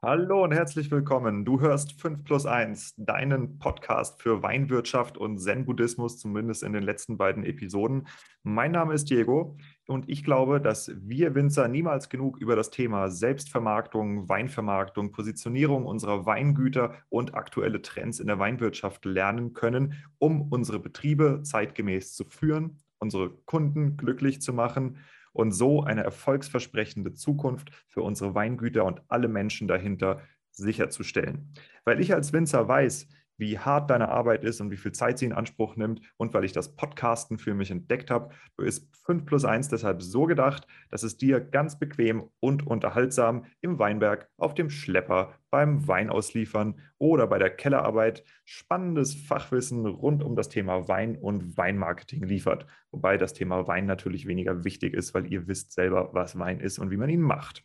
Hallo 0.00 0.44
und 0.44 0.52
herzlich 0.52 0.92
willkommen. 0.92 1.44
Du 1.44 1.60
hörst 1.60 2.00
5 2.00 2.22
plus 2.22 2.46
1, 2.46 2.94
deinen 2.98 3.58
Podcast 3.58 4.22
für 4.22 4.44
Weinwirtschaft 4.44 5.18
und 5.18 5.38
Zen-Buddhismus, 5.38 6.20
zumindest 6.20 6.62
in 6.62 6.72
den 6.72 6.84
letzten 6.84 7.18
beiden 7.18 7.42
Episoden. 7.42 8.06
Mein 8.44 8.70
Name 8.70 8.94
ist 8.94 9.10
Diego 9.10 9.56
und 9.88 10.08
ich 10.08 10.22
glaube, 10.22 10.60
dass 10.60 10.92
wir 10.94 11.34
Winzer 11.34 11.66
niemals 11.66 12.08
genug 12.10 12.38
über 12.38 12.54
das 12.54 12.70
Thema 12.70 13.10
Selbstvermarktung, 13.10 14.28
Weinvermarktung, 14.28 15.10
Positionierung 15.10 15.84
unserer 15.84 16.24
Weingüter 16.26 16.94
und 17.08 17.34
aktuelle 17.34 17.82
Trends 17.82 18.20
in 18.20 18.28
der 18.28 18.38
Weinwirtschaft 18.38 19.04
lernen 19.04 19.52
können, 19.52 19.94
um 20.18 20.42
unsere 20.52 20.78
Betriebe 20.78 21.42
zeitgemäß 21.42 22.14
zu 22.14 22.24
führen, 22.24 22.78
unsere 23.00 23.30
Kunden 23.46 23.96
glücklich 23.96 24.40
zu 24.42 24.52
machen 24.52 24.98
und 25.38 25.52
so 25.52 25.84
eine 25.84 26.02
erfolgsversprechende 26.02 27.14
Zukunft 27.14 27.70
für 27.86 28.02
unsere 28.02 28.34
Weingüter 28.34 28.84
und 28.84 29.02
alle 29.06 29.28
Menschen 29.28 29.68
dahinter 29.68 30.20
sicherzustellen. 30.50 31.54
Weil 31.84 32.00
ich 32.00 32.12
als 32.12 32.32
Winzer 32.32 32.66
weiß, 32.66 33.06
wie 33.38 33.58
hart 33.58 33.90
deine 33.90 34.08
Arbeit 34.08 34.44
ist 34.44 34.60
und 34.60 34.70
wie 34.70 34.76
viel 34.76 34.92
Zeit 34.92 35.18
sie 35.18 35.26
in 35.26 35.32
Anspruch 35.32 35.76
nimmt. 35.76 36.02
Und 36.16 36.34
weil 36.34 36.44
ich 36.44 36.52
das 36.52 36.76
Podcasten 36.76 37.38
für 37.38 37.54
mich 37.54 37.70
entdeckt 37.70 38.10
habe, 38.10 38.34
ist 38.58 38.94
5 39.06 39.24
plus 39.24 39.44
1 39.44 39.68
deshalb 39.68 40.02
so 40.02 40.26
gedacht, 40.26 40.66
dass 40.90 41.02
es 41.02 41.16
dir 41.16 41.40
ganz 41.40 41.78
bequem 41.78 42.28
und 42.40 42.66
unterhaltsam 42.66 43.44
im 43.60 43.78
Weinberg, 43.78 44.28
auf 44.36 44.54
dem 44.54 44.70
Schlepper, 44.70 45.34
beim 45.50 45.88
Weinauslieferern 45.88 46.78
oder 46.98 47.26
bei 47.26 47.38
der 47.38 47.50
Kellerarbeit 47.50 48.24
spannendes 48.44 49.14
Fachwissen 49.14 49.86
rund 49.86 50.22
um 50.22 50.36
das 50.36 50.48
Thema 50.48 50.88
Wein 50.88 51.16
und 51.16 51.56
Weinmarketing 51.56 52.24
liefert. 52.24 52.66
Wobei 52.90 53.16
das 53.16 53.32
Thema 53.32 53.66
Wein 53.66 53.86
natürlich 53.86 54.26
weniger 54.26 54.64
wichtig 54.64 54.94
ist, 54.94 55.14
weil 55.14 55.32
ihr 55.32 55.46
wisst 55.46 55.72
selber, 55.72 56.10
was 56.12 56.38
Wein 56.38 56.60
ist 56.60 56.78
und 56.78 56.90
wie 56.90 56.96
man 56.96 57.08
ihn 57.08 57.22
macht. 57.22 57.64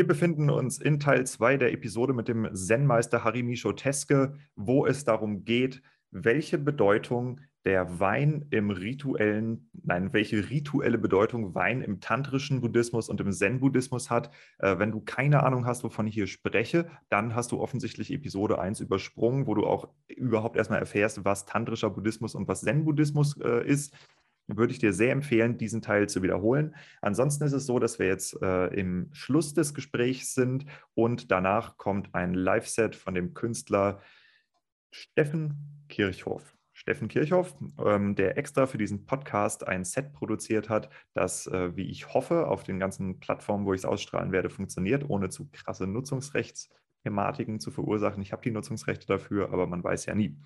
Wir 0.00 0.06
befinden 0.06 0.48
uns 0.48 0.78
in 0.78 0.98
Teil 0.98 1.26
2 1.26 1.58
der 1.58 1.74
Episode 1.74 2.14
mit 2.14 2.26
dem 2.26 2.48
Zen-Meister 2.54 3.22
Harimisho 3.22 3.74
Teske, 3.74 4.32
wo 4.56 4.86
es 4.86 5.04
darum 5.04 5.44
geht, 5.44 5.82
welche 6.10 6.56
Bedeutung 6.56 7.42
der 7.66 8.00
Wein 8.00 8.46
im 8.48 8.70
rituellen, 8.70 9.68
nein, 9.74 10.14
welche 10.14 10.48
rituelle 10.48 10.96
Bedeutung 10.96 11.54
Wein 11.54 11.82
im 11.82 12.00
tantrischen 12.00 12.62
Buddhismus 12.62 13.10
und 13.10 13.20
im 13.20 13.30
Zen-Buddhismus 13.30 14.08
hat. 14.08 14.30
Äh, 14.58 14.78
wenn 14.78 14.90
du 14.90 15.00
keine 15.00 15.42
Ahnung 15.42 15.66
hast, 15.66 15.84
wovon 15.84 16.06
ich 16.06 16.14
hier 16.14 16.28
spreche, 16.28 16.88
dann 17.10 17.34
hast 17.34 17.52
du 17.52 17.60
offensichtlich 17.60 18.10
Episode 18.10 18.58
1 18.58 18.80
übersprungen, 18.80 19.46
wo 19.46 19.54
du 19.54 19.66
auch 19.66 19.90
überhaupt 20.08 20.56
erstmal 20.56 20.78
erfährst, 20.78 21.26
was 21.26 21.44
tantrischer 21.44 21.90
Buddhismus 21.90 22.34
und 22.34 22.48
was 22.48 22.62
Zen-Buddhismus 22.62 23.38
äh, 23.42 23.66
ist 23.66 23.94
würde 24.56 24.72
ich 24.72 24.78
dir 24.78 24.92
sehr 24.92 25.12
empfehlen, 25.12 25.58
diesen 25.58 25.82
Teil 25.82 26.08
zu 26.08 26.22
wiederholen. 26.22 26.74
Ansonsten 27.00 27.44
ist 27.44 27.52
es 27.52 27.66
so, 27.66 27.78
dass 27.78 27.98
wir 27.98 28.06
jetzt 28.06 28.40
äh, 28.42 28.66
im 28.68 29.08
Schluss 29.12 29.54
des 29.54 29.74
Gesprächs 29.74 30.34
sind 30.34 30.66
und 30.94 31.30
danach 31.30 31.76
kommt 31.76 32.14
ein 32.14 32.34
Live-Set 32.34 32.96
von 32.96 33.14
dem 33.14 33.34
Künstler 33.34 34.00
Steffen 34.90 35.84
Kirchhoff. 35.88 36.56
Steffen 36.72 37.08
Kirchhoff, 37.08 37.54
ähm, 37.84 38.14
der 38.14 38.38
extra 38.38 38.66
für 38.66 38.78
diesen 38.78 39.04
Podcast 39.04 39.66
ein 39.68 39.84
Set 39.84 40.14
produziert 40.14 40.70
hat, 40.70 40.88
das, 41.12 41.46
äh, 41.46 41.76
wie 41.76 41.90
ich 41.90 42.14
hoffe, 42.14 42.48
auf 42.48 42.62
den 42.62 42.78
ganzen 42.78 43.20
Plattformen, 43.20 43.66
wo 43.66 43.74
ich 43.74 43.80
es 43.80 43.84
ausstrahlen 43.84 44.32
werde, 44.32 44.48
funktioniert, 44.48 45.04
ohne 45.08 45.28
zu 45.28 45.50
krasse 45.50 45.86
Nutzungsrechtsthematiken 45.86 47.60
zu 47.60 47.70
verursachen. 47.70 48.22
Ich 48.22 48.32
habe 48.32 48.42
die 48.42 48.50
Nutzungsrechte 48.50 49.06
dafür, 49.06 49.52
aber 49.52 49.66
man 49.66 49.84
weiß 49.84 50.06
ja 50.06 50.14
nie. 50.14 50.38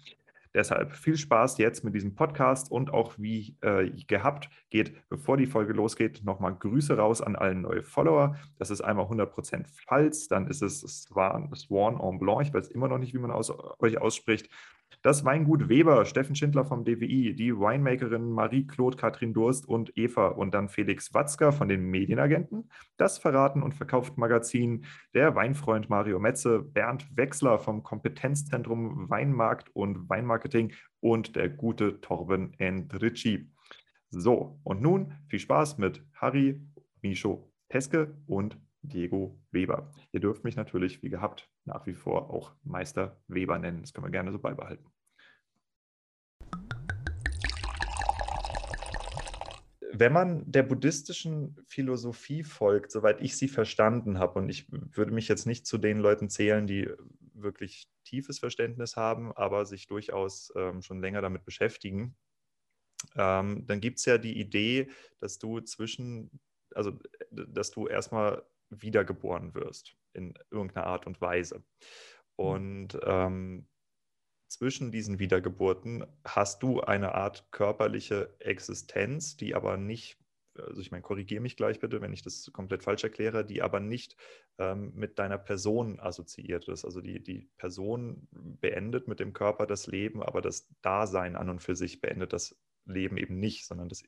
Deshalb 0.54 0.92
viel 0.92 1.16
Spaß 1.16 1.58
jetzt 1.58 1.82
mit 1.82 1.94
diesem 1.94 2.14
Podcast 2.14 2.70
und 2.70 2.92
auch 2.92 3.14
wie 3.18 3.56
äh, 3.60 3.90
gehabt 4.06 4.48
geht, 4.70 5.08
bevor 5.08 5.36
die 5.36 5.46
Folge 5.46 5.72
losgeht, 5.72 6.22
nochmal 6.24 6.54
Grüße 6.54 6.96
raus 6.96 7.20
an 7.20 7.34
allen 7.34 7.62
neue 7.62 7.82
Follower. 7.82 8.36
Das 8.56 8.70
ist 8.70 8.80
einmal 8.80 9.06
100% 9.06 9.66
falls, 9.86 10.28
dann 10.28 10.46
ist 10.46 10.62
es 10.62 10.80
Swan, 10.80 11.52
Swan 11.54 11.98
en 12.00 12.18
Blanc, 12.20 12.46
ich 12.46 12.54
weiß 12.54 12.68
immer 12.68 12.88
noch 12.88 12.98
nicht, 12.98 13.14
wie 13.14 13.18
man 13.18 13.32
aus, 13.32 13.52
euch 13.80 13.98
ausspricht. 13.98 14.48
Das 15.02 15.24
Weingut 15.24 15.68
Weber, 15.68 16.04
Steffen 16.04 16.36
Schindler 16.36 16.64
vom 16.64 16.84
DWI, 16.84 17.34
die 17.34 17.54
Winemakerin 17.54 18.30
Marie-Claude 18.30 18.96
Katrin 18.96 19.34
Durst 19.34 19.68
und 19.68 19.96
Eva 19.96 20.28
und 20.28 20.54
dann 20.54 20.68
Felix 20.68 21.12
Watzker 21.14 21.52
von 21.52 21.68
den 21.68 21.84
Medienagenten, 21.84 22.70
das 22.96 23.18
Verraten 23.18 23.62
und 23.62 23.74
Verkauft 23.74 24.18
Magazin, 24.18 24.84
der 25.14 25.34
Weinfreund 25.34 25.90
Mario 25.90 26.18
Metze, 26.18 26.60
Bernd 26.60 27.06
Wechsler 27.16 27.58
vom 27.58 27.82
Kompetenzzentrum 27.82 29.08
Weinmarkt 29.10 29.70
und 29.74 30.08
Weinmarketing 30.08 30.72
und 31.00 31.36
der 31.36 31.48
gute 31.48 32.00
Torben 32.00 32.52
Endricci. 32.58 33.50
So, 34.10 34.60
und 34.62 34.80
nun 34.80 35.12
viel 35.28 35.40
Spaß 35.40 35.78
mit 35.78 36.04
Harry, 36.14 36.60
Micho 37.02 37.50
Peske 37.68 38.16
und 38.26 38.56
Diego 38.82 39.40
Weber. 39.50 39.90
Ihr 40.12 40.20
dürft 40.20 40.44
mich 40.44 40.56
natürlich, 40.56 41.02
wie 41.02 41.08
gehabt, 41.08 41.50
nach 41.64 41.86
wie 41.86 41.94
vor 41.94 42.30
auch 42.30 42.52
Meister 42.62 43.20
Weber 43.28 43.58
nennen. 43.58 43.80
Das 43.80 43.92
können 43.92 44.06
wir 44.06 44.10
gerne 44.10 44.32
so 44.32 44.38
beibehalten. 44.38 44.86
Wenn 49.96 50.12
man 50.12 50.50
der 50.50 50.64
buddhistischen 50.64 51.56
Philosophie 51.68 52.42
folgt, 52.42 52.90
soweit 52.90 53.20
ich 53.20 53.36
sie 53.36 53.46
verstanden 53.46 54.18
habe, 54.18 54.40
und 54.40 54.48
ich 54.48 54.66
würde 54.70 55.12
mich 55.12 55.28
jetzt 55.28 55.46
nicht 55.46 55.66
zu 55.66 55.78
den 55.78 55.98
Leuten 55.98 56.28
zählen, 56.28 56.66
die 56.66 56.90
wirklich 57.32 57.88
tiefes 58.02 58.40
Verständnis 58.40 58.96
haben, 58.96 59.32
aber 59.32 59.66
sich 59.66 59.86
durchaus 59.86 60.52
ähm, 60.56 60.82
schon 60.82 61.00
länger 61.00 61.22
damit 61.22 61.44
beschäftigen, 61.44 62.16
ähm, 63.14 63.66
dann 63.66 63.80
gibt 63.80 63.98
es 63.98 64.04
ja 64.04 64.18
die 64.18 64.38
Idee, 64.38 64.88
dass 65.20 65.38
du 65.38 65.60
zwischen, 65.60 66.40
also 66.74 66.98
dass 67.30 67.70
du 67.70 67.86
erstmal 67.86 68.42
wiedergeboren 68.70 69.54
wirst 69.54 69.96
in 70.12 70.34
irgendeiner 70.50 70.86
Art 70.86 71.06
und 71.06 71.20
Weise. 71.20 71.58
Mhm. 71.58 72.44
Und 72.44 72.98
ähm, 73.04 73.66
zwischen 74.48 74.92
diesen 74.92 75.18
Wiedergeburten 75.18 76.06
hast 76.24 76.62
du 76.62 76.80
eine 76.80 77.14
Art 77.14 77.50
körperliche 77.50 78.34
Existenz, 78.38 79.36
die 79.36 79.54
aber 79.54 79.76
nicht, 79.76 80.16
also 80.56 80.80
ich 80.80 80.92
meine, 80.92 81.02
korrigiere 81.02 81.42
mich 81.42 81.56
gleich 81.56 81.80
bitte, 81.80 82.00
wenn 82.00 82.12
ich 82.12 82.22
das 82.22 82.50
komplett 82.52 82.84
falsch 82.84 83.02
erkläre, 83.02 83.44
die 83.44 83.62
aber 83.62 83.80
nicht 83.80 84.16
ähm, 84.58 84.92
mit 84.94 85.18
deiner 85.18 85.38
Person 85.38 85.98
assoziiert 85.98 86.68
ist. 86.68 86.84
Also 86.84 87.00
die, 87.00 87.20
die 87.20 87.50
Person 87.56 88.28
beendet 88.30 89.08
mit 89.08 89.18
dem 89.18 89.32
Körper 89.32 89.66
das 89.66 89.88
Leben, 89.88 90.22
aber 90.22 90.40
das 90.40 90.68
Dasein 90.82 91.34
an 91.34 91.50
und 91.50 91.60
für 91.60 91.74
sich 91.74 92.00
beendet 92.00 92.32
das 92.32 92.56
Leben 92.86 93.16
eben 93.16 93.40
nicht, 93.40 93.66
sondern 93.66 93.88
das, 93.88 94.04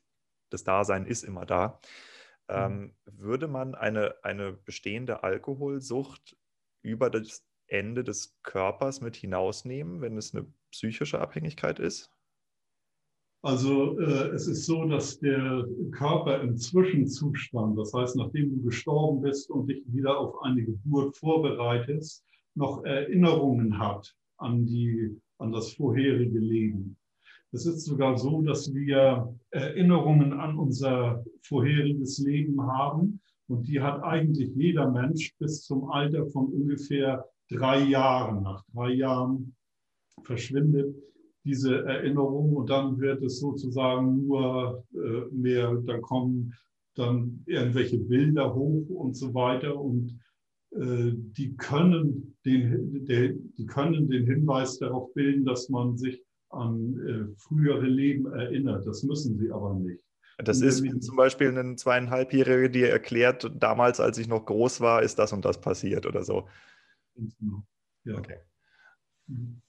das 0.49 0.63
Dasein 0.63 1.05
ist 1.05 1.23
immer 1.23 1.45
da. 1.45 1.81
Mhm. 2.49 2.55
Ähm, 2.55 2.93
würde 3.05 3.47
man 3.47 3.75
eine, 3.75 4.15
eine 4.23 4.53
bestehende 4.53 5.23
Alkoholsucht 5.23 6.37
über 6.81 7.09
das 7.09 7.45
Ende 7.67 8.03
des 8.03 8.39
Körpers 8.43 9.01
mit 9.01 9.15
hinausnehmen, 9.15 10.01
wenn 10.01 10.17
es 10.17 10.33
eine 10.33 10.45
psychische 10.71 11.19
Abhängigkeit 11.19 11.79
ist? 11.79 12.11
Also 13.43 13.99
äh, 13.99 14.29
es 14.29 14.47
ist 14.47 14.65
so, 14.65 14.85
dass 14.85 15.19
der 15.19 15.65
Körper 15.91 16.41
im 16.41 16.57
Zwischenzustand, 16.57 17.77
das 17.77 17.93
heißt, 17.93 18.15
nachdem 18.15 18.49
du 18.49 18.63
gestorben 18.63 19.21
bist 19.21 19.49
und 19.49 19.67
dich 19.67 19.83
wieder 19.87 20.17
auf 20.17 20.41
eine 20.41 20.63
Geburt 20.63 21.15
vorbereitest, 21.17 22.25
noch 22.55 22.83
Erinnerungen 22.83 23.77
hat 23.77 24.15
an, 24.37 24.65
die, 24.65 25.15
an 25.37 25.51
das 25.51 25.73
vorherige 25.73 26.39
Leben. 26.39 26.97
Es 27.51 27.65
ist 27.65 27.85
sogar 27.85 28.17
so, 28.17 28.41
dass 28.41 28.73
wir 28.73 29.33
Erinnerungen 29.51 30.33
an 30.33 30.57
unser 30.57 31.23
vorheriges 31.41 32.19
Leben 32.19 32.61
haben. 32.61 33.21
Und 33.47 33.67
die 33.67 33.79
hat 33.81 34.03
eigentlich 34.03 34.51
jeder 34.55 34.91
Mensch 34.91 35.33
bis 35.39 35.63
zum 35.63 35.89
Alter 35.89 36.25
von 36.27 36.47
ungefähr 36.47 37.25
drei 37.49 37.79
Jahren. 37.83 38.43
Nach 38.43 38.63
drei 38.73 38.93
Jahren 38.93 39.55
verschwindet 40.23 40.93
diese 41.45 41.85
Erinnerung 41.85 42.53
und 42.57 42.69
dann 42.69 42.99
wird 42.99 43.23
es 43.23 43.39
sozusagen 43.39 44.27
nur 44.27 44.83
äh, 44.93 45.33
mehr, 45.33 45.81
da 45.85 45.97
kommen 45.99 46.53
dann 46.95 47.43
irgendwelche 47.45 47.99
Bilder 47.99 48.53
hoch 48.53 48.89
und 48.89 49.15
so 49.15 49.33
weiter 49.33 49.79
und 49.79 50.19
äh, 50.71 51.11
die 51.13 51.55
können 51.55 52.35
den, 52.43 53.05
die 53.57 53.65
können 53.65 54.09
den 54.09 54.25
Hinweis 54.25 54.77
darauf 54.79 55.13
bilden, 55.13 55.45
dass 55.45 55.69
man 55.69 55.97
sich 55.97 56.21
an 56.49 56.97
äh, 57.07 57.35
frühere 57.37 57.85
Leben 57.85 58.31
erinnert. 58.31 58.85
Das 58.85 59.03
müssen 59.03 59.37
sie 59.37 59.51
aber 59.51 59.73
nicht. 59.73 60.03
Das 60.37 60.61
ist 60.61 60.83
wie 60.83 60.99
zum 60.99 61.15
Beispiel 61.15 61.49
eine 61.49 61.75
zweieinhalbjährige, 61.75 62.69
die 62.69 62.83
erklärt, 62.83 63.51
damals, 63.55 63.99
als 63.99 64.19
ich 64.19 64.27
noch 64.27 64.45
groß 64.45 64.81
war, 64.81 65.01
ist 65.01 65.17
das 65.17 65.33
und 65.33 65.43
das 65.43 65.59
passiert 65.59 66.05
oder 66.05 66.23
so. 66.23 66.47
Genau. 67.15 67.63
Ja. 68.03 68.17
Okay. 68.19 68.37
Mhm. 69.25 69.61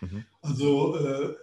mhm. 0.00 0.24
Also 0.42 0.96
äh, 0.96 1.34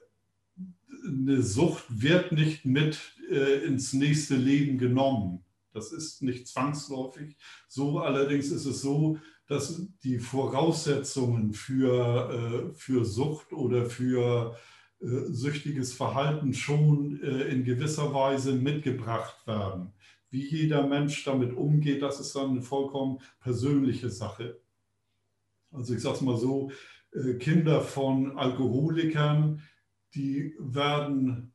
eine 1.07 1.41
Sucht 1.41 1.85
wird 1.89 2.31
nicht 2.31 2.65
mit 2.65 3.15
äh, 3.29 3.65
ins 3.65 3.93
nächste 3.93 4.35
Leben 4.35 4.77
genommen. 4.77 5.43
Das 5.73 5.91
ist 5.91 6.21
nicht 6.21 6.47
zwangsläufig. 6.47 7.35
So 7.67 7.99
allerdings 7.99 8.51
ist 8.51 8.65
es 8.65 8.81
so, 8.81 9.19
dass 9.47 9.81
die 10.03 10.19
Voraussetzungen 10.19 11.53
für, 11.53 12.71
äh, 12.71 12.75
für 12.75 13.05
Sucht 13.05 13.53
oder 13.53 13.85
für 13.85 14.55
süchtiges 14.99 15.93
Verhalten 15.93 16.55
schon 16.55 17.19
in 17.21 17.63
gewisser 17.63 18.15
Weise 18.15 18.53
mitgebracht 18.53 19.45
werden. 19.45 19.93
Wie 20.31 20.43
jeder 20.43 20.87
Mensch 20.87 21.23
damit 21.23 21.55
umgeht, 21.55 22.01
das 22.01 22.19
ist 22.19 22.35
dann 22.35 22.49
eine 22.49 22.63
vollkommen 22.63 23.19
persönliche 23.39 24.09
Sache. 24.09 24.59
Also 25.71 25.93
ich 25.93 26.01
sage 26.01 26.15
es 26.15 26.21
mal 26.21 26.37
so, 26.37 26.71
Kinder 27.37 27.81
von 27.81 28.39
Alkoholikern, 28.39 29.61
die 30.15 30.55
werden 30.57 31.53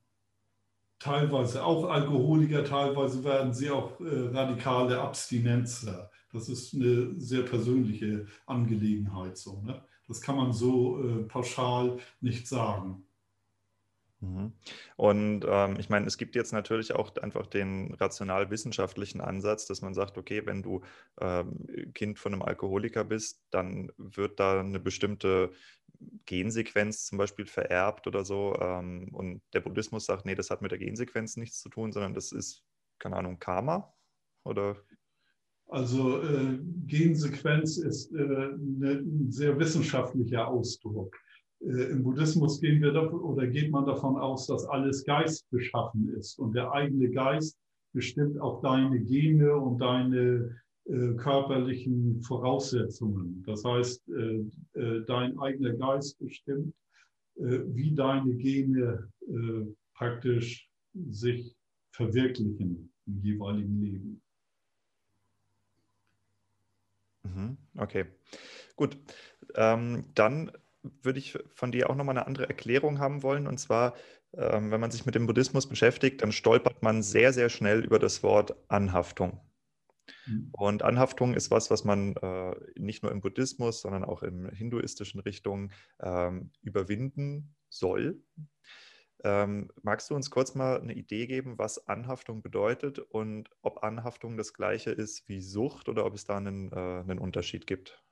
teilweise 1.03 1.65
auch 1.65 1.91
Alkoholiker, 1.91 2.65
teilweise 2.65 3.25
werden 3.25 3.53
sie 3.53 3.71
auch 3.71 4.01
äh, 4.01 4.29
radikale 4.29 5.01
Abstinenzler. 5.01 6.12
Das 6.33 6.49
ist 6.49 6.75
eine 6.75 7.21
sehr 7.21 7.43
persönliche 7.43 8.27
Angelegenheit. 8.47 9.37
So, 9.37 9.61
ne? 9.63 9.85
Das 10.09 10.21
kann 10.21 10.37
man 10.37 10.53
so 10.53 11.03
äh, 11.03 11.23
pauschal 11.25 11.99
nicht 12.21 12.49
sagen. 12.49 13.05
Mhm. 14.21 14.53
Und 14.97 15.45
ähm, 15.47 15.77
ich 15.79 15.91
meine, 15.91 16.07
es 16.07 16.17
gibt 16.17 16.37
jetzt 16.37 16.53
natürlich 16.53 16.95
auch 16.95 17.15
einfach 17.17 17.47
den 17.47 17.93
rational-wissenschaftlichen 17.95 19.21
Ansatz, 19.21 19.67
dass 19.67 19.83
man 19.83 19.95
sagt, 19.95 20.17
okay, 20.17 20.47
wenn 20.47 20.63
du 20.63 20.83
ähm, 21.21 21.93
Kind 21.93 22.19
von 22.19 22.33
einem 22.33 22.43
Alkoholiker 22.43 23.05
bist, 23.05 23.43
dann 23.51 23.93
wird 23.97 24.39
da 24.41 24.61
eine 24.61 24.81
bestimmte 24.81 25.53
Gensequenz 26.27 27.07
zum 27.07 27.19
Beispiel 27.19 27.47
vererbt 27.47 28.07
oder 28.07 28.25
so. 28.25 28.57
Ähm, 28.61 29.09
und 29.13 29.43
der 29.53 29.61
Buddhismus 29.61 30.07
sagt, 30.07 30.25
nee, 30.25 30.35
das 30.37 30.51
hat 30.51 30.63
mit 30.63 30.71
der 30.71 30.79
Gensequenz 30.79 31.37
nichts 31.37 31.61
zu 31.61 31.69
tun, 31.69 31.93
sondern 31.93 32.15
das 32.15 32.33
ist, 32.33 32.65
keine 32.99 33.17
Ahnung, 33.17 33.39
Karma 33.39 33.93
oder? 34.45 34.77
Also 35.73 36.21
äh, 36.21 36.59
Gensequenz 36.87 37.79
ist 37.79 38.13
äh, 38.13 38.19
ne, 38.19 39.03
ein 39.07 39.31
sehr 39.31 39.59
wissenschaftlicher 39.59 40.47
Ausdruck. 40.47 41.17
Äh, 41.61 41.93
Im 41.93 42.03
Buddhismus 42.03 42.61
gehen 42.61 42.83
wir 42.83 42.93
davon, 42.93 43.21
oder 43.21 43.47
geht 43.47 43.71
man 43.71 43.87
davon 43.87 44.19
aus, 44.19 44.47
dass 44.47 44.67
alles 44.67 45.03
Geist 45.07 45.49
beschaffen 45.51 46.11
ist 46.19 46.39
und 46.39 46.55
der 46.55 46.71
eigene 46.73 47.09
Geist 47.11 47.57
bestimmt 47.95 48.39
auch 48.39 48.61
deine 48.61 49.01
Gene 49.01 49.57
und 49.57 49.79
deine 49.79 50.55
äh, 50.85 51.15
körperlichen 51.15 52.21
Voraussetzungen. 52.23 53.43
Das 53.47 53.65
heißt, 53.65 54.03
äh, 54.11 54.45
äh, 54.79 55.05
dein 55.07 55.39
eigener 55.39 55.73
Geist 55.73 56.19
bestimmt, 56.19 56.75
äh, 57.37 57.61
wie 57.69 57.95
deine 57.95 58.35
Gene 58.35 59.09
äh, 59.27 59.75
praktisch 59.95 60.69
sich 61.09 61.57
verwirklichen 61.93 62.93
im 63.07 63.23
jeweiligen 63.23 63.81
Leben. 63.81 64.09
Mhm, 64.09 64.21
okay, 67.77 68.07
gut. 68.77 68.99
Ähm, 69.55 70.05
dann 70.15 70.53
würde 71.03 71.19
ich 71.19 71.39
von 71.55 71.73
dir 71.73 71.91
auch 71.91 71.95
nochmal 71.95 72.17
eine 72.17 72.27
andere 72.27 72.49
Erklärung 72.49 72.99
haben 72.99 73.23
wollen. 73.23 73.47
Und 73.47 73.59
zwar, 73.59 73.95
ähm, 74.35 74.71
wenn 74.71 74.81
man 74.81 74.91
sich 74.91 75.07
mit 75.07 75.15
dem 75.15 75.27
Buddhismus 75.27 75.69
beschäftigt, 75.69 76.23
dann 76.23 76.33
stolpert 76.33 76.83
man 76.83 77.03
sehr, 77.03 77.33
sehr 77.33 77.49
schnell 77.49 77.85
über 77.85 77.99
das 77.99 78.23
Wort 78.23 78.57
Anhaftung. 78.69 79.41
Mhm. 80.27 80.49
Und 80.53 80.83
Anhaftung 80.83 81.35
ist 81.35 81.51
was, 81.51 81.71
was 81.71 81.85
man 81.85 82.17
äh, 82.17 82.55
nicht 82.77 83.03
nur 83.03 83.13
im 83.13 83.21
Buddhismus, 83.21 83.83
sondern 83.83 84.05
auch 84.05 84.23
in 84.23 84.49
hinduistischen 84.51 85.21
Richtungen 85.21 85.73
ähm, 86.01 86.51
überwinden 86.63 87.55
soll. 87.69 88.21
Ähm, 89.25 89.69
magst 89.83 90.11
du 90.11 90.15
uns 90.15 90.31
kurz 90.31 90.55
mal 90.55 90.81
eine 90.81 90.95
Idee 90.95 91.27
geben, 91.27 91.59
was 91.59 91.87
Anhaftung 91.89 92.43
bedeutet 92.43 92.99
und 92.99 93.49
ob 93.63 93.85
Anhaftung 93.85 94.37
das 94.37 94.53
gleiche 94.53 94.91
ist 94.91 95.29
wie 95.29 95.41
Sucht 95.41 95.89
oder 95.89 96.05
ob 96.07 96.15
es 96.15 96.25
da 96.25 96.37
einen, 96.37 96.73
äh, 96.73 96.77
einen 96.77 97.19
Unterschied 97.19 97.67
gibt? 97.67 98.03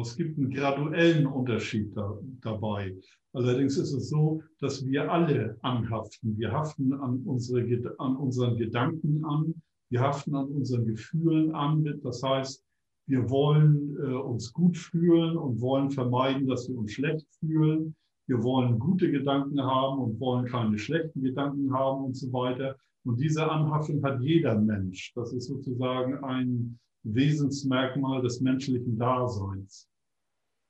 Es 0.00 0.16
gibt 0.16 0.38
einen 0.38 0.50
graduellen 0.50 1.26
Unterschied 1.26 1.96
da, 1.96 2.16
dabei. 2.40 2.96
Allerdings 3.32 3.76
ist 3.78 3.92
es 3.92 4.10
so, 4.10 4.42
dass 4.60 4.84
wir 4.86 5.10
alle 5.10 5.58
anhaften. 5.62 6.38
Wir 6.38 6.52
haften 6.52 6.92
an, 6.92 7.22
unsere, 7.24 7.62
an 7.98 8.16
unseren 8.16 8.56
Gedanken 8.56 9.24
an, 9.24 9.60
wir 9.90 10.00
haften 10.00 10.34
an 10.36 10.46
unseren 10.46 10.86
Gefühlen 10.86 11.52
an. 11.52 12.00
Das 12.02 12.22
heißt, 12.22 12.64
wir 13.06 13.28
wollen 13.28 13.96
äh, 13.96 14.14
uns 14.14 14.52
gut 14.52 14.76
fühlen 14.76 15.36
und 15.36 15.60
wollen 15.60 15.90
vermeiden, 15.90 16.46
dass 16.46 16.68
wir 16.68 16.78
uns 16.78 16.92
schlecht 16.92 17.26
fühlen. 17.40 17.96
Wir 18.26 18.42
wollen 18.42 18.78
gute 18.78 19.10
Gedanken 19.10 19.60
haben 19.60 20.00
und 20.00 20.20
wollen 20.20 20.46
keine 20.46 20.78
schlechten 20.78 21.22
Gedanken 21.22 21.72
haben 21.72 22.04
und 22.04 22.16
so 22.16 22.32
weiter. 22.32 22.76
Und 23.04 23.20
diese 23.20 23.50
Anhaftung 23.50 24.02
hat 24.04 24.20
jeder 24.20 24.58
Mensch. 24.58 25.12
Das 25.14 25.32
ist 25.32 25.48
sozusagen 25.48 26.22
ein 26.22 26.78
Wesensmerkmal 27.02 28.22
des 28.22 28.40
menschlichen 28.40 28.96
Daseins. 28.96 29.88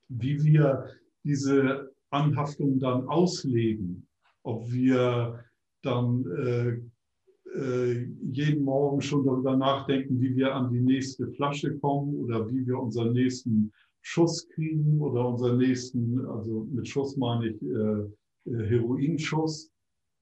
Wie 0.08 0.42
wir 0.42 0.86
diese 1.24 1.90
Anhaftung 2.10 2.78
dann 2.78 3.06
auslegen, 3.06 4.06
ob 4.42 4.70
wir 4.70 5.44
dann 5.82 6.24
äh, 6.26 6.80
äh, 7.58 8.08
jeden 8.32 8.64
Morgen 8.64 9.00
schon 9.02 9.24
darüber 9.24 9.56
nachdenken, 9.56 10.20
wie 10.20 10.34
wir 10.36 10.54
an 10.54 10.70
die 10.70 10.80
nächste 10.80 11.28
Flasche 11.28 11.78
kommen 11.78 12.16
oder 12.16 12.48
wie 12.48 12.66
wir 12.66 12.78
unseren 12.78 13.12
nächsten 13.12 13.72
Schuss 14.02 14.48
kriegen 14.50 15.00
oder 15.00 15.28
unseren 15.28 15.58
nächsten, 15.58 16.26
also 16.26 16.66
mit 16.70 16.88
Schuss 16.88 17.16
meine 17.16 17.48
ich 17.48 17.62
äh, 17.62 18.50
äh 18.50 18.68
Heroinschuss. 18.68 19.70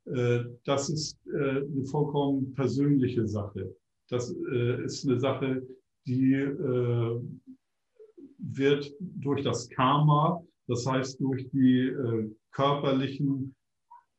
Äh, 0.06 0.44
das 0.64 0.88
ist 0.90 1.18
äh, 1.26 1.62
eine 1.62 1.84
vollkommen 1.86 2.52
persönliche 2.54 3.26
Sache. 3.26 3.74
Das 4.08 4.34
äh, 4.52 4.84
ist 4.84 5.08
eine 5.08 5.18
Sache, 5.18 5.66
die 6.06 6.34
äh, 6.34 7.20
wird 8.38 8.92
durch 9.00 9.42
das 9.42 9.68
Karma, 9.70 10.42
das 10.66 10.86
heißt 10.86 11.20
durch 11.20 11.48
die 11.50 11.88
äh, 11.88 12.30
körperlichen 12.52 13.54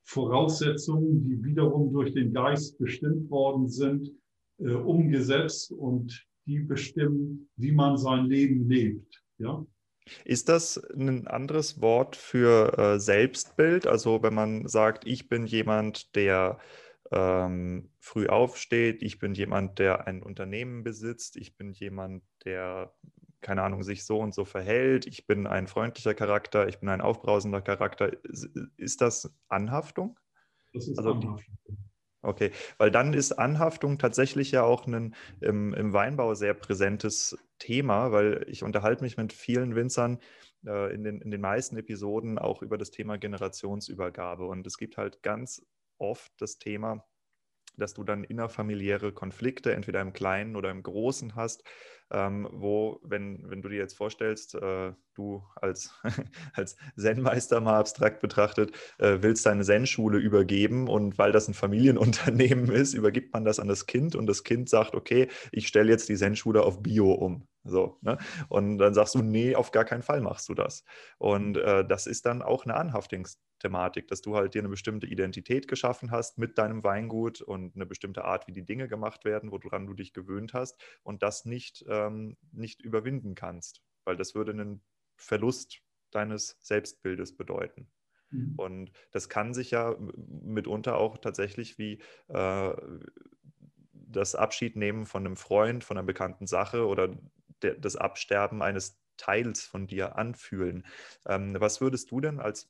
Voraussetzungen, 0.04 1.24
die 1.24 1.44
wiederum 1.44 1.92
durch 1.94 2.14
den 2.14 2.34
Geist 2.34 2.78
bestimmt 2.78 3.30
worden 3.30 3.68
sind, 3.68 4.12
äh, 4.60 4.74
umgesetzt 4.74 5.72
und 5.72 6.26
die 6.48 6.60
bestimmen, 6.60 7.50
wie 7.58 7.72
man 7.72 7.98
sein 7.98 8.26
Leben 8.26 8.68
lebt. 8.68 9.21
Ja? 9.42 9.66
Ist 10.26 10.50
das 10.50 10.78
ein 10.94 11.28
anderes 11.28 11.82
Wort 11.82 12.16
für 12.16 12.78
äh, 12.78 13.00
Selbstbild? 13.00 13.88
Also 13.88 14.24
wenn 14.24 14.34
man 14.34 14.68
sagt, 14.68 15.06
ich 15.06 15.30
bin 15.30 15.46
jemand, 15.46 16.16
der 16.16 16.60
ähm, 17.12 17.90
früh 18.00 18.28
aufsteht, 18.28 19.04
ich 19.04 19.20
bin 19.20 19.34
jemand, 19.34 19.80
der 19.80 20.08
ein 20.08 20.24
Unternehmen 20.24 20.84
besitzt, 20.84 21.38
ich 21.38 21.56
bin 21.56 21.72
jemand, 21.72 22.24
der, 22.46 22.94
keine 23.42 23.64
Ahnung, 23.64 23.84
sich 23.84 24.06
so 24.06 24.20
und 24.20 24.34
so 24.34 24.46
verhält, 24.46 25.06
ich 25.06 25.28
bin 25.28 25.46
ein 25.46 25.68
freundlicher 25.68 26.14
Charakter, 26.14 26.68
ich 26.68 26.80
bin 26.80 26.90
ein 26.90 27.02
aufbrausender 27.02 27.62
Charakter. 27.62 28.12
Ist 28.78 29.02
das 29.02 29.34
Anhaftung? 29.50 30.20
Das 30.74 30.88
ist 30.88 30.98
also, 30.98 31.12
Anhaftung. 31.12 31.58
Okay, 32.24 32.52
weil 32.78 32.92
dann 32.92 33.14
ist 33.14 33.32
Anhaftung 33.34 33.98
tatsächlich 33.98 34.52
ja 34.52 34.62
auch 34.64 34.86
ein 34.86 35.16
im, 35.40 35.74
im 35.74 35.94
Weinbau 35.94 36.36
sehr 36.36 36.54
präsentes 36.54 37.36
Thema, 37.58 38.12
weil 38.12 38.46
ich 38.48 38.62
unterhalte 38.64 39.04
mich 39.04 39.18
mit 39.18 39.34
vielen 39.34 39.76
Winzern 39.76 40.20
äh, 40.66 40.94
in, 40.94 41.04
den, 41.04 41.20
in 41.22 41.32
den 41.32 41.42
meisten 41.42 41.78
Episoden 41.78 42.38
auch 42.38 42.62
über 42.62 42.78
das 42.78 42.92
Thema 42.92 43.18
Generationsübergabe. 43.18 44.46
Und 44.46 44.68
es 44.68 44.78
gibt 44.78 44.98
halt 44.98 45.24
ganz 45.24 45.66
oft 45.98 46.32
das 46.38 46.60
Thema, 46.60 47.04
dass 47.78 47.94
du 47.94 48.04
dann 48.04 48.24
innerfamiliäre 48.24 49.12
Konflikte 49.12 49.74
entweder 49.74 50.02
im 50.02 50.14
Kleinen 50.14 50.56
oder 50.56 50.72
im 50.72 50.84
Großen 50.84 51.36
hast, 51.36 51.64
ähm, 52.12 52.48
wo, 52.52 53.00
wenn, 53.04 53.50
wenn 53.50 53.62
du 53.62 53.70
dir 53.70 53.78
jetzt 53.78 53.96
vorstellst, 53.96 54.56
äh, 54.56 54.92
du 55.16 55.44
als, 55.56 55.94
als 56.54 56.76
Zen-Meister 56.98 57.62
mal 57.62 57.80
abstrakt 57.80 58.22
betrachtet, 58.22 58.72
äh, 58.98 59.20
willst 59.22 59.46
deine 59.46 59.64
Zen-Schule 59.64 60.18
übergeben 60.18 60.88
und 60.90 61.18
weil 61.18 61.32
das 61.32 61.48
ein 61.48 61.54
Familienunternehmen 61.54 62.70
ist, 62.72 62.94
übergibt 62.94 63.34
man 63.34 63.46
das 63.46 63.60
an 63.60 63.68
das 63.68 63.86
Kind 63.86 64.16
und 64.16 64.28
das 64.28 64.44
Kind 64.44 64.70
sagt, 64.70 64.94
okay, 64.94 65.30
ich 65.52 65.68
stelle 65.68 65.92
jetzt 65.92 66.10
die 66.10 66.18
Zen-Schule 66.18 66.64
auf 66.64 66.82
Bio 66.82 67.12
um. 67.14 67.48
So, 67.64 67.98
ne? 68.02 68.18
Und 68.50 68.80
dann 68.80 68.94
sagst 68.94 69.16
du, 69.16 69.22
nee, 69.22 69.56
auf 69.56 69.72
gar 69.72 69.86
keinen 69.86 70.02
Fall 70.02 70.22
machst 70.22 70.50
du 70.50 70.56
das. 70.56 70.84
Und 71.18 71.58
äh, 71.58 71.86
das 71.86 72.08
ist 72.08 72.26
dann 72.26 72.42
auch 72.42 72.66
eine 72.66 72.76
Anhaftungsthematik, 73.62 74.08
dass 74.08 74.22
du 74.22 74.36
halt 74.36 74.54
dir 74.54 74.60
eine 74.60 74.70
bestimmte 74.70 75.08
Identität 75.08 75.68
geschaffen 75.68 76.12
hast 76.12 76.38
mit 76.38 76.58
deinem 76.58 76.84
Weingut 76.84 77.42
und 77.42 77.76
eine 77.76 77.86
bestimmte 77.86 78.26
Art, 78.26 78.48
wie 78.48 78.54
die 78.54 78.66
Dinge 78.66 78.88
gemacht 78.88 79.26
werden, 79.26 79.52
woran 79.52 79.88
du 79.88 79.94
dich 79.94 80.14
gewöhnt 80.14 80.54
hast 80.54 80.82
und 81.04 81.24
das 81.24 81.46
nicht, 81.46 81.86
ähm, 81.88 82.38
nicht 82.52 82.82
überwinden 82.82 83.36
kannst, 83.36 83.82
weil 84.04 84.16
das 84.16 84.36
würde 84.36 84.52
einen 84.52 84.82
Verlust 85.16 85.82
deines 86.12 86.58
Selbstbildes 86.62 87.38
bedeuten. 87.38 87.88
Mhm. 88.32 88.54
Und 88.58 88.92
das 89.12 89.30
kann 89.30 89.54
sich 89.54 89.72
ja 89.72 89.96
mitunter 89.98 90.98
auch 90.98 91.18
tatsächlich 91.18 91.78
wie 91.78 92.02
äh, 92.28 92.74
das 93.94 94.36
Abschiednehmen 94.36 95.06
von 95.06 95.26
einem 95.26 95.38
Freund, 95.38 95.84
von 95.84 95.98
einer 95.98 96.06
bekannten 96.06 96.48
Sache 96.48 96.86
oder 96.86 97.16
der, 97.62 97.76
das 97.76 97.96
Absterben 97.96 98.62
eines 98.62 99.00
Teils 99.18 99.64
von 99.64 99.88
dir 99.88 100.18
anfühlen. 100.18 100.86
Ähm, 101.28 101.56
was 101.60 101.80
würdest 101.80 102.12
du 102.12 102.20
denn 102.20 102.40
als 102.40 102.70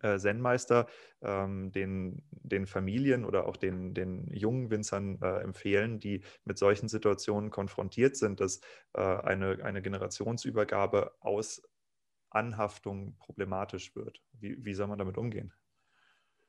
äh, 0.00 0.18
Zen-Meister 0.18 0.86
ähm, 1.20 1.72
den, 1.72 2.22
den 2.30 2.66
Familien 2.66 3.24
oder 3.24 3.46
auch 3.46 3.56
den, 3.56 3.94
den 3.94 4.28
jungen 4.32 4.70
Winzern 4.70 5.18
äh, 5.20 5.40
empfehlen, 5.40 5.98
die 5.98 6.22
mit 6.44 6.58
solchen 6.58 6.88
Situationen 6.88 7.50
konfrontiert 7.50 8.16
sind, 8.16 8.40
dass 8.40 8.60
äh, 8.94 9.00
eine, 9.00 9.62
eine 9.62 9.82
Generationsübergabe 9.82 11.12
aus 11.20 11.62
Anhaftung 12.30 13.16
problematisch 13.18 13.94
wird? 13.94 14.22
Wie, 14.32 14.64
wie 14.64 14.74
soll 14.74 14.88
man 14.88 14.98
damit 14.98 15.18
umgehen? 15.18 15.52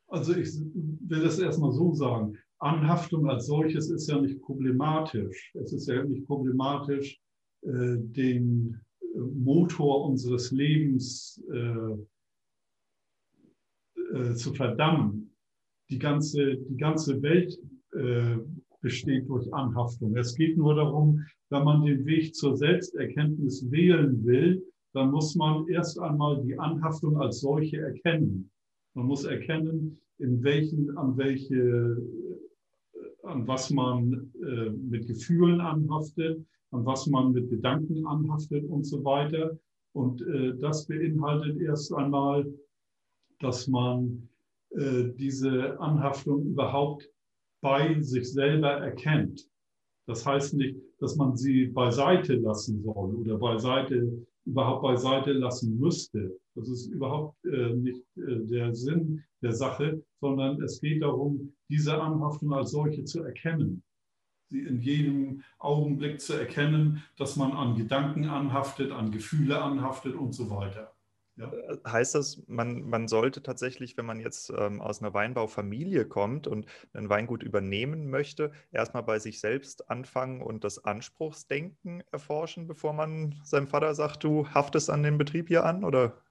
Also 0.07 0.35
ich 0.35 0.49
will 0.53 1.21
das 1.21 1.39
erstmal 1.39 1.71
so 1.71 1.93
sagen. 1.93 2.37
Anhaftung 2.59 3.27
als 3.29 3.47
solches 3.47 3.89
ist 3.89 4.07
ja 4.07 4.19
nicht 4.21 4.41
problematisch. 4.41 5.51
Es 5.55 5.73
ist 5.73 5.87
ja 5.87 6.03
nicht 6.03 6.25
problematisch, 6.27 7.19
äh, 7.63 7.97
den 7.97 8.79
äh, 9.01 9.19
Motor 9.19 10.05
unseres 10.05 10.51
Lebens 10.51 11.43
äh, 11.51 11.97
äh, 14.13 14.33
zu 14.35 14.53
verdammen. 14.53 15.31
Die 15.89 15.99
ganze, 15.99 16.57
die 16.57 16.77
ganze 16.77 17.21
Welt 17.21 17.57
äh, 17.93 18.37
besteht 18.81 19.27
durch 19.29 19.51
Anhaftung. 19.53 20.15
Es 20.15 20.35
geht 20.35 20.57
nur 20.57 20.75
darum, 20.75 21.25
wenn 21.49 21.63
man 21.63 21.85
den 21.85 22.05
Weg 22.05 22.35
zur 22.35 22.57
Selbsterkenntnis 22.57 23.69
wählen 23.71 24.23
will, 24.25 24.63
dann 24.93 25.11
muss 25.11 25.35
man 25.35 25.67
erst 25.67 25.99
einmal 25.99 26.41
die 26.43 26.57
Anhaftung 26.59 27.17
als 27.17 27.41
solche 27.41 27.77
erkennen. 27.77 28.51
Man 28.93 29.07
muss 29.07 29.23
erkennen, 29.23 29.99
in 30.19 30.43
welchen, 30.43 30.95
an 30.97 31.17
welche, 31.17 31.55
äh, 32.93 33.27
an 33.27 33.47
was 33.47 33.71
man 33.71 34.31
äh, 34.41 34.69
mit 34.69 35.07
Gefühlen 35.07 35.59
anhaftet, 35.61 36.45
an 36.71 36.85
was 36.85 37.07
man 37.07 37.33
mit 37.33 37.49
Gedanken 37.49 38.05
anhaftet 38.05 38.65
und 38.65 38.83
so 38.83 39.03
weiter. 39.03 39.57
Und 39.93 40.21
äh, 40.21 40.53
das 40.59 40.87
beinhaltet 40.87 41.59
erst 41.61 41.93
einmal, 41.93 42.45
dass 43.39 43.67
man 43.67 44.29
äh, 44.71 45.09
diese 45.15 45.79
Anhaftung 45.79 46.45
überhaupt 46.45 47.09
bei 47.61 47.99
sich 48.01 48.31
selber 48.31 48.71
erkennt. 48.71 49.47
Das 50.05 50.25
heißt 50.25 50.55
nicht, 50.55 50.77
dass 50.99 51.15
man 51.15 51.37
sie 51.37 51.67
beiseite 51.67 52.35
lassen 52.35 52.83
soll 52.83 53.15
oder 53.15 53.37
beiseite, 53.37 54.25
überhaupt 54.45 54.83
beiseite 54.83 55.31
lassen 55.33 55.79
müsste. 55.79 56.37
Das 56.55 56.67
ist 56.67 56.87
überhaupt 56.87 57.37
äh, 57.45 57.73
nicht 57.73 58.03
äh, 58.17 58.39
der 58.45 58.75
Sinn 58.75 59.23
der 59.41 59.53
Sache, 59.53 60.03
sondern 60.19 60.61
es 60.61 60.81
geht 60.81 61.01
darum, 61.01 61.53
diese 61.69 61.99
Anhaftung 61.99 62.53
als 62.53 62.71
solche 62.71 63.03
zu 63.05 63.23
erkennen. 63.23 63.83
Sie 64.49 64.61
in 64.61 64.81
jedem 64.81 65.43
Augenblick 65.57 66.19
zu 66.19 66.33
erkennen, 66.33 67.03
dass 67.17 67.37
man 67.37 67.53
an 67.53 67.75
Gedanken 67.75 68.25
anhaftet, 68.25 68.91
an 68.91 69.11
Gefühle 69.11 69.61
anhaftet 69.61 70.15
und 70.15 70.33
so 70.33 70.49
weiter. 70.49 70.93
Ja. 71.35 71.51
Heißt 71.87 72.13
das, 72.13 72.43
man, 72.47 72.83
man 72.83 73.07
sollte 73.07 73.41
tatsächlich, 73.41 73.97
wenn 73.97 74.05
man 74.05 74.19
jetzt 74.19 74.53
ähm, 74.55 74.81
aus 74.81 75.01
einer 75.01 75.15
Weinbaufamilie 75.15 76.05
kommt 76.05 76.45
und 76.45 76.67
ein 76.93 77.09
Weingut 77.09 77.41
übernehmen 77.41 78.09
möchte, 78.09 78.51
erstmal 78.71 79.01
bei 79.01 79.17
sich 79.17 79.39
selbst 79.39 79.89
anfangen 79.89 80.43
und 80.43 80.63
das 80.63 80.85
Anspruchsdenken 80.85 82.03
erforschen, 82.11 82.67
bevor 82.67 82.93
man 82.93 83.35
seinem 83.43 83.67
Vater 83.67 83.95
sagt, 83.95 84.23
du 84.23 84.47
haftest 84.49 84.91
an 84.91 85.01
den 85.01 85.17
Betrieb 85.17 85.47
hier 85.47 85.65
an? 85.65 85.83
Oder? 85.83 86.21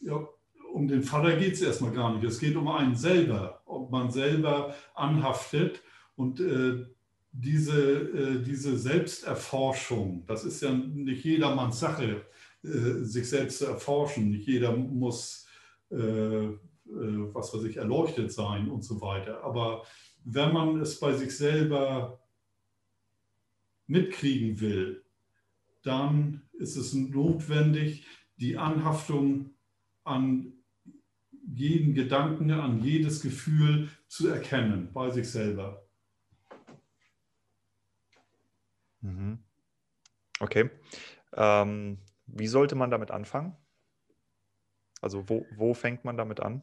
Ja, 0.00 0.26
um 0.72 0.88
den 0.88 1.02
Vater 1.02 1.36
geht 1.36 1.52
es 1.52 1.62
erstmal 1.62 1.92
gar 1.92 2.14
nicht. 2.14 2.24
Es 2.24 2.38
geht 2.38 2.56
um 2.56 2.68
einen 2.68 2.96
selber, 2.96 3.60
ob 3.66 3.90
man 3.90 4.10
selber 4.10 4.74
anhaftet 4.94 5.82
und 6.16 6.40
äh, 6.40 6.86
diese, 7.32 7.82
äh, 7.82 8.42
diese 8.42 8.78
Selbsterforschung, 8.78 10.24
das 10.26 10.44
ist 10.44 10.62
ja 10.62 10.72
nicht 10.72 11.24
jedermanns 11.24 11.80
Sache 11.80 12.04
äh, 12.04 12.20
sich 12.64 13.28
selbst 13.28 13.58
zu 13.58 13.66
erforschen. 13.66 14.30
Nicht 14.30 14.46
jeder 14.46 14.74
muss, 14.74 15.46
äh, 15.90 15.96
äh, 15.96 16.56
was 16.86 17.52
weiß 17.52 17.64
ich, 17.64 17.76
erleuchtet 17.76 18.32
sein 18.32 18.70
und 18.70 18.82
so 18.82 19.00
weiter. 19.00 19.44
Aber 19.44 19.84
wenn 20.24 20.52
man 20.52 20.80
es 20.80 20.98
bei 20.98 21.12
sich 21.12 21.36
selber 21.36 22.22
mitkriegen 23.86 24.60
will, 24.60 25.04
dann 25.82 26.42
ist 26.54 26.76
es 26.76 26.94
notwendig, 26.94 28.06
die 28.36 28.56
Anhaftung 28.56 29.50
an 30.04 30.54
jeden 31.46 31.94
Gedanken, 31.94 32.50
an 32.50 32.82
jedes 32.82 33.20
Gefühl 33.20 33.90
zu 34.08 34.28
erkennen 34.28 34.90
bei 34.94 35.10
sich 35.10 35.30
selber. 35.30 35.86
Mhm. 39.02 39.38
Okay. 40.40 40.70
Ähm, 41.34 41.98
wie 42.26 42.46
sollte 42.46 42.74
man 42.74 42.90
damit 42.90 43.10
anfangen? 43.10 43.56
Also 45.00 45.28
wo, 45.28 45.46
wo 45.56 45.74
fängt 45.74 46.04
man 46.04 46.16
damit 46.16 46.40
an? 46.40 46.62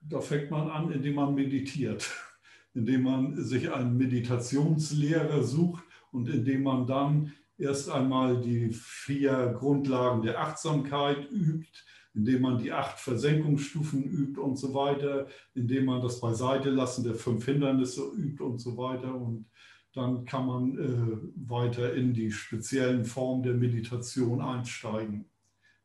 Da 0.00 0.20
fängt 0.20 0.50
man 0.50 0.70
an, 0.70 0.90
indem 0.92 1.14
man 1.14 1.34
meditiert, 1.34 2.10
indem 2.74 3.02
man 3.02 3.42
sich 3.42 3.72
einen 3.72 3.96
Meditationslehrer 3.96 5.42
sucht 5.42 5.84
und 6.10 6.28
indem 6.28 6.62
man 6.62 6.86
dann 6.86 7.32
erst 7.58 7.90
einmal 7.90 8.40
die 8.40 8.70
vier 8.72 9.54
Grundlagen 9.58 10.22
der 10.22 10.40
Achtsamkeit 10.40 11.30
übt, 11.30 11.84
indem 12.14 12.42
man 12.42 12.58
die 12.58 12.72
acht 12.72 12.98
Versenkungsstufen 12.98 14.04
übt 14.04 14.40
und 14.40 14.56
so 14.56 14.74
weiter, 14.74 15.26
indem 15.54 15.86
man 15.86 16.02
das 16.02 16.20
Beiseitelassen 16.20 17.04
der 17.04 17.14
fünf 17.14 17.44
Hindernisse 17.44 18.02
übt 18.16 18.42
und 18.42 18.58
so 18.58 18.76
weiter. 18.76 19.14
Und 19.14 19.46
dann 19.94 20.24
kann 20.24 20.46
man 20.46 20.78
äh, 20.78 21.18
weiter 21.48 21.94
in 21.94 22.14
die 22.14 22.32
speziellen 22.32 23.04
Formen 23.04 23.42
der 23.42 23.54
Meditation 23.54 24.40
einsteigen. 24.40 25.24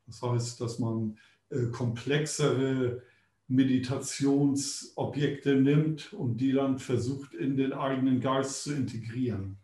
Das 0.06 0.22
heißt, 0.22 0.60
dass 0.60 0.78
man 0.78 1.18
äh, 1.50 1.66
komplexere 1.66 3.02
Meditationsobjekte 3.48 5.56
nimmt 5.56 6.12
und 6.12 6.36
die 6.38 6.52
dann 6.52 6.78
versucht 6.78 7.34
in 7.34 7.56
den 7.56 7.72
eigenen 7.72 8.20
Geist 8.20 8.62
zu 8.64 8.74
integrieren. 8.74 9.56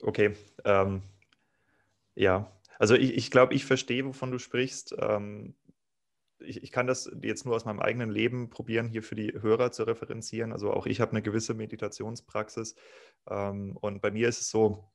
Okay, 0.00 0.34
ähm, 0.64 1.02
ja, 2.14 2.50
also 2.78 2.94
ich, 2.94 3.14
ich 3.14 3.30
glaube, 3.30 3.54
ich 3.54 3.64
verstehe, 3.64 4.04
wovon 4.04 4.30
du 4.32 4.38
sprichst. 4.38 4.94
Ähm, 4.98 5.54
ich, 6.44 6.62
ich, 6.62 6.72
kann 6.72 6.86
das 6.86 7.10
jetzt 7.22 7.44
nur 7.44 7.54
aus 7.54 7.64
meinem 7.64 7.80
eigenen 7.80 8.10
Leben 8.10 8.50
probieren, 8.50 8.88
hier 8.88 9.02
für 9.02 9.14
die 9.14 9.32
Hörer 9.32 9.72
zu 9.72 9.84
referenzieren. 9.84 10.52
Also 10.52 10.72
auch 10.72 10.86
ich 10.86 11.00
habe 11.00 11.12
eine 11.12 11.22
gewisse 11.22 11.54
Meditationspraxis. 11.54 12.74
Ähm, 13.28 13.76
und 13.80 14.00
bei 14.00 14.10
mir 14.10 14.28
ist 14.28 14.40
es 14.40 14.50
so, 14.50 14.90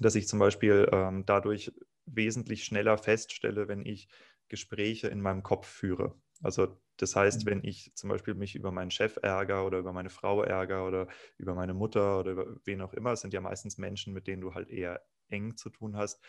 dass 0.00 0.14
ich 0.14 0.28
zum 0.28 0.38
Beispiel 0.38 0.88
ähm, 0.92 1.24
dadurch 1.26 1.72
wesentlich 2.06 2.64
schneller 2.64 2.98
feststelle, 2.98 3.68
wenn 3.68 3.84
ich 3.84 4.08
Gespräche 4.48 5.08
in 5.08 5.20
meinem 5.20 5.42
Kopf 5.42 5.66
führe. 5.66 6.14
Also 6.42 6.80
das 6.96 7.16
heißt, 7.16 7.44
mhm. 7.44 7.50
wenn 7.50 7.64
ich 7.64 7.94
zum 7.94 8.10
Beispiel 8.10 8.34
mich 8.34 8.54
über 8.54 8.70
meinen 8.72 8.90
Chef 8.90 9.18
ärgere 9.22 9.64
oder 9.64 9.78
über 9.78 9.92
meine 9.92 10.10
Frau 10.10 10.42
ärgere 10.42 10.86
oder 10.86 11.08
über 11.38 11.54
meine 11.54 11.74
Mutter 11.74 12.18
oder 12.20 12.32
über 12.32 12.46
wen 12.64 12.80
auch 12.80 12.92
immer, 12.92 13.12
es 13.12 13.20
sind 13.20 13.32
ja 13.32 13.40
meistens 13.40 13.78
Menschen, 13.78 14.12
mit 14.12 14.26
denen 14.26 14.42
du 14.42 14.54
halt 14.54 14.68
eher 14.68 15.02
eng 15.28 15.56
zu 15.56 15.70
tun 15.70 15.96
hast, 15.96 16.20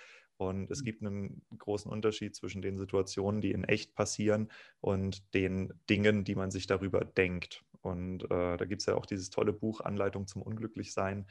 und 0.42 0.72
es 0.72 0.82
mhm. 0.82 0.86
gibt 0.86 1.04
einen 1.04 1.42
großen 1.56 1.92
Unterschied 1.92 2.36
zwischen 2.36 2.64
den 2.64 2.80
Situationen, 2.80 3.42
die 3.42 3.52
in 3.52 3.64
echt 3.64 3.94
passieren 3.94 4.52
und 4.80 5.36
den 5.36 5.72
Dingen, 5.88 6.24
die 6.24 6.34
man 6.34 6.50
sich 6.50 6.66
darüber 6.66 7.06
denkt. 7.06 7.64
Und 7.82 8.24
äh, 8.24 8.58
da 8.58 8.66
gibt 8.66 8.82
es 8.82 8.88
ja 8.88 8.96
auch 8.96 9.06
dieses 9.06 9.30
tolle 9.30 9.54
Buch 9.54 9.82
Anleitung 9.82 10.26
zum 10.26 10.42
Unglücklichsein, 10.42 11.28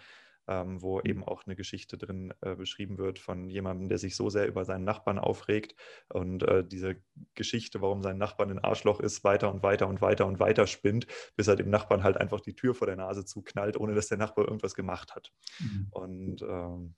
ähm, 0.47 0.81
wo 0.81 0.99
mhm. 0.99 1.07
eben 1.07 1.25
auch 1.25 1.45
eine 1.45 1.57
Geschichte 1.57 1.99
drin 1.99 2.33
äh, 2.41 2.55
beschrieben 2.55 2.99
wird 2.99 3.19
von 3.19 3.51
jemandem, 3.51 3.89
der 3.89 3.99
sich 3.99 4.15
so 4.15 4.31
sehr 4.31 4.47
über 4.47 4.65
seinen 4.65 4.85
Nachbarn 4.85 5.19
aufregt 5.19 5.75
und 6.09 6.45
äh, 6.45 6.65
diese 6.65 6.95
Geschichte, 7.35 7.81
warum 7.81 8.03
sein 8.03 8.17
Nachbarn 8.17 8.51
ein 8.51 8.61
Arschloch 8.61 9.01
ist, 9.01 9.25
weiter 9.25 9.53
und 9.53 9.65
weiter 9.65 9.89
und 9.89 10.01
weiter 10.01 10.25
und 10.27 10.39
weiter 10.39 10.69
spinnt, 10.69 11.09
bis 11.35 11.49
er 11.49 11.57
dem 11.57 11.71
Nachbarn 11.71 12.05
halt 12.05 12.17
einfach 12.17 12.43
die 12.43 12.55
Tür 12.55 12.77
vor 12.77 12.87
der 12.87 12.95
Nase 12.95 13.25
zuknallt, 13.25 13.77
ohne 13.77 13.97
dass 13.97 14.07
der 14.07 14.19
Nachbar 14.19 14.45
irgendwas 14.45 14.77
gemacht 14.77 15.17
hat. 15.17 15.33
Mhm. 15.59 15.89
Und 15.91 16.43
ähm, 16.43 16.95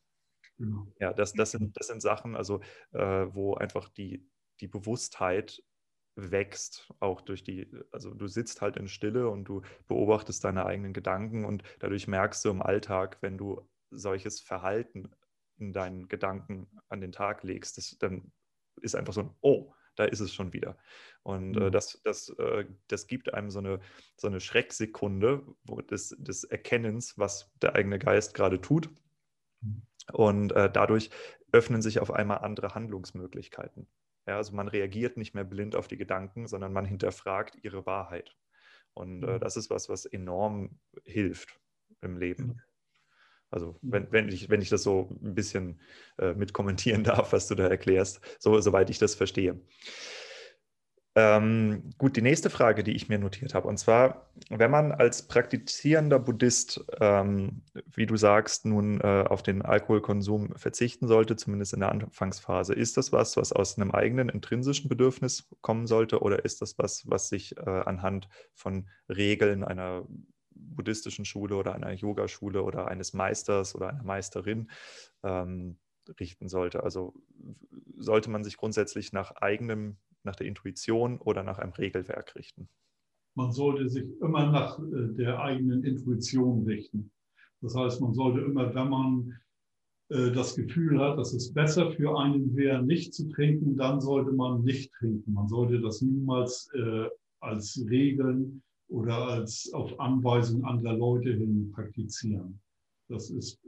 Genau. 0.62 0.86
Ja, 1.00 1.12
das, 1.12 1.32
das, 1.32 1.50
sind, 1.50 1.76
das 1.76 1.88
sind 1.88 2.00
Sachen, 2.00 2.36
also 2.36 2.60
äh, 2.92 3.26
wo 3.28 3.54
einfach 3.54 3.88
die, 3.88 4.24
die 4.60 4.68
Bewusstheit 4.68 5.60
wächst, 6.14 6.92
auch 7.00 7.20
durch 7.20 7.42
die, 7.42 7.68
also 7.90 8.14
du 8.14 8.28
sitzt 8.28 8.60
halt 8.60 8.76
in 8.76 8.86
Stille 8.86 9.28
und 9.28 9.44
du 9.44 9.62
beobachtest 9.88 10.44
deine 10.44 10.64
eigenen 10.64 10.92
Gedanken 10.92 11.44
und 11.44 11.64
dadurch 11.80 12.06
merkst 12.06 12.44
du 12.44 12.50
im 12.50 12.62
Alltag, 12.62 13.18
wenn 13.22 13.38
du 13.38 13.68
solches 13.90 14.40
Verhalten 14.40 15.10
in 15.58 15.72
deinen 15.72 16.06
Gedanken 16.06 16.68
an 16.88 17.00
den 17.00 17.10
Tag 17.10 17.42
legst, 17.42 17.76
das, 17.76 17.96
dann 17.98 18.30
ist 18.80 18.94
einfach 18.94 19.14
so 19.14 19.22
ein, 19.22 19.34
oh, 19.40 19.74
da 19.96 20.04
ist 20.04 20.20
es 20.20 20.32
schon 20.32 20.52
wieder. 20.52 20.78
Und 21.24 21.56
äh, 21.56 21.60
mhm. 21.66 21.72
das, 21.72 22.00
das, 22.04 22.28
äh, 22.38 22.66
das 22.86 23.08
gibt 23.08 23.34
einem 23.34 23.50
so 23.50 23.58
eine, 23.58 23.80
so 24.16 24.28
eine 24.28 24.38
Schrecksekunde 24.38 25.44
des, 25.90 26.14
des 26.18 26.44
Erkennens, 26.44 27.18
was 27.18 27.50
der 27.60 27.74
eigene 27.74 27.98
Geist 27.98 28.34
gerade 28.34 28.60
tut. 28.60 28.90
Mhm. 29.60 29.82
Und 30.12 30.52
äh, 30.52 30.70
dadurch 30.70 31.10
öffnen 31.52 31.82
sich 31.82 32.00
auf 32.00 32.10
einmal 32.10 32.38
andere 32.38 32.74
Handlungsmöglichkeiten. 32.74 33.86
Ja, 34.26 34.36
also 34.36 34.54
man 34.54 34.68
reagiert 34.68 35.16
nicht 35.16 35.34
mehr 35.34 35.44
blind 35.44 35.76
auf 35.76 35.88
die 35.88 35.96
Gedanken, 35.96 36.46
sondern 36.46 36.72
man 36.72 36.84
hinterfragt 36.84 37.58
ihre 37.62 37.86
Wahrheit. 37.86 38.36
Und 38.94 39.22
äh, 39.22 39.34
mhm. 39.34 39.40
das 39.40 39.56
ist 39.56 39.70
was, 39.70 39.88
was 39.88 40.06
enorm 40.06 40.78
hilft 41.04 41.60
im 42.00 42.16
Leben. 42.18 42.62
Also 43.50 43.78
wenn, 43.82 44.10
wenn, 44.12 44.28
ich, 44.28 44.48
wenn 44.48 44.62
ich 44.62 44.70
das 44.70 44.82
so 44.82 45.10
ein 45.22 45.34
bisschen 45.34 45.80
äh, 46.18 46.32
mit 46.34 46.52
kommentieren 46.52 47.04
darf, 47.04 47.32
was 47.32 47.48
du 47.48 47.54
da 47.54 47.68
erklärst, 47.68 48.20
so, 48.38 48.58
soweit 48.60 48.90
ich 48.90 48.98
das 48.98 49.14
verstehe. 49.14 49.60
Ähm, 51.14 51.90
gut, 51.98 52.16
die 52.16 52.22
nächste 52.22 52.48
Frage, 52.48 52.82
die 52.82 52.92
ich 52.92 53.10
mir 53.10 53.18
notiert 53.18 53.52
habe, 53.52 53.68
und 53.68 53.76
zwar, 53.76 54.30
wenn 54.48 54.70
man 54.70 54.92
als 54.92 55.28
praktizierender 55.28 56.18
Buddhist, 56.18 56.82
ähm, 57.00 57.64
wie 57.94 58.06
du 58.06 58.16
sagst, 58.16 58.64
nun 58.64 58.98
äh, 59.02 59.24
auf 59.28 59.42
den 59.42 59.60
Alkoholkonsum 59.60 60.54
verzichten 60.56 61.06
sollte, 61.08 61.36
zumindest 61.36 61.74
in 61.74 61.80
der 61.80 61.90
Anfangsphase, 61.90 62.72
ist 62.72 62.96
das 62.96 63.12
was, 63.12 63.36
was 63.36 63.52
aus 63.52 63.76
einem 63.76 63.90
eigenen 63.90 64.30
intrinsischen 64.30 64.88
Bedürfnis 64.88 65.50
kommen 65.60 65.86
sollte, 65.86 66.20
oder 66.22 66.46
ist 66.46 66.62
das 66.62 66.78
was, 66.78 67.02
was 67.06 67.28
sich 67.28 67.58
äh, 67.58 67.60
anhand 67.60 68.28
von 68.54 68.88
Regeln 69.10 69.64
einer 69.64 70.06
buddhistischen 70.54 71.26
Schule 71.26 71.56
oder 71.56 71.74
einer 71.74 71.92
Yogaschule 71.92 72.62
oder 72.62 72.88
eines 72.88 73.12
Meisters 73.12 73.74
oder 73.74 73.90
einer 73.90 74.02
Meisterin 74.02 74.70
ähm, 75.22 75.76
richten 76.18 76.48
sollte? 76.48 76.84
Also 76.84 77.12
sollte 77.98 78.30
man 78.30 78.44
sich 78.44 78.56
grundsätzlich 78.56 79.12
nach 79.12 79.32
eigenem 79.32 79.98
nach 80.24 80.36
der 80.36 80.46
Intuition 80.46 81.18
oder 81.18 81.42
nach 81.42 81.58
einem 81.58 81.72
Regelwerk 81.72 82.34
richten? 82.36 82.68
Man 83.34 83.52
sollte 83.52 83.88
sich 83.88 84.04
immer 84.20 84.50
nach 84.50 84.78
äh, 84.78 85.14
der 85.16 85.40
eigenen 85.40 85.84
Intuition 85.84 86.64
richten. 86.66 87.10
Das 87.62 87.74
heißt, 87.74 88.00
man 88.00 88.12
sollte 88.12 88.40
immer, 88.40 88.74
wenn 88.74 88.88
man 88.88 89.40
äh, 90.10 90.32
das 90.32 90.54
Gefühl 90.54 91.00
hat, 91.00 91.18
dass 91.18 91.32
es 91.32 91.52
besser 91.52 91.92
für 91.92 92.18
einen 92.18 92.54
wäre, 92.54 92.82
nicht 92.82 93.14
zu 93.14 93.28
trinken, 93.30 93.76
dann 93.76 94.00
sollte 94.00 94.32
man 94.32 94.62
nicht 94.64 94.92
trinken. 94.92 95.32
Man 95.32 95.48
sollte 95.48 95.80
das 95.80 96.02
niemals 96.02 96.70
äh, 96.74 97.08
als 97.40 97.82
Regeln 97.88 98.62
oder 98.88 99.16
als 99.28 99.72
auf 99.72 99.98
Anweisung 99.98 100.64
anderer 100.64 100.96
Leute 100.96 101.32
hin 101.32 101.72
praktizieren. 101.74 102.60
Das 103.08 103.30
ist 103.30 103.58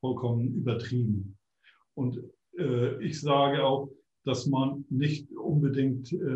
vollkommen 0.00 0.54
übertrieben. 0.54 1.36
Und 1.94 2.22
ich 3.00 3.20
sage 3.20 3.64
auch, 3.64 3.90
dass 4.24 4.46
man 4.46 4.84
nicht 4.88 5.30
unbedingt 5.32 6.12
äh, 6.12 6.34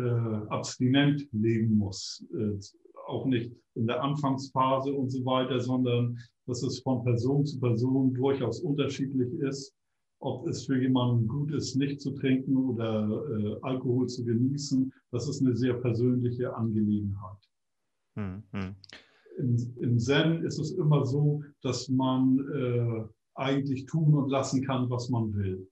abstinent 0.49 1.27
leben 1.31 1.77
muss, 1.77 2.25
äh, 2.33 2.59
auch 3.07 3.25
nicht 3.25 3.55
in 3.75 3.87
der 3.87 4.03
Anfangsphase 4.03 4.93
und 4.93 5.09
so 5.09 5.23
weiter, 5.25 5.61
sondern 5.61 6.17
dass 6.45 6.63
es 6.63 6.79
von 6.79 7.03
Person 7.03 7.45
zu 7.45 7.59
Person 7.59 8.13
durchaus 8.13 8.61
unterschiedlich 8.61 9.31
ist, 9.39 9.73
ob 10.19 10.47
es 10.47 10.65
für 10.65 10.81
jemanden 10.81 11.27
gut 11.27 11.51
ist, 11.51 11.75
nicht 11.75 12.01
zu 12.01 12.11
trinken 12.11 12.57
oder 12.57 13.07
äh, 13.39 13.55
Alkohol 13.61 14.07
zu 14.07 14.25
genießen. 14.25 14.91
Das 15.11 15.29
ist 15.29 15.41
eine 15.41 15.55
sehr 15.55 15.75
persönliche 15.75 16.53
Angelegenheit. 16.55 17.37
Hm, 18.15 18.43
hm. 18.51 18.75
Im, 19.37 19.75
Im 19.79 19.99
Zen 19.99 20.43
ist 20.43 20.59
es 20.59 20.71
immer 20.71 21.05
so, 21.05 21.43
dass 21.61 21.87
man 21.87 22.39
äh, 22.51 23.03
eigentlich 23.35 23.85
tun 23.85 24.15
und 24.15 24.29
lassen 24.29 24.65
kann, 24.65 24.89
was 24.89 25.09
man 25.09 25.33
will 25.33 25.69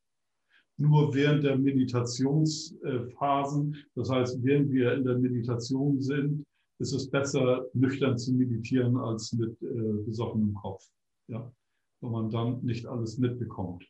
nur 0.77 1.13
während 1.13 1.43
der 1.43 1.57
Meditationsphasen. 1.57 3.75
Das 3.95 4.09
heißt, 4.09 4.41
während 4.43 4.71
wir 4.71 4.93
in 4.93 5.03
der 5.03 5.17
Meditation 5.17 6.01
sind, 6.01 6.45
ist 6.79 6.93
es 6.93 7.09
besser, 7.09 7.65
nüchtern 7.73 8.17
zu 8.17 8.33
meditieren 8.33 8.95
als 8.97 9.33
mit 9.33 9.61
äh, 9.61 10.03
besoffenem 10.05 10.53
Kopf. 10.55 10.87
Ja? 11.27 11.51
Weil 12.01 12.11
man 12.11 12.29
dann 12.29 12.61
nicht 12.63 12.85
alles 12.85 13.17
mitbekommt. 13.17 13.85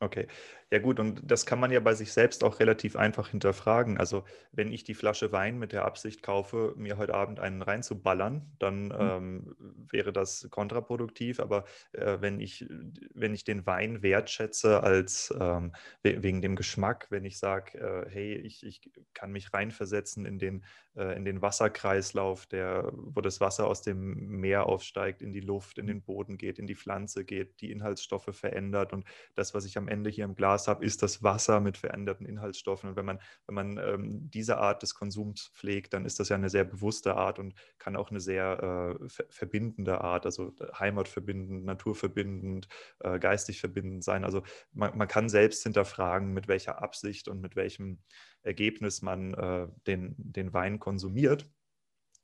Okay, 0.00 0.28
ja 0.70 0.78
gut, 0.78 1.00
und 1.00 1.22
das 1.28 1.44
kann 1.44 1.58
man 1.58 1.72
ja 1.72 1.80
bei 1.80 1.94
sich 1.94 2.12
selbst 2.12 2.44
auch 2.44 2.60
relativ 2.60 2.94
einfach 2.94 3.30
hinterfragen. 3.30 3.98
Also 3.98 4.24
wenn 4.52 4.70
ich 4.70 4.84
die 4.84 4.94
Flasche 4.94 5.32
Wein 5.32 5.58
mit 5.58 5.72
der 5.72 5.84
Absicht 5.86 6.22
kaufe, 6.22 6.74
mir 6.76 6.98
heute 6.98 7.14
Abend 7.14 7.40
einen 7.40 7.62
reinzuballern, 7.62 8.54
dann 8.60 8.84
mhm. 8.84 8.96
ähm, 9.00 9.56
wäre 9.90 10.12
das 10.12 10.46
kontraproduktiv. 10.50 11.40
Aber 11.40 11.64
äh, 11.92 12.18
wenn, 12.20 12.38
ich, 12.38 12.66
wenn 13.12 13.34
ich 13.34 13.42
den 13.42 13.66
Wein 13.66 14.02
wertschätze 14.02 14.84
als 14.84 15.34
ähm, 15.40 15.72
wegen 16.02 16.42
dem 16.42 16.54
Geschmack, 16.54 17.06
wenn 17.10 17.24
ich 17.24 17.38
sage, 17.38 17.78
äh, 17.78 18.10
hey, 18.10 18.34
ich, 18.34 18.64
ich 18.64 18.92
kann 19.14 19.32
mich 19.32 19.52
reinversetzen 19.52 20.26
in 20.26 20.38
den, 20.38 20.64
äh, 20.96 21.16
in 21.16 21.24
den 21.24 21.42
Wasserkreislauf, 21.42 22.46
der, 22.46 22.92
wo 22.92 23.20
das 23.20 23.40
Wasser 23.40 23.66
aus 23.66 23.82
dem 23.82 24.28
Meer 24.28 24.66
aufsteigt, 24.66 25.22
in 25.22 25.32
die 25.32 25.40
Luft, 25.40 25.78
in 25.78 25.88
den 25.88 26.02
Boden 26.02 26.36
geht, 26.36 26.58
in 26.58 26.68
die 26.68 26.76
Pflanze 26.76 27.24
geht, 27.24 27.60
die 27.62 27.72
Inhaltsstoffe 27.72 28.28
verändert 28.32 28.92
und 28.92 29.04
das, 29.34 29.54
was 29.54 29.64
ich 29.64 29.78
am 29.78 29.87
Ende 29.88 30.10
hier 30.10 30.24
im 30.24 30.34
Glas 30.34 30.68
habe, 30.68 30.84
ist 30.84 31.02
das 31.02 31.22
Wasser 31.22 31.60
mit 31.60 31.76
veränderten 31.76 32.26
Inhaltsstoffen. 32.26 32.90
Und 32.90 32.96
wenn 32.96 33.04
man, 33.04 33.20
wenn 33.46 33.54
man 33.54 33.78
ähm, 33.78 34.30
diese 34.30 34.58
Art 34.58 34.82
des 34.82 34.94
Konsums 34.94 35.50
pflegt, 35.54 35.92
dann 35.94 36.04
ist 36.04 36.20
das 36.20 36.28
ja 36.28 36.36
eine 36.36 36.50
sehr 36.50 36.64
bewusste 36.64 37.16
Art 37.16 37.38
und 37.38 37.54
kann 37.78 37.96
auch 37.96 38.10
eine 38.10 38.20
sehr 38.20 38.98
äh, 39.00 39.08
ver 39.08 39.24
verbindende 39.30 40.00
Art, 40.00 40.26
also 40.26 40.54
äh, 40.60 40.72
heimatverbindend, 40.78 41.64
naturverbindend, 41.64 42.68
äh, 43.00 43.18
geistig 43.18 43.60
verbindend 43.60 44.04
sein. 44.04 44.24
Also 44.24 44.42
man, 44.72 44.96
man, 44.96 45.08
kann 45.08 45.28
selbst 45.28 45.62
hinterfragen, 45.62 46.32
mit 46.32 46.48
welcher 46.48 46.82
Absicht 46.82 47.28
und 47.28 47.40
mit 47.40 47.56
welchem 47.56 48.02
Ergebnis 48.42 49.02
man 49.02 49.34
äh, 49.34 49.68
den, 49.86 50.14
den 50.18 50.52
Wein 50.52 50.78
konsumiert 50.78 51.50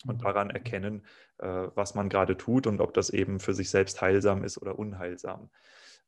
und 0.07 0.19
mhm. 0.19 0.23
daran 0.23 0.51
erkennen, 0.51 1.07
äh, 1.39 1.47
was 1.75 1.95
man 1.95 2.09
gerade 2.09 2.37
tut 2.37 2.67
und 2.67 2.81
ob 2.81 2.95
das 2.95 3.11
eben 3.11 3.41
für 3.41 3.55
sich 3.55 3.71
selbst 3.71 4.01
heilsam 4.01 4.45
ist 4.45 4.59
oder 4.59 4.79
unheilsam. 4.79 5.51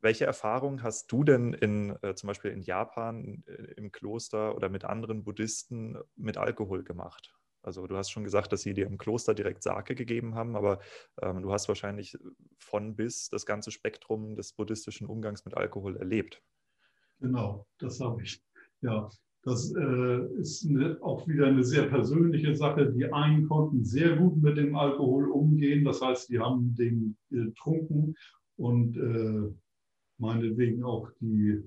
Welche 0.06 0.24
Erfahrungen 0.24 0.84
hast 0.84 1.10
du 1.10 1.24
denn 1.24 1.52
in, 1.52 1.96
äh, 2.02 2.14
zum 2.14 2.28
Beispiel 2.28 2.52
in 2.52 2.62
Japan 2.62 3.42
äh, 3.48 3.74
im 3.76 3.90
Kloster 3.90 4.54
oder 4.54 4.68
mit 4.68 4.84
anderen 4.84 5.24
Buddhisten 5.24 5.98
mit 6.14 6.36
Alkohol 6.36 6.84
gemacht? 6.84 7.34
Also 7.60 7.88
du 7.88 7.96
hast 7.96 8.12
schon 8.12 8.22
gesagt, 8.22 8.52
dass 8.52 8.62
sie 8.62 8.72
dir 8.72 8.86
im 8.86 8.98
Kloster 8.98 9.34
direkt 9.34 9.64
Sake 9.64 9.96
gegeben 9.96 10.36
haben, 10.36 10.54
aber 10.54 10.78
ähm, 11.20 11.42
du 11.42 11.52
hast 11.52 11.66
wahrscheinlich 11.66 12.16
von 12.56 12.94
bis 12.94 13.30
das 13.30 13.46
ganze 13.46 13.72
Spektrum 13.72 14.36
des 14.36 14.52
buddhistischen 14.52 15.08
Umgangs 15.08 15.44
mit 15.44 15.56
Alkohol 15.56 15.96
erlebt. 15.96 16.40
Genau, 17.18 17.66
das 17.78 17.98
habe 17.98 18.22
ich. 18.22 18.40
Ja, 18.82 19.08
das 19.42 19.74
äh, 19.74 20.20
ist 20.38 20.64
eine, 20.70 20.98
auch 21.02 21.26
wieder 21.26 21.48
eine 21.48 21.64
sehr 21.64 21.88
persönliche 21.88 22.54
Sache. 22.54 22.92
Die 22.92 23.12
einen 23.12 23.48
konnten 23.48 23.84
sehr 23.84 24.14
gut 24.14 24.40
mit 24.40 24.56
dem 24.56 24.76
Alkohol 24.76 25.32
umgehen, 25.32 25.84
das 25.84 26.00
heißt, 26.00 26.28
die 26.30 26.38
haben 26.38 26.76
den 26.76 27.16
getrunken 27.28 28.14
und 28.54 28.96
äh, 28.96 29.52
meinetwegen 30.18 30.82
auch 30.82 31.08
die 31.20 31.62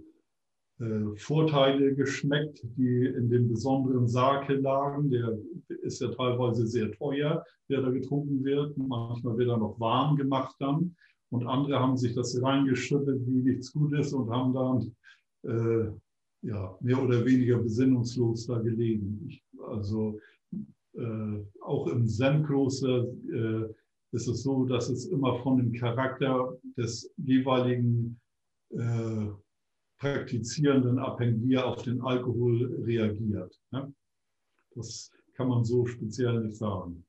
äh, 0.79 1.15
Vorteile 1.17 1.93
geschmeckt, 1.93 2.61
die 2.77 3.05
in 3.05 3.29
dem 3.29 3.49
besonderen 3.49 4.07
Sake 4.07 4.53
lagen. 4.55 5.09
Der 5.09 5.37
ist 5.81 6.01
ja 6.01 6.09
teilweise 6.09 6.65
sehr 6.67 6.91
teuer, 6.93 7.43
der 7.69 7.81
da 7.81 7.89
getrunken 7.89 8.43
wird. 8.43 8.77
Manchmal 8.77 9.37
wird 9.37 9.49
er 9.49 9.57
noch 9.57 9.79
warm 9.79 10.15
gemacht 10.15 10.55
dann. 10.59 10.95
Und 11.31 11.45
andere 11.45 11.79
haben 11.79 11.97
sich 11.97 12.15
das 12.15 12.41
reingeschüttet, 12.41 13.21
wie 13.27 13.43
nichts 13.43 13.71
Gutes 13.71 14.13
und 14.13 14.29
haben 14.31 14.53
dann 14.53 14.95
äh, 15.43 15.91
ja, 16.41 16.77
mehr 16.79 17.03
oder 17.03 17.25
weniger 17.25 17.57
besinnungslos 17.57 18.47
da 18.47 18.59
gelegen. 18.59 19.25
Ich, 19.27 19.43
also 19.67 20.19
äh, 20.95 21.43
auch 21.61 21.87
im 21.87 22.07
Zen-Kloster 22.07 23.05
äh, 23.31 23.65
ist 24.11 24.27
es 24.27 24.43
so, 24.43 24.65
dass 24.65 24.89
es 24.89 25.05
immer 25.07 25.39
von 25.43 25.57
dem 25.57 25.73
Charakter 25.73 26.57
des 26.77 27.13
jeweiligen 27.17 28.19
äh, 28.71 29.27
Praktizierenden 29.97 30.97
abhängt, 30.99 31.43
wie 31.43 31.55
er 31.55 31.65
auf 31.65 31.83
den 31.83 32.01
Alkohol 32.01 32.83
reagiert. 32.83 33.59
Ne? 33.71 33.93
Das 34.75 35.11
kann 35.35 35.49
man 35.49 35.65
so 35.65 35.85
speziell 35.85 36.39
nicht 36.41 36.57
sagen. 36.57 37.05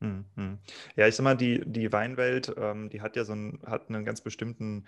Hm, 0.00 0.24
hm. 0.36 0.58
Ja, 0.96 1.08
ich 1.08 1.16
sag 1.16 1.24
mal, 1.24 1.36
die, 1.36 1.60
die 1.66 1.92
Weinwelt, 1.92 2.54
ähm, 2.56 2.88
die 2.90 3.00
hat 3.00 3.16
ja 3.16 3.24
so 3.24 3.32
einen, 3.32 3.60
hat 3.66 3.88
einen 3.88 4.04
ganz 4.04 4.20
bestimmten 4.20 4.84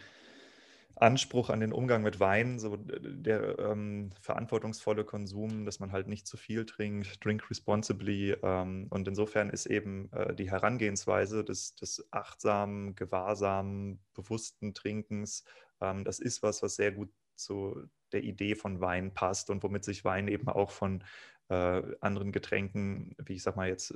Anspruch 1.01 1.51
an 1.51 1.61
den 1.61 1.73
Umgang 1.73 2.03
mit 2.03 2.21
Wein, 2.21 2.59
so 2.59 2.77
der 2.77 3.59
ähm, 3.59 4.11
verantwortungsvolle 4.21 5.05
Konsum, 5.05 5.65
dass 5.65 5.81
man 5.81 5.93
halt 5.93 6.09
nicht 6.09 6.27
zu 6.27 6.37
viel 6.37 6.67
trinkt, 6.67 7.25
drink 7.25 7.51
responsibly. 7.51 8.37
Ähm, 8.43 8.87
und 8.91 9.09
insofern 9.09 9.51
ist 9.51 9.67
eben 9.67 10.13
äh, 10.13 10.35
die 10.35 10.51
Herangehensweise 10.51 11.45
des, 11.45 11.75
des 11.75 12.07
achtsamen, 12.11 12.95
gewahrsamen, 12.95 14.01
bewussten 14.15 14.75
Trinkens 14.75 15.45
ähm, 15.81 16.05
das 16.05 16.19
ist 16.19 16.43
was, 16.43 16.63
was 16.63 16.77
sehr 16.77 16.93
gut 16.93 17.11
zu 17.37 17.89
der 18.13 18.23
Idee 18.23 18.55
von 18.55 18.81
Wein 18.81 19.15
passt 19.15 19.51
und 19.51 19.63
womit 19.63 19.85
sich 19.85 20.05
Wein 20.05 20.29
eben 20.29 20.49
auch 20.49 20.71
von 20.71 21.05
äh, 21.51 21.83
anderen 22.01 22.31
Getränken, 22.31 23.17
wie 23.19 23.35
ich 23.35 23.43
sag 23.43 23.57
mal 23.57 23.69
jetzt 23.69 23.93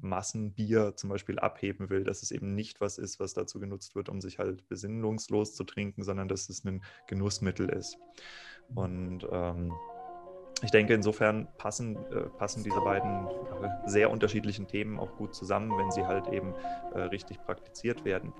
Massenbier 0.00 0.96
zum 0.96 1.10
Beispiel 1.10 1.38
abheben 1.38 1.90
will, 1.90 2.04
dass 2.04 2.22
es 2.22 2.30
eben 2.30 2.54
nicht 2.54 2.80
was 2.80 2.96
ist, 2.96 3.20
was 3.20 3.34
dazu 3.34 3.60
genutzt 3.60 3.94
wird, 3.94 4.08
um 4.08 4.22
sich 4.22 4.38
halt 4.38 4.66
besinnungslos 4.68 5.54
zu 5.54 5.64
trinken, 5.64 6.02
sondern 6.02 6.26
dass 6.26 6.48
es 6.48 6.64
ein 6.64 6.82
Genussmittel 7.06 7.68
ist. 7.68 7.98
Und 8.74 9.28
ähm, 9.30 9.74
ich 10.62 10.70
denke, 10.70 10.94
insofern 10.94 11.48
passen, 11.58 11.96
äh, 12.10 12.22
passen 12.38 12.64
diese 12.64 12.80
beiden 12.80 13.26
äh, 13.26 13.68
sehr 13.88 14.10
unterschiedlichen 14.10 14.66
Themen 14.66 14.98
auch 14.98 15.14
gut 15.16 15.34
zusammen, 15.34 15.76
wenn 15.76 15.90
sie 15.90 16.06
halt 16.06 16.28
eben 16.28 16.54
äh, 16.94 17.00
richtig 17.00 17.42
praktiziert 17.42 18.06
werden. 18.06 18.32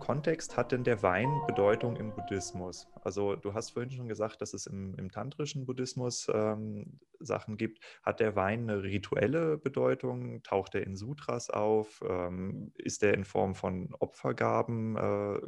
Kontext 0.00 0.56
hat 0.56 0.72
denn 0.72 0.82
der 0.82 1.02
Wein 1.04 1.30
Bedeutung 1.46 1.96
im 1.96 2.12
Buddhismus? 2.12 2.88
Also 3.02 3.36
du 3.36 3.54
hast 3.54 3.70
vorhin 3.70 3.92
schon 3.92 4.08
gesagt, 4.08 4.42
dass 4.42 4.54
es 4.54 4.66
im, 4.66 4.96
im 4.96 5.12
tantrischen 5.12 5.66
Buddhismus 5.66 6.26
ähm, 6.32 6.98
Sachen 7.20 7.56
gibt. 7.56 7.78
Hat 8.02 8.18
der 8.18 8.34
Wein 8.34 8.68
eine 8.68 8.82
rituelle 8.82 9.58
Bedeutung? 9.58 10.42
Taucht 10.42 10.74
er 10.74 10.84
in 10.84 10.96
Sutras 10.96 11.50
auf? 11.50 12.02
Ähm, 12.08 12.72
ist 12.74 13.04
er 13.04 13.14
in 13.14 13.24
Form 13.24 13.54
von 13.54 13.94
Opfergaben 14.00 14.96
äh, 14.96 15.40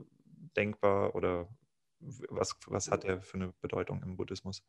denkbar 0.57 1.17
oder 1.17 1.49
was, 2.31 2.57
was 2.67 2.91
hat 2.91 3.05
er 3.05 3.21
für 3.21 3.39
eine 3.39 3.53
Bedeutung 3.61 4.03
im 4.03 4.17
Buddhismus? 4.17 4.65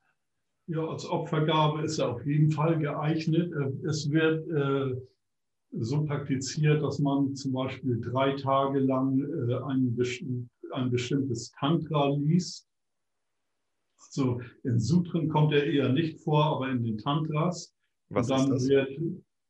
Ja, 0.67 0.85
als 0.87 1.05
Opfergabe 1.05 1.83
ist 1.83 1.99
er 1.99 2.09
auf 2.09 2.25
jeden 2.25 2.49
Fall 2.49 2.79
geeignet. 2.79 3.51
Äh, 3.53 3.87
es 3.87 4.09
wird 4.09 4.47
äh, 4.47 5.01
so 5.79 6.05
praktiziert, 6.05 6.83
dass 6.83 6.99
man 6.99 7.35
zum 7.35 7.53
Beispiel 7.53 7.99
drei 7.99 8.33
Tage 8.33 8.79
lang 8.79 9.19
äh, 9.19 9.55
ein, 9.65 10.49
ein 10.71 10.91
bestimmtes 10.91 11.51
Tantra 11.59 12.09
liest. 12.09 12.67
Also 13.97 14.41
in 14.63 14.79
Sutren 14.79 15.27
kommt 15.29 15.53
er 15.53 15.65
eher 15.65 15.89
nicht 15.89 16.21
vor, 16.21 16.43
aber 16.43 16.69
in 16.69 16.83
den 16.83 16.97
Tantras. 16.97 17.73
Was 18.09 18.27
dann 18.27 18.51
wird 18.51 18.89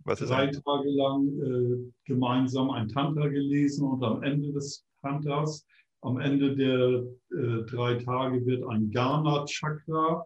drei 0.05 0.47
Tage 0.47 0.89
lang 0.89 1.27
äh, 1.41 1.91
gemeinsam 2.05 2.69
ein 2.69 2.87
Tantra 2.87 3.27
gelesen 3.27 3.85
und 3.85 4.03
am 4.03 4.23
Ende 4.23 4.53
des 4.53 4.85
Tantras, 5.01 5.65
am 6.01 6.19
Ende 6.19 6.55
der 6.55 7.03
äh, 7.37 7.65
drei 7.65 7.95
Tage 7.95 8.45
wird 8.45 8.63
ein 8.65 8.89
Gana-Chakra 8.91 10.25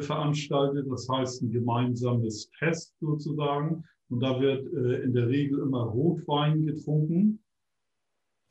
veranstaltet, 0.00 0.90
das 0.90 1.08
heißt 1.08 1.40
ein 1.40 1.52
gemeinsames 1.52 2.50
Fest 2.58 2.96
sozusagen. 2.98 3.84
Und 4.08 4.20
da 4.20 4.40
wird 4.40 4.72
äh, 4.72 5.02
in 5.02 5.12
der 5.12 5.28
Regel 5.28 5.60
immer 5.60 5.82
Rotwein 5.82 6.64
getrunken 6.64 7.40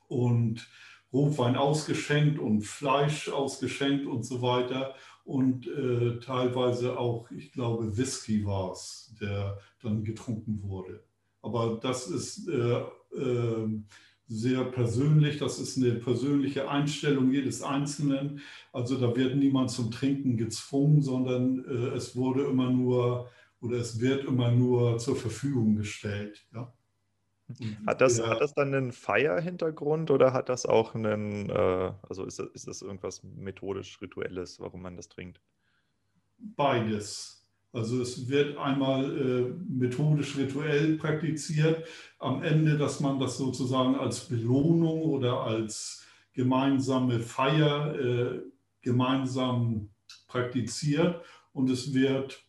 und 0.08 0.68
Rotwein 1.12 1.56
ausgeschenkt 1.56 2.40
und 2.40 2.62
Fleisch 2.62 3.30
ausgeschenkt 3.30 4.06
und 4.06 4.24
so 4.24 4.42
weiter. 4.42 4.96
Und 5.24 5.68
äh, 5.68 6.20
teilweise 6.20 6.98
auch, 6.98 7.30
ich 7.32 7.52
glaube, 7.52 7.98
Whisky 7.98 8.46
war 8.46 8.72
es, 8.72 9.14
der 9.20 9.60
dann 9.82 10.04
getrunken 10.04 10.62
wurde. 10.64 11.04
Aber 11.42 11.80
das 11.82 12.08
ist 12.08 12.48
äh, 12.48 12.82
äh, 13.16 13.82
sehr 14.28 14.66
persönlich, 14.66 15.38
das 15.38 15.60
ist 15.60 15.78
eine 15.78 15.96
persönliche 15.96 16.70
Einstellung 16.70 17.32
jedes 17.32 17.62
Einzelnen. 17.62 18.42
Also 18.74 18.98
da 18.98 19.16
wird 19.16 19.36
niemand 19.36 19.72
zum 19.72 19.92
Trinken 19.92 20.38
gezwungen, 20.38 21.02
sondern 21.02 21.64
äh, 21.66 21.96
es 21.96 22.16
wurde 22.16 22.44
immer 22.44 22.70
nur 22.70 23.30
oder 23.62 23.78
es 23.78 24.00
wird 24.00 24.26
immer 24.26 24.52
nur 24.52 24.98
zur 25.00 25.16
Verfügung 25.16 25.76
gestellt. 25.76 26.46
Ja? 26.54 26.74
Hat 27.86 28.02
das, 28.02 28.18
ja. 28.18 28.28
hat 28.28 28.42
das 28.42 28.54
dann 28.54 28.74
einen 28.74 28.92
Feierhintergrund 28.92 30.12
oder 30.12 30.34
hat 30.34 30.50
das 30.50 30.66
auch 30.66 30.96
einen, 30.96 31.50
äh, 31.50 31.94
also 32.08 32.26
ist 32.26 32.40
das, 32.40 32.48
ist 32.54 32.68
das 32.68 32.82
irgendwas 32.82 33.24
methodisch-rituelles, 33.24 34.60
warum 34.60 34.82
man 34.82 34.98
das 34.98 35.08
trinkt? 35.08 35.40
Beides. 36.38 37.46
Also 37.72 38.02
es 38.02 38.28
wird 38.28 38.58
einmal 38.58 39.18
äh, 39.18 39.54
methodisch-rituell 39.70 40.98
praktiziert, 40.98 41.86
am 42.20 42.44
Ende, 42.44 42.78
dass 42.78 43.00
man 43.00 43.20
das 43.20 43.38
sozusagen 43.38 43.96
als 43.96 44.28
Belohnung 44.28 45.02
oder 45.02 45.42
als 45.42 46.06
gemeinsame 46.34 47.20
Feier 47.20 47.96
äh, 47.96 48.42
gemeinsam 48.82 49.90
praktiziert 50.28 51.24
und 51.54 51.70
es 51.70 51.94
wird 51.94 52.47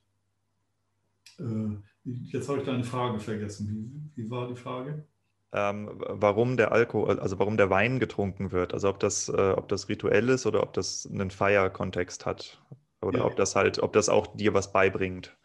jetzt 2.05 2.49
habe 2.49 2.59
ich 2.59 2.65
deine 2.65 2.85
Frage 2.85 3.19
vergessen. 3.21 4.13
Wie, 4.15 4.23
wie 4.23 4.31
war 4.31 4.49
die 4.49 4.57
Frage? 4.57 5.05
Ähm, 5.51 5.91
warum 5.97 6.57
der 6.57 6.73
Alkohol, 6.73 7.19
also 7.19 7.39
warum 7.39 7.57
der 7.57 7.71
Wein 7.71 7.99
getrunken 7.99 8.53
wird. 8.53 8.75
Also 8.75 8.89
ob 8.89 9.01
das, 9.01 9.29
äh, 9.29 9.55
ob 9.57 9.69
das 9.69 9.89
rituell 9.89 10.29
ist 10.29 10.47
oder 10.47 10.63
ob 10.63 10.75
das 10.75 11.09
einen 11.11 11.31
Feierkontext 11.31 12.27
hat. 12.27 12.63
Oder 13.01 13.21
ja. 13.21 13.25
ob 13.25 13.37
das 13.37 13.57
halt, 13.57 13.79
ob 13.79 13.93
das 13.93 14.09
auch 14.09 14.27
dir 14.37 14.55
was 14.55 14.73
beibringt. 14.73 15.37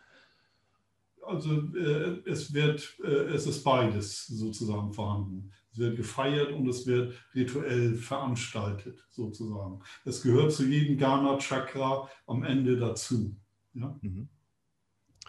Also 1.25 1.53
äh, 1.75 2.19
es 2.25 2.53
wird, 2.53 2.97
äh, 3.03 3.33
es 3.33 3.47
ist 3.47 3.63
beides 3.63 4.27
sozusagen 4.27 4.91
vorhanden. 4.91 5.51
Es 5.71 5.79
wird 5.79 5.95
gefeiert 5.95 6.51
und 6.51 6.67
es 6.67 6.85
wird 6.85 7.13
rituell 7.33 7.95
veranstaltet, 7.95 9.05
sozusagen. 9.09 9.81
Es 10.05 10.21
gehört 10.21 10.51
zu 10.51 10.65
jedem 10.65 10.97
Ghana-Chakra 10.97 12.09
am 12.27 12.43
Ende 12.43 12.77
dazu. 12.77 13.35
Ja? 13.73 13.97
Mhm. 14.01 14.27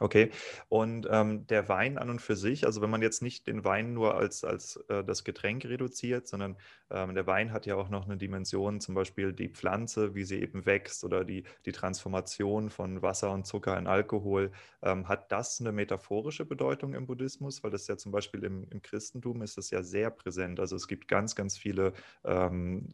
Okay, 0.00 0.32
und 0.68 1.06
ähm, 1.08 1.46
der 1.46 1.68
Wein 1.68 1.98
an 1.98 2.10
und 2.10 2.20
für 2.20 2.34
sich, 2.34 2.66
also 2.66 2.82
wenn 2.82 2.90
man 2.90 3.00
jetzt 3.00 3.22
nicht 3.22 3.46
den 3.46 3.64
Wein 3.64 3.94
nur 3.94 4.16
als, 4.16 4.42
als 4.42 4.76
äh, 4.88 5.04
das 5.04 5.22
Getränk 5.22 5.64
reduziert, 5.66 6.26
sondern 6.26 6.56
ähm, 6.90 7.14
der 7.14 7.28
Wein 7.28 7.52
hat 7.52 7.64
ja 7.64 7.76
auch 7.76 7.88
noch 7.90 8.04
eine 8.04 8.16
Dimension, 8.16 8.80
zum 8.80 8.96
Beispiel 8.96 9.32
die 9.32 9.48
Pflanze, 9.48 10.16
wie 10.16 10.24
sie 10.24 10.42
eben 10.42 10.66
wächst 10.66 11.04
oder 11.04 11.24
die, 11.24 11.44
die 11.64 11.70
Transformation 11.70 12.70
von 12.70 13.02
Wasser 13.02 13.30
und 13.30 13.46
Zucker 13.46 13.78
in 13.78 13.86
Alkohol. 13.86 14.50
Ähm, 14.82 15.06
hat 15.08 15.30
das 15.30 15.60
eine 15.60 15.70
metaphorische 15.70 16.44
Bedeutung 16.44 16.94
im 16.94 17.06
Buddhismus? 17.06 17.62
Weil 17.62 17.70
das 17.70 17.86
ja 17.86 17.96
zum 17.96 18.10
Beispiel 18.10 18.42
im, 18.42 18.66
im 18.70 18.82
Christentum 18.82 19.42
ist 19.42 19.58
das 19.58 19.70
ja 19.70 19.84
sehr 19.84 20.10
präsent. 20.10 20.58
Also 20.58 20.74
es 20.74 20.88
gibt 20.88 21.06
ganz, 21.06 21.36
ganz 21.36 21.56
viele 21.56 21.92
ähm, 22.24 22.88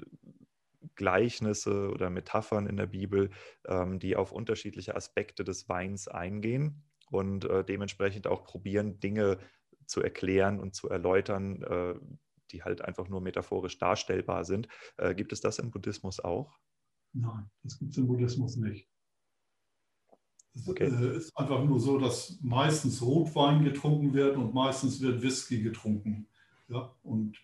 Gleichnisse 0.96 1.88
oder 1.90 2.10
Metaphern 2.10 2.66
in 2.66 2.76
der 2.76 2.86
Bibel, 2.86 3.30
ähm, 3.66 3.98
die 3.98 4.16
auf 4.16 4.32
unterschiedliche 4.32 4.96
Aspekte 4.96 5.44
des 5.44 5.66
Weins 5.70 6.06
eingehen 6.06 6.82
und 7.10 7.44
äh, 7.44 7.64
dementsprechend 7.64 8.26
auch 8.26 8.44
probieren, 8.44 9.00
Dinge 9.00 9.38
zu 9.86 10.02
erklären 10.02 10.60
und 10.60 10.74
zu 10.74 10.88
erläutern, 10.88 11.62
äh, 11.62 11.94
die 12.52 12.62
halt 12.62 12.82
einfach 12.82 13.08
nur 13.08 13.20
metaphorisch 13.20 13.78
darstellbar 13.78 14.44
sind. 14.44 14.68
Äh, 14.96 15.14
gibt 15.14 15.32
es 15.32 15.40
das 15.40 15.58
im 15.58 15.70
Buddhismus 15.70 16.20
auch? 16.20 16.58
Nein, 17.12 17.50
das 17.62 17.78
gibt 17.78 17.92
es 17.92 17.98
im 17.98 18.06
Buddhismus 18.06 18.56
nicht. 18.56 18.88
Es 20.54 20.68
okay. 20.68 20.84
Äh, 20.84 21.16
ist 21.16 21.36
einfach 21.36 21.64
nur 21.64 21.80
so, 21.80 21.98
dass 21.98 22.38
meistens 22.42 23.02
Rotwein 23.02 23.64
getrunken 23.64 24.14
wird 24.14 24.36
und 24.36 24.54
meistens 24.54 25.00
wird 25.00 25.22
Whisky 25.22 25.62
getrunken. 25.62 26.28
Ja? 26.68 26.94
Und 27.02 27.38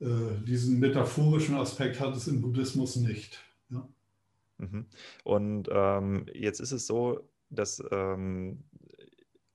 äh, 0.00 0.40
diesen 0.46 0.80
metaphorischen 0.80 1.56
Aspekt 1.56 2.00
hat 2.00 2.16
es 2.16 2.26
im 2.26 2.40
Buddhismus 2.40 2.96
nicht. 2.96 3.42
Ja? 3.70 3.88
Mhm. 4.58 4.86
Und 5.24 5.68
ähm, 5.72 6.26
jetzt 6.32 6.60
ist 6.60 6.72
es 6.72 6.86
so, 6.86 7.28
dass, 7.50 7.82
ähm, 7.90 8.64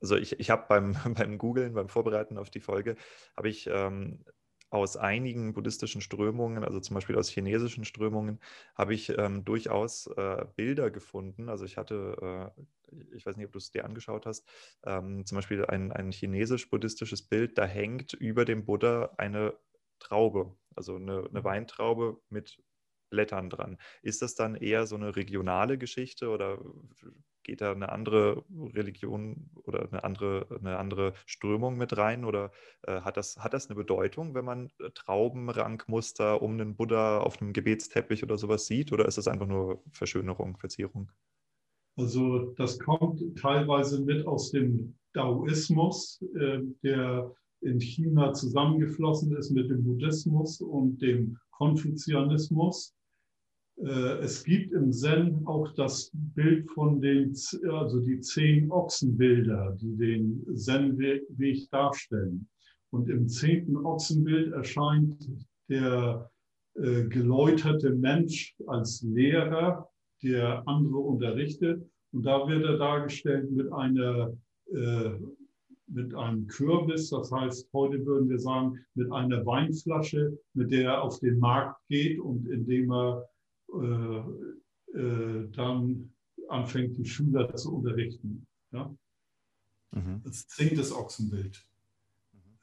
also 0.01 0.17
ich, 0.17 0.39
ich 0.39 0.49
habe 0.49 0.65
beim, 0.67 0.93
beim 1.15 1.37
Googlen, 1.37 1.73
beim 1.73 1.89
Vorbereiten 1.89 2.37
auf 2.37 2.49
die 2.49 2.59
Folge, 2.59 2.95
habe 3.35 3.49
ich 3.49 3.67
ähm, 3.71 4.23
aus 4.69 4.97
einigen 4.97 5.53
buddhistischen 5.53 6.01
Strömungen, 6.01 6.63
also 6.63 6.79
zum 6.79 6.95
Beispiel 6.95 7.17
aus 7.17 7.29
chinesischen 7.29 7.85
Strömungen, 7.85 8.39
habe 8.75 8.93
ich 8.93 9.09
ähm, 9.17 9.45
durchaus 9.45 10.07
äh, 10.07 10.45
Bilder 10.55 10.91
gefunden. 10.91 11.49
Also 11.49 11.65
ich 11.65 11.77
hatte, 11.77 12.51
äh, 12.91 12.95
ich 13.15 13.25
weiß 13.25 13.37
nicht, 13.37 13.45
ob 13.45 13.53
du 13.53 13.57
es 13.57 13.71
dir 13.71 13.85
angeschaut 13.85 14.25
hast, 14.25 14.47
ähm, 14.85 15.25
zum 15.25 15.37
Beispiel 15.37 15.65
ein, 15.65 15.91
ein 15.91 16.11
chinesisch-buddhistisches 16.11 17.23
Bild, 17.23 17.57
da 17.57 17.65
hängt 17.65 18.13
über 18.13 18.43
dem 18.43 18.65
Buddha 18.65 19.13
eine 19.17 19.53
Traube, 19.99 20.55
also 20.75 20.95
eine, 20.95 21.19
eine 21.29 21.39
mhm. 21.39 21.43
Weintraube 21.43 22.19
mit 22.29 22.61
Blättern 23.09 23.49
dran. 23.49 23.77
Ist 24.01 24.21
das 24.21 24.35
dann 24.35 24.55
eher 24.55 24.87
so 24.87 24.95
eine 24.95 25.15
regionale 25.15 25.77
Geschichte 25.77 26.29
oder 26.29 26.59
geht 27.45 27.61
da 27.61 27.71
eine 27.71 27.91
andere 27.91 28.43
Religion 28.73 29.49
oder 29.63 29.87
eine 29.89 30.03
andere, 30.03 30.47
eine 30.59 30.77
andere 30.77 31.13
Strömung 31.25 31.77
mit 31.77 31.95
rein? 31.95 32.25
Oder 32.25 32.51
äh, 32.83 33.01
hat, 33.01 33.15
das, 33.15 33.37
hat 33.37 33.53
das 33.53 33.67
eine 33.67 33.75
Bedeutung, 33.75 34.33
wenn 34.33 34.43
man 34.43 34.69
äh, 34.79 34.89
Traubenrankmuster 34.93 36.41
um 36.41 36.53
einen 36.53 36.75
Buddha 36.75 37.19
auf 37.19 37.41
einem 37.41 37.53
Gebetsteppich 37.53 38.23
oder 38.23 38.37
sowas 38.37 38.65
sieht? 38.65 38.91
Oder 38.91 39.05
ist 39.05 39.17
das 39.17 39.27
einfach 39.27 39.47
nur 39.47 39.81
Verschönerung, 39.91 40.57
Verzierung? 40.57 41.11
Also 41.97 42.53
das 42.57 42.77
kommt 42.79 43.21
teilweise 43.39 44.01
mit 44.01 44.27
aus 44.27 44.51
dem 44.51 44.95
Daoismus, 45.13 46.21
äh, 46.35 46.59
der 46.83 47.31
in 47.61 47.79
China 47.79 48.33
zusammengeflossen 48.33 49.35
ist 49.35 49.51
mit 49.51 49.69
dem 49.69 49.83
Buddhismus 49.83 50.59
und 50.61 51.01
dem 51.01 51.37
Konfuzianismus. 51.51 52.93
Äh, 53.77 54.19
es 54.19 54.43
gibt 54.43 54.73
im 54.73 54.91
Zen 54.91 55.45
auch 55.45 55.73
das 55.73 56.11
Bild 56.13 56.69
von 56.71 57.01
den, 57.01 57.33
also 57.69 57.99
die 57.99 58.19
zehn 58.21 58.71
Ochsenbilder, 58.71 59.77
die 59.79 59.95
den 59.95 60.45
Zen-Weg 60.55 61.69
darstellen. 61.71 62.47
Und 62.91 63.09
im 63.09 63.27
zehnten 63.27 63.77
Ochsenbild 63.77 64.53
erscheint 64.53 65.29
der 65.69 66.29
äh, 66.75 67.03
geläuterte 67.03 67.91
Mensch 67.91 68.55
als 68.67 69.01
Lehrer, 69.01 69.89
der 70.23 70.67
andere 70.67 70.97
unterrichtet. 70.97 71.83
Und 72.13 72.25
da 72.25 72.47
wird 72.47 72.63
er 72.63 72.77
dargestellt 72.77 73.51
mit 73.51 73.71
einer 73.73 74.33
äh, 74.73 75.11
mit 75.87 76.15
einem 76.15 76.47
Kürbis, 76.47 77.09
das 77.09 77.31
heißt, 77.31 77.69
heute 77.71 78.03
würden 78.05 78.27
wir 78.29 78.39
sagen, 78.39 78.79
mit 78.95 79.11
einer 79.11 79.45
Weinflasche, 79.45 80.37
mit 80.53 80.71
der 80.71 80.91
er 80.91 81.03
auf 81.03 81.19
den 81.19 81.37
Markt 81.39 81.79
geht 81.89 82.19
und 82.19 82.47
indem 82.47 82.91
er 82.91 83.27
dann 85.51 86.13
anfängt, 86.47 86.97
die 86.97 87.05
Schüler 87.05 87.53
zu 87.55 87.75
unterrichten. 87.75 88.45
Ja? 88.71 88.95
Mhm. 89.91 90.21
Das 90.23 90.47
zehntes 90.47 90.91
Ochsenbild. 90.91 91.63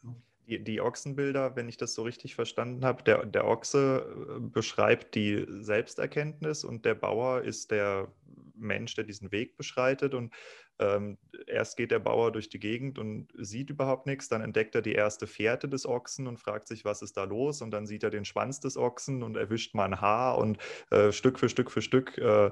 Ja. 0.04 0.14
die, 0.46 0.62
die, 0.62 0.80
Ochsenbilder, 0.80 1.56
wenn 1.56 1.68
ich 1.68 1.76
das 1.76 1.94
so 1.94 2.02
richtig 2.02 2.34
verstanden 2.34 2.84
habe, 2.84 3.02
der, 3.02 3.26
der 3.26 3.46
Ochse 3.46 4.36
äh, 4.36 4.40
beschreibt 4.40 5.14
die 5.14 5.46
Selbsterkenntnis 5.48 6.64
und 6.64 6.84
der 6.84 6.94
Bauer 6.94 7.42
ist 7.42 7.70
der 7.70 8.12
Mensch, 8.54 8.94
der 8.94 9.04
diesen 9.04 9.32
Weg 9.32 9.56
beschreitet. 9.56 10.14
Und 10.14 10.32
ähm, 10.78 11.18
erst 11.46 11.76
geht 11.76 11.90
der 11.90 11.98
Bauer 11.98 12.32
durch 12.32 12.48
die 12.48 12.58
Gegend 12.58 12.98
und 12.98 13.28
sieht 13.38 13.70
überhaupt 13.70 14.06
nichts, 14.06 14.28
dann 14.28 14.42
entdeckt 14.42 14.74
er 14.74 14.82
die 14.82 14.92
erste 14.92 15.26
Fährte 15.26 15.68
des 15.68 15.86
Ochsen 15.86 16.26
und 16.26 16.38
fragt 16.38 16.68
sich, 16.68 16.84
was 16.84 17.02
ist 17.02 17.16
da 17.16 17.24
los? 17.24 17.62
Und 17.62 17.70
dann 17.70 17.86
sieht 17.86 18.02
er 18.02 18.10
den 18.10 18.24
Schwanz 18.24 18.60
des 18.60 18.76
Ochsen 18.76 19.22
und 19.22 19.36
erwischt 19.36 19.74
mal 19.74 19.84
ein 19.84 20.00
Haar 20.00 20.38
und 20.38 20.58
äh, 20.90 21.12
Stück 21.12 21.38
für 21.38 21.48
Stück 21.48 21.70
für 21.70 21.82
Stück 21.82 22.18
äh, 22.18 22.50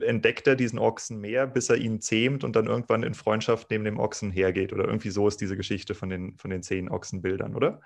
entdeckt 0.00 0.46
er 0.46 0.56
diesen 0.56 0.78
Ochsen 0.78 1.20
mehr, 1.20 1.46
bis 1.46 1.68
er 1.70 1.76
ihn 1.76 2.00
zähmt 2.00 2.44
und 2.44 2.56
dann 2.56 2.66
irgendwann 2.66 3.02
in 3.02 3.14
Freundschaft 3.14 3.70
neben 3.70 3.84
dem 3.84 3.98
Ochsen 3.98 4.30
hergeht. 4.30 4.72
Oder 4.72 4.86
irgendwie 4.86 5.10
so 5.10 5.28
ist 5.28 5.40
diese 5.40 5.56
Geschichte 5.56 5.94
von 5.94 6.08
den, 6.08 6.36
von 6.36 6.50
den 6.50 6.62
zehn 6.62 6.90
Ochsenbildern, 6.90 7.54
oder? 7.54 7.80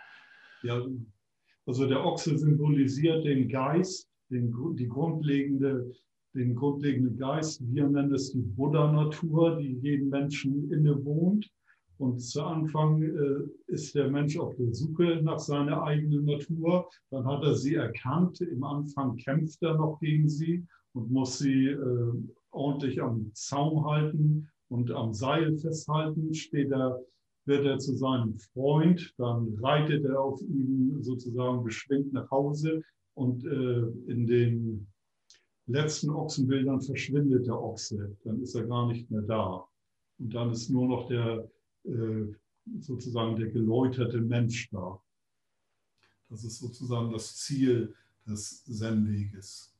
Ja, 0.62 0.82
also 1.66 1.86
der 1.86 2.04
Ochse 2.04 2.38
symbolisiert 2.38 3.24
den 3.24 3.48
Geist, 3.48 4.08
den, 4.30 4.54
die 4.76 4.88
grundlegende 4.88 5.92
den 6.36 6.54
grundlegenden 6.54 7.16
Geist. 7.16 7.60
Wir 7.72 7.88
nennen 7.88 8.14
es 8.14 8.32
die 8.32 8.40
Buddha-Natur, 8.40 9.56
die 9.56 9.78
jedem 9.80 10.10
Menschen 10.10 10.70
innewohnt. 10.70 11.50
Und 11.98 12.20
zu 12.20 12.42
Anfang 12.42 13.02
äh, 13.02 13.72
ist 13.72 13.94
der 13.94 14.10
Mensch 14.10 14.38
auf 14.38 14.54
der 14.56 14.72
Suche 14.74 15.20
nach 15.22 15.38
seiner 15.38 15.82
eigenen 15.82 16.26
Natur. 16.26 16.88
Dann 17.10 17.26
hat 17.26 17.42
er 17.42 17.54
sie 17.54 17.74
erkannt. 17.74 18.40
Im 18.42 18.62
Anfang 18.62 19.16
kämpft 19.16 19.62
er 19.62 19.74
noch 19.74 19.98
gegen 20.00 20.28
sie 20.28 20.64
und 20.92 21.10
muss 21.10 21.38
sie 21.38 21.68
äh, 21.68 22.12
ordentlich 22.50 23.02
am 23.02 23.30
Zaum 23.32 23.86
halten 23.86 24.48
und 24.68 24.90
am 24.90 25.14
Seil 25.14 25.56
festhalten. 25.56 26.34
Später 26.34 27.00
wird 27.46 27.64
er 27.64 27.78
zu 27.78 27.94
seinem 27.94 28.36
Freund, 28.52 29.14
dann 29.18 29.56
reitet 29.62 30.04
er 30.04 30.20
auf 30.20 30.40
ihn 30.42 30.96
sozusagen 31.00 31.62
beschwingt 31.62 32.12
nach 32.12 32.30
Hause 32.30 32.82
und 33.14 33.44
äh, 33.46 34.10
in 34.10 34.26
den 34.26 34.86
letzten 35.66 36.10
Ochsenbildern 36.10 36.80
verschwindet 36.80 37.46
der 37.46 37.60
Ochse, 37.60 38.16
dann 38.24 38.40
ist 38.40 38.54
er 38.54 38.66
gar 38.66 38.88
nicht 38.88 39.10
mehr 39.10 39.22
da. 39.22 39.66
Und 40.18 40.34
dann 40.34 40.50
ist 40.50 40.70
nur 40.70 40.88
noch 40.88 41.08
der 41.08 41.48
äh, 41.84 42.32
sozusagen 42.80 43.36
der 43.36 43.48
geläuterte 43.48 44.20
Mensch 44.20 44.70
da. 44.70 45.00
Das 46.28 46.44
ist 46.44 46.58
sozusagen 46.58 47.12
das 47.12 47.36
Ziel 47.36 47.94
des 48.26 48.64
Zen-Weges. 48.64 49.72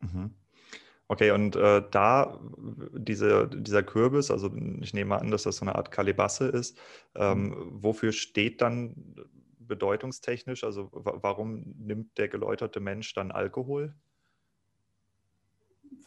Mhm. 0.00 0.30
Okay, 1.10 1.30
und 1.30 1.56
äh, 1.56 1.82
da 1.90 2.38
diese, 2.92 3.48
dieser 3.48 3.82
Kürbis, 3.82 4.30
also 4.30 4.54
ich 4.80 4.92
nehme 4.92 5.18
an, 5.18 5.30
dass 5.30 5.44
das 5.44 5.56
so 5.56 5.64
eine 5.64 5.74
Art 5.74 5.90
Kalebasse 5.90 6.48
ist, 6.48 6.78
ähm, 7.14 7.54
wofür 7.70 8.12
steht 8.12 8.60
dann 8.60 9.16
bedeutungstechnisch? 9.58 10.64
Also 10.64 10.90
warum 10.92 11.74
nimmt 11.78 12.18
der 12.18 12.28
geläuterte 12.28 12.80
Mensch 12.80 13.14
dann 13.14 13.30
Alkohol? 13.30 13.94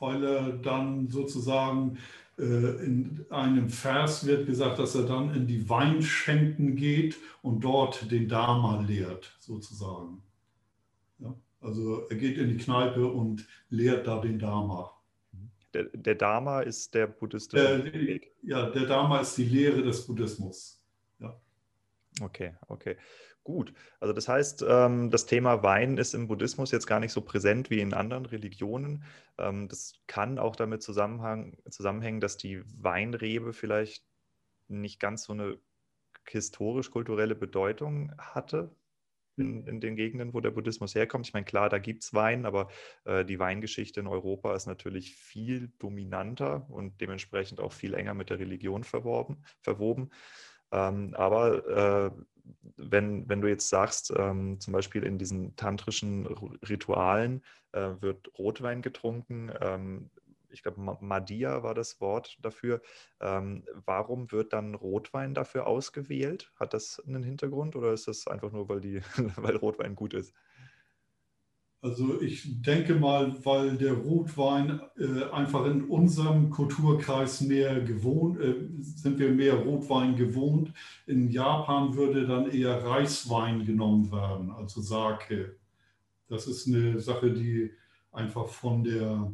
Weil 0.01 0.23
er 0.23 0.51
dann 0.53 1.07
sozusagen 1.07 1.97
äh, 2.37 2.83
in 2.83 3.25
einem 3.29 3.69
Vers 3.69 4.25
wird 4.25 4.47
gesagt, 4.47 4.79
dass 4.79 4.95
er 4.95 5.03
dann 5.03 5.33
in 5.33 5.45
die 5.45 5.69
Weinschenken 5.69 6.75
geht 6.75 7.17
und 7.43 7.63
dort 7.63 8.11
den 8.11 8.27
Dharma 8.27 8.81
lehrt, 8.81 9.37
sozusagen. 9.39 10.23
Ja? 11.19 11.35
Also 11.61 12.07
er 12.09 12.15
geht 12.15 12.39
in 12.39 12.49
die 12.49 12.57
Kneipe 12.57 13.05
und 13.05 13.47
lehrt 13.69 14.07
da 14.07 14.19
den 14.19 14.39
Dharma. 14.39 14.91
Der, 15.73 15.83
der 15.85 16.15
Dharma 16.15 16.61
ist 16.61 16.93
der 16.95 17.07
buddhistische 17.07 17.83
der, 17.83 17.93
Weg. 17.93 18.31
Ja, 18.41 18.69
der 18.71 18.87
Dharma 18.87 19.19
ist 19.19 19.37
die 19.37 19.45
Lehre 19.45 19.83
des 19.83 20.05
Buddhismus. 20.05 20.81
Ja. 21.19 21.39
Okay, 22.19 22.55
okay. 22.67 22.97
Gut, 23.43 23.73
also 23.99 24.13
das 24.13 24.27
heißt, 24.27 24.63
ähm, 24.67 25.09
das 25.09 25.25
Thema 25.25 25.63
Wein 25.63 25.97
ist 25.97 26.13
im 26.13 26.27
Buddhismus 26.27 26.69
jetzt 26.71 26.85
gar 26.85 26.99
nicht 26.99 27.11
so 27.11 27.21
präsent 27.21 27.71
wie 27.71 27.79
in 27.79 27.93
anderen 27.93 28.27
Religionen. 28.27 29.03
Ähm, 29.39 29.67
das 29.67 29.93
kann 30.05 30.37
auch 30.37 30.55
damit 30.55 30.83
zusammenhängen, 30.83 32.19
dass 32.19 32.37
die 32.37 32.61
Weinrebe 32.81 33.53
vielleicht 33.53 34.05
nicht 34.67 34.99
ganz 34.99 35.23
so 35.23 35.33
eine 35.33 35.57
historisch-kulturelle 36.27 37.35
Bedeutung 37.35 38.13
hatte 38.19 38.75
in, 39.37 39.65
in, 39.65 39.81
den 39.81 39.95
Gegenden, 39.95 40.33
wo 40.33 40.39
der 40.39 40.51
Buddhismus 40.51 40.93
herkommt. 40.93 41.27
Ich 41.27 41.33
meine, 41.33 41.45
klar, 41.45 41.69
da 41.69 41.79
gibt 41.79 42.03
es 42.03 42.13
Wein, 42.13 42.45
aber 42.45 42.69
äh, 43.05 43.25
die 43.25 43.39
Weingeschichte 43.39 43.99
in 44.01 44.07
Europa 44.07 44.55
ist 44.55 44.67
natürlich 44.67 45.15
viel 45.15 45.71
dominanter 45.79 46.69
und 46.69 47.01
dementsprechend 47.01 47.59
auch 47.59 47.71
viel 47.71 47.95
enger 47.95 48.13
mit 48.13 48.29
der 48.29 48.39
Religion 48.39 48.83
verworben, 48.83 49.43
verwoben. 49.61 50.11
Ähm, 50.71 51.13
aber 51.15 51.67
äh, 51.67 52.11
wenn, 52.77 53.27
wenn 53.29 53.41
du 53.41 53.47
jetzt 53.47 53.69
sagst, 53.69 54.13
ähm, 54.17 54.59
zum 54.59 54.73
Beispiel 54.73 55.03
in 55.03 55.17
diesen 55.17 55.55
tantrischen 55.55 56.25
Ritualen 56.67 57.43
äh, 57.71 57.89
wird 57.99 58.31
Rotwein 58.37 58.81
getrunken, 58.81 59.51
ähm, 59.61 60.09
ich 60.53 60.63
glaube, 60.63 60.97
Madia 60.99 61.63
war 61.63 61.73
das 61.73 62.01
Wort 62.01 62.37
dafür. 62.41 62.81
Ähm, 63.19 63.63
warum 63.85 64.31
wird 64.31 64.53
dann 64.53 64.75
Rotwein 64.75 65.33
dafür 65.33 65.67
ausgewählt? 65.67 66.51
Hat 66.55 66.73
das 66.73 67.01
einen 67.05 67.23
Hintergrund 67.23 67.75
oder 67.75 67.93
ist 67.93 68.07
das 68.07 68.27
einfach 68.27 68.51
nur, 68.51 68.69
weil, 68.69 68.81
die, 68.81 69.01
weil 69.37 69.55
Rotwein 69.55 69.95
gut 69.95 70.13
ist? 70.13 70.33
Also 71.83 72.21
ich 72.21 72.61
denke 72.61 72.93
mal, 72.93 73.43
weil 73.43 73.75
der 73.75 73.93
Rotwein 73.93 74.81
äh, 74.99 75.23
einfach 75.31 75.65
in 75.65 75.85
unserem 75.85 76.51
Kulturkreis 76.51 77.41
mehr 77.41 77.81
gewohnt, 77.81 78.39
äh, 78.39 78.53
sind 78.81 79.17
wir 79.17 79.31
mehr 79.31 79.55
Rotwein 79.55 80.15
gewohnt. 80.15 80.71
In 81.07 81.31
Japan 81.31 81.95
würde 81.95 82.27
dann 82.27 82.51
eher 82.51 82.85
Reiswein 82.85 83.65
genommen 83.65 84.11
werden, 84.11 84.51
also 84.51 84.79
Sake. 84.79 85.57
Das 86.27 86.45
ist 86.45 86.67
eine 86.67 86.99
Sache, 86.99 87.31
die 87.31 87.71
einfach 88.11 88.47
von 88.47 88.83
der, 88.83 89.33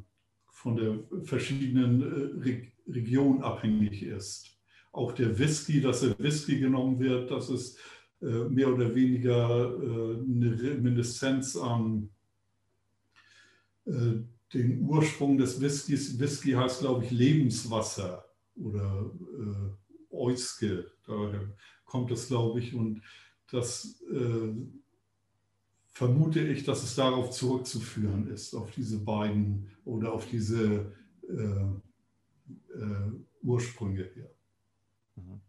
von 0.50 0.78
der 0.78 1.00
verschiedenen 1.24 2.02
äh, 2.02 2.50
Re 2.50 2.62
Region 2.90 3.44
abhängig 3.44 4.04
ist. 4.04 4.58
Auch 4.94 5.12
der 5.12 5.38
Whisky, 5.38 5.82
dass 5.82 6.00
der 6.00 6.18
Whisky 6.20 6.58
genommen 6.58 6.98
wird, 7.00 7.30
das 7.30 7.50
ist 7.50 7.78
äh, 8.22 8.26
mehr 8.26 8.74
oder 8.74 8.96
weniger 8.96 9.74
äh, 9.74 10.14
eine 10.16 10.58
Reminiszenz 10.58 11.58
an 11.58 12.10
den 14.54 14.82
Ursprung 14.82 15.38
des 15.38 15.60
Whiskys. 15.60 16.19
Whisky 16.19 16.52
heißt, 16.52 16.82
glaube 16.82 17.06
ich, 17.06 17.12
Lebenswasser 17.12 18.26
oder 18.56 19.12
äh, 19.39 20.15
Euske. 20.15 20.91
Daher 21.06 21.54
kommt 21.86 22.12
es, 22.12 22.28
glaube 22.28 22.60
ich. 22.60 22.73
Und 22.73 23.02
das 23.52 24.02
äh, 24.12 24.54
vermute 25.91 26.39
ich, 26.39 26.63
dass 26.63 26.84
es 26.84 26.95
darauf 26.95 27.32
zurückzuführen 27.32 28.28
ist, 28.28 28.54
auf 28.54 28.71
diese 28.71 29.00
beiden 29.00 29.71
oder 29.86 30.13
auf 30.13 30.28
diese 30.28 30.93
äh, 31.28 31.65
äh, 32.73 33.12
Ursprünge 33.41 34.10
hier. 34.13 34.30
Mhm. 35.15 35.41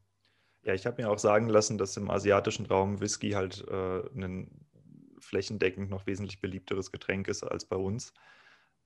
Ja, 0.62 0.74
ich 0.74 0.86
habe 0.86 1.02
mir 1.02 1.10
auch 1.10 1.18
sagen 1.18 1.48
lassen, 1.48 1.78
dass 1.78 1.96
im 1.96 2.10
asiatischen 2.10 2.66
Raum 2.66 3.00
Whisky 3.00 3.30
halt 3.30 3.66
äh, 3.68 4.00
ein 4.14 4.50
flächendeckend 5.20 5.90
noch 5.90 6.06
wesentlich 6.06 6.40
beliebteres 6.40 6.92
Getränk 6.92 7.28
ist 7.28 7.42
als 7.42 7.64
bei 7.66 7.76
uns. 7.76 8.12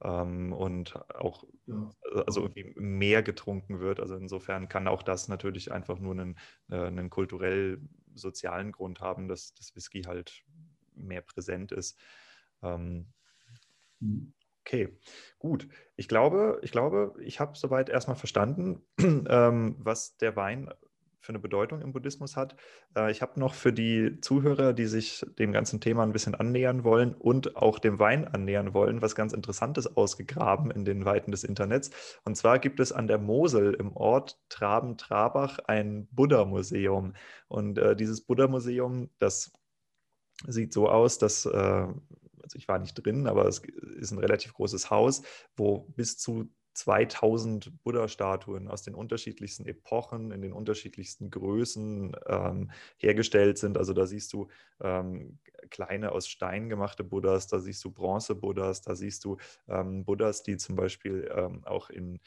Ähm, 0.03 0.53
und 0.53 0.97
auch 1.15 1.45
ja. 1.67 1.91
also 2.27 2.43
irgendwie 2.43 2.73
mehr 2.77 3.23
getrunken 3.23 3.81
wird. 3.81 4.01
Also 4.01 4.17
insofern 4.17 4.69
kann 4.69 4.89
auch 4.89 5.03
das 5.03 5.29
natürlich 5.29 5.71
einfach 5.71 5.99
nur 5.99 6.13
einen, 6.13 6.39
äh, 6.71 6.77
einen 6.77 7.11
kulturell-sozialen 7.11 8.73
Grund 8.73 9.01
haben, 9.01 9.29
dass 9.29 9.55
das 9.55 9.77
Whisky 9.77 10.03
halt 10.03 10.43
mehr 10.95 11.23
präsent 11.23 11.73
ist. 11.73 11.99
Ähm, 12.63 13.13
mhm. 14.01 14.35
Okay, 14.65 14.97
gut. 15.39 15.69
Ich 15.97 16.07
glaube, 16.07 16.61
ich 16.63 16.71
glaube, 16.71 17.15
ich 17.21 17.41
habe 17.41 17.57
soweit 17.57 17.89
erstmal 17.89 18.17
verstanden, 18.17 18.87
ähm, 19.01 19.77
was 19.79 20.17
der 20.19 20.37
Wein 20.37 20.73
für 21.23 21.31
eine 21.31 21.39
Bedeutung 21.39 21.81
im 21.81 21.93
Buddhismus 21.93 22.37
hat. 22.37 22.57
Äh, 22.97 23.11
ich 23.11 23.23
habe 23.23 23.39
noch 23.41 23.55
für 23.55 23.73
die 23.73 24.21
Zuhörer, 24.21 24.73
die 24.73 24.87
sich 24.87 25.25
dem 25.39 25.53
ganzen 25.53 25.81
Thema 25.81 26.03
ein 26.03 26.13
bisschen 26.13 26.35
annähern 26.35 26.85
wollen 26.85 27.15
und 27.15 27.57
auch 27.57 27.79
dem 27.79 27.99
Wein 27.99 28.27
annähern 28.27 28.75
wollen, 28.75 29.01
was 29.01 29.15
ganz 29.15 29.33
Interessantes 29.33 29.97
ausgegraben 29.97 30.71
in 30.71 30.85
den 30.85 31.05
Weiten 31.05 31.31
des 31.31 31.45
Internets. 31.45 31.91
Und 32.25 32.37
zwar 32.37 32.59
gibt 32.59 32.81
es 32.81 32.93
an 32.93 33.07
der 33.07 33.19
Mosel 33.19 33.75
im 33.75 33.97
Ort 33.97 34.39
Traben-Trabach 34.49 35.61
ein 35.61 36.09
Buddha-Museum. 36.11 37.15
Und 37.49 37.79
äh, 37.79 37.97
dieses 37.97 38.23
Buddha-Museum, 38.23 39.09
das 39.19 39.53
sieht 40.47 40.73
so 40.73 40.89
aus, 40.89 41.19
dass 41.19 41.47
äh, 41.47 41.87
also 42.43 42.59
ich 42.59 42.69
war 42.69 42.79
nicht 42.79 42.95
drin, 42.95 43.29
aber 43.29 43.47
es 43.47 43.61
ist 43.99 44.11
ein 44.11 44.19
relativ 44.19 44.55
großes 44.55 44.91
Haus, 44.91 45.23
wo 45.57 45.87
bis 45.97 46.19
zu 46.19 46.51
2000 46.75 47.83
Buddha-Statuen 47.83 48.69
aus 48.69 48.83
den 48.83 48.95
unterschiedlichsten 48.95 49.67
Epochen, 49.67 50.31
in 50.31 50.43
den 50.43 50.53
unterschiedlichsten 50.53 51.31
Größen 51.31 52.17
ähm, 52.27 52.71
hergestellt 52.97 53.59
sind. 53.59 53.77
Also 53.79 53.93
da 53.93 54.07
siehst 54.07 54.33
du 54.33 54.49
ähm, 54.81 55.39
kleine 55.71 56.13
aus 56.13 56.29
Stein 56.29 56.69
gemachte 56.69 57.05
Buddhas, 57.05 57.47
da 57.47 57.59
siehst 57.59 57.85
du 57.85 57.91
Bronze-Buddhas, 57.91 58.83
da 58.83 58.95
siehst 58.95 59.25
du 59.25 59.37
ähm, 59.69 60.05
Buddhas, 60.05 60.43
die 60.43 60.57
zum 60.57 60.77
Beispiel 60.77 61.31
ähm, 61.35 61.65
auch 61.65 61.91
in 61.91 62.21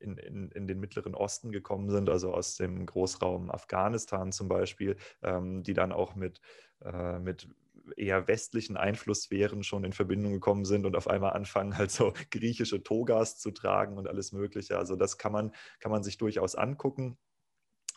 in, 0.00 0.16
in, 0.16 0.50
in, 0.52 0.66
den 0.66 0.80
Mittleren 0.80 1.14
Osten 1.14 1.52
gekommen 1.52 1.90
sind, 1.90 2.08
also 2.08 2.32
aus 2.32 2.56
dem 2.56 2.86
Großraum 2.86 3.50
Afghanistan 3.50 4.32
zum 4.32 4.48
Beispiel, 4.48 4.96
ähm, 5.22 5.62
die 5.62 5.74
dann 5.74 5.92
auch 5.92 6.14
mit, 6.14 6.40
äh, 6.82 7.18
mit 7.18 7.48
eher 7.96 8.28
westlichen 8.28 8.76
Einflusssphären 8.76 9.62
schon 9.62 9.84
in 9.84 9.92
Verbindung 9.92 10.32
gekommen 10.32 10.64
sind 10.64 10.86
und 10.86 10.96
auf 10.96 11.08
einmal 11.08 11.32
anfangen, 11.32 11.76
halt 11.78 11.90
so 11.90 12.12
griechische 12.30 12.82
Togas 12.82 13.38
zu 13.38 13.50
tragen 13.50 13.98
und 13.98 14.08
alles 14.08 14.32
Mögliche. 14.32 14.78
Also 14.78 14.96
das 14.96 15.18
kann 15.18 15.32
man, 15.32 15.52
kann 15.78 15.92
man 15.92 16.02
sich 16.02 16.18
durchaus 16.18 16.54
angucken 16.54 17.18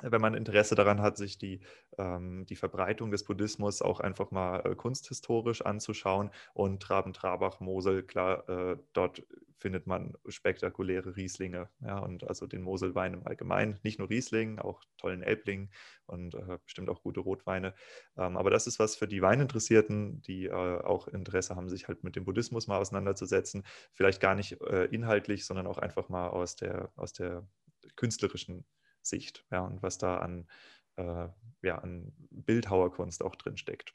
wenn 0.02 0.22
man 0.22 0.34
Interesse 0.34 0.76
daran 0.76 1.02
hat, 1.02 1.18
sich 1.18 1.38
die, 1.38 1.62
ähm, 1.98 2.46
die 2.48 2.56
Verbreitung 2.56 3.12
des 3.12 3.24
Buddhismus 3.24 3.82
auch 3.82 4.00
einfach 4.00 4.32
mal 4.32 4.60
äh, 4.66 4.76
kunsthistorisch 4.76 5.62
anzuschauen. 5.62 6.32
Und 6.54 6.82
Traben-Trabach, 6.82 7.60
Mosel, 7.60 8.04
klar, 8.04 8.48
äh, 8.50 8.78
dort 8.94 9.24
findet 9.58 9.88
man 9.88 10.14
spektakuläre 10.28 11.16
Rieslinge. 11.16 11.70
Ja, 11.80 12.00
und 12.00 12.28
also 12.28 12.48
den 12.48 12.64
Moselwein 12.64 13.14
im 13.14 13.26
Allgemeinen. 13.26 13.80
Nicht 13.84 13.98
nur 13.98 14.10
Riesling, 14.10 14.60
auch 14.60 14.82
tollen 14.98 15.22
Elbling 15.22 15.70
und 16.06 16.36
äh, 16.36 16.58
bestimmt 16.66 16.90
auch 16.90 17.02
gute 17.02 17.22
Rotweine. 17.22 17.74
Ähm, 18.18 18.36
aber 18.36 18.50
das 18.50 18.68
ist 18.68 18.80
was 18.80 18.98
für 18.98 19.08
die 19.08 19.22
Weininteressierten, 19.22 20.22
die 20.22 20.48
äh, 20.48 20.52
auch 20.52 21.08
Interesse 21.08 21.56
haben, 21.56 21.70
sich 21.70 21.88
halt 21.88 22.04
mit 22.04 22.18
dem 22.18 22.26
Buddhismus 22.26 22.68
mal 22.68 22.78
auseinanderzusetzen. 22.78 23.64
Vielleicht 23.94 24.20
gar 24.20 24.36
nicht 24.36 24.60
äh, 24.64 24.86
inhaltlich, 24.86 25.46
sondern 25.46 25.68
auch 25.68 25.78
einfach 25.78 26.10
mal 26.10 26.28
aus 26.28 26.58
der, 26.58 26.92
aus 26.98 27.14
der 27.14 27.48
künstlerischen 27.96 28.66
Sicht 29.04 29.46
ja, 29.52 29.62
und 29.62 29.84
was 29.84 29.98
da 29.98 30.18
an, 30.18 30.48
äh, 30.96 31.28
ja, 31.62 31.78
an 31.80 32.14
Bildhauerkunst 32.30 33.24
auch 33.24 33.36
drin 33.36 33.58
steckt. 33.58 33.94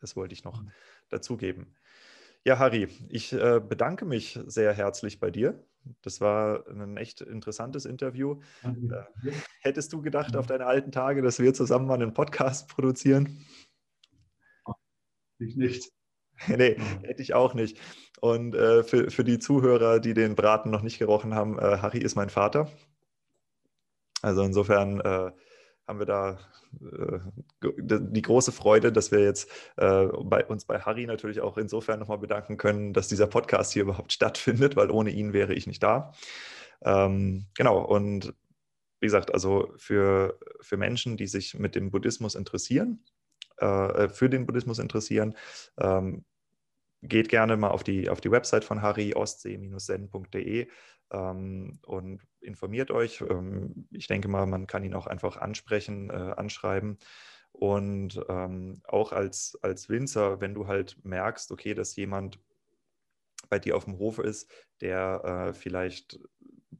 Das 0.00 0.16
wollte 0.16 0.32
ich 0.32 0.44
noch 0.44 0.62
mhm. 0.62 0.72
dazugeben. 1.08 1.76
Ja, 2.44 2.58
Harry, 2.58 2.88
ich 3.08 3.32
äh, 3.32 3.60
bedanke 3.60 4.06
mich 4.06 4.38
sehr 4.46 4.72
herzlich 4.72 5.20
bei 5.20 5.30
dir. 5.30 5.62
Das 6.02 6.20
war 6.20 6.66
ein 6.68 6.96
echt 6.96 7.20
interessantes 7.20 7.84
Interview. 7.84 8.40
Äh, 8.62 9.32
hättest 9.60 9.92
du 9.92 10.02
gedacht 10.02 10.36
auf 10.36 10.46
deine 10.46 10.66
alten 10.66 10.92
Tage, 10.92 11.22
dass 11.22 11.38
wir 11.38 11.52
zusammen 11.54 11.86
mal 11.86 11.94
einen 11.94 12.14
Podcast 12.14 12.68
produzieren? 12.68 13.44
Ich 15.38 15.56
nicht. 15.56 15.90
nee, 16.48 16.76
hätte 17.02 17.22
ich 17.22 17.34
auch 17.34 17.54
nicht. 17.54 17.78
Und 18.20 18.54
äh, 18.54 18.82
für, 18.84 19.10
für 19.10 19.24
die 19.24 19.38
Zuhörer, 19.38 20.00
die 20.00 20.14
den 20.14 20.34
Braten 20.34 20.70
noch 20.70 20.82
nicht 20.82 20.98
gerochen 20.98 21.34
haben, 21.34 21.58
äh, 21.58 21.78
Harry 21.78 21.98
ist 21.98 22.14
mein 22.14 22.30
Vater. 22.30 22.70
Also 24.22 24.42
insofern 24.42 25.00
äh, 25.00 25.32
haben 25.86 25.98
wir 25.98 26.06
da 26.06 26.38
äh, 26.80 27.18
die 27.62 28.22
große 28.22 28.52
Freude, 28.52 28.92
dass 28.92 29.10
wir 29.10 29.20
jetzt 29.20 29.50
äh, 29.76 30.06
bei 30.22 30.44
uns 30.46 30.64
bei 30.64 30.80
Harry 30.80 31.06
natürlich 31.06 31.40
auch 31.40 31.58
insofern 31.58 31.98
nochmal 31.98 32.18
bedanken 32.18 32.56
können, 32.56 32.92
dass 32.92 33.08
dieser 33.08 33.26
Podcast 33.26 33.72
hier 33.72 33.82
überhaupt 33.82 34.12
stattfindet, 34.12 34.76
weil 34.76 34.90
ohne 34.90 35.10
ihn 35.10 35.32
wäre 35.32 35.54
ich 35.54 35.66
nicht 35.66 35.82
da. 35.82 36.12
Ähm, 36.82 37.46
genau, 37.54 37.82
und 37.84 38.34
wie 39.00 39.06
gesagt, 39.06 39.32
also 39.32 39.72
für, 39.76 40.38
für 40.60 40.76
Menschen, 40.76 41.16
die 41.16 41.26
sich 41.26 41.58
mit 41.58 41.74
dem 41.74 41.90
Buddhismus 41.90 42.34
interessieren, 42.34 43.02
äh, 43.56 44.08
für 44.08 44.28
den 44.28 44.46
Buddhismus 44.46 44.78
interessieren, 44.78 45.34
ähm, 45.78 46.24
geht 47.02 47.28
gerne 47.30 47.56
mal 47.56 47.70
auf 47.70 47.82
die, 47.82 48.10
auf 48.10 48.20
die 48.20 48.30
Website 48.30 48.64
von 48.64 48.82
Harry, 48.82 49.14
ostsee-zen.de 49.14 50.68
ähm, 51.12 51.78
und 51.86 52.20
informiert 52.42 52.90
euch. 52.90 53.20
Ähm, 53.22 53.88
ich 53.90 54.06
denke 54.06 54.28
mal, 54.28 54.46
man 54.46 54.66
kann 54.66 54.84
ihn 54.84 54.94
auch 54.94 55.06
einfach 55.06 55.36
ansprechen, 55.36 56.10
äh, 56.10 56.34
anschreiben. 56.36 56.98
Und 57.52 58.20
ähm, 58.28 58.80
auch 58.86 59.12
als, 59.12 59.58
als 59.62 59.88
Winzer, 59.88 60.40
wenn 60.40 60.54
du 60.54 60.66
halt 60.66 60.96
merkst, 61.04 61.50
okay, 61.52 61.74
dass 61.74 61.96
jemand 61.96 62.38
bei 63.48 63.58
dir 63.58 63.76
auf 63.76 63.84
dem 63.84 63.98
Hof 63.98 64.18
ist, 64.18 64.50
der 64.80 65.48
äh, 65.48 65.54
vielleicht 65.54 66.20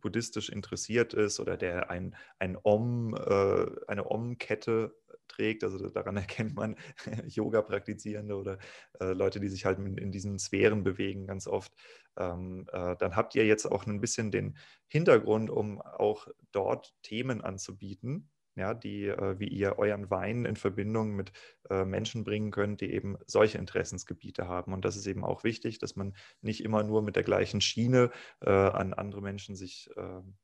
buddhistisch 0.00 0.48
interessiert 0.48 1.14
ist 1.14 1.40
oder 1.40 1.56
der 1.56 1.90
ein, 1.90 2.16
ein 2.38 2.56
Om, 2.62 3.14
äh, 3.14 3.66
eine 3.88 4.10
Om-Kette 4.10 4.94
trägt. 5.28 5.64
Also 5.64 5.88
daran 5.88 6.16
erkennt 6.16 6.54
man 6.54 6.76
Yoga-Praktizierende 7.26 8.36
oder 8.36 8.58
äh, 9.00 9.12
Leute, 9.12 9.40
die 9.40 9.48
sich 9.48 9.64
halt 9.64 9.78
in, 9.78 9.96
in, 9.96 10.12
diesen 10.12 10.38
Sphären 10.38 10.82
bewegen, 10.84 11.26
ganz 11.26 11.46
oft. 11.46 11.72
Ähm, 12.16 12.66
äh, 12.72 12.96
dann 12.96 13.16
habt 13.16 13.34
ihr 13.34 13.46
jetzt 13.46 13.66
auch 13.66 13.86
ein 13.86 14.00
bisschen 14.00 14.30
den 14.30 14.56
Hintergrund, 14.88 15.50
um 15.50 15.80
auch 15.80 16.26
dort 16.52 16.94
Themen 17.02 17.40
anzubieten, 17.40 18.30
ja, 18.60 18.74
die, 18.74 19.06
äh, 19.06 19.38
wie 19.38 19.48
ihr 19.48 19.78
euren 19.78 20.10
Wein 20.10 20.44
in 20.44 20.56
Verbindung 20.56 21.16
mit 21.16 21.32
äh, 21.68 21.84
Menschen 21.84 22.24
bringen 22.24 22.52
könnt, 22.52 22.80
die 22.80 22.92
eben 22.92 23.16
solche 23.26 23.58
Interessensgebiete 23.58 24.46
haben. 24.46 24.72
Und 24.72 24.84
das 24.84 24.96
ist 24.96 25.06
eben 25.06 25.24
auch 25.24 25.42
wichtig, 25.42 25.78
dass 25.78 25.96
man 25.96 26.14
nicht 26.42 26.62
immer 26.62 26.84
nur 26.84 27.02
mit 27.02 27.16
der 27.16 27.24
gleichen 27.24 27.60
Schiene 27.60 28.10
äh, 28.40 28.50
an 28.50 28.94
andere 28.94 29.22
Menschen 29.22 29.56
sich 29.56 29.90
ähm, 29.96 30.36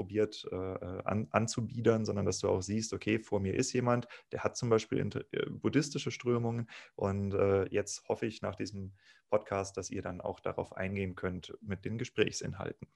probiert 0.00 0.48
äh, 0.50 0.56
an, 0.56 1.28
anzubiedern, 1.30 2.06
sondern 2.06 2.24
dass 2.24 2.38
du 2.38 2.48
auch 2.48 2.62
siehst, 2.62 2.94
okay, 2.94 3.18
vor 3.18 3.38
mir 3.38 3.54
ist 3.54 3.72
jemand, 3.74 4.08
der 4.32 4.42
hat 4.42 4.56
zum 4.56 4.70
Beispiel 4.70 4.98
äh, 5.32 5.50
buddhistische 5.50 6.10
Strömungen 6.10 6.70
und 6.94 7.34
äh, 7.34 7.68
jetzt 7.68 8.08
hoffe 8.08 8.24
ich 8.24 8.40
nach 8.40 8.54
diesem 8.54 8.94
Podcast, 9.28 9.76
dass 9.76 9.90
ihr 9.90 10.00
dann 10.00 10.22
auch 10.22 10.40
darauf 10.40 10.74
eingehen 10.74 11.16
könnt 11.16 11.54
mit 11.60 11.84
den 11.84 11.98
Gesprächsinhalten. 11.98 12.88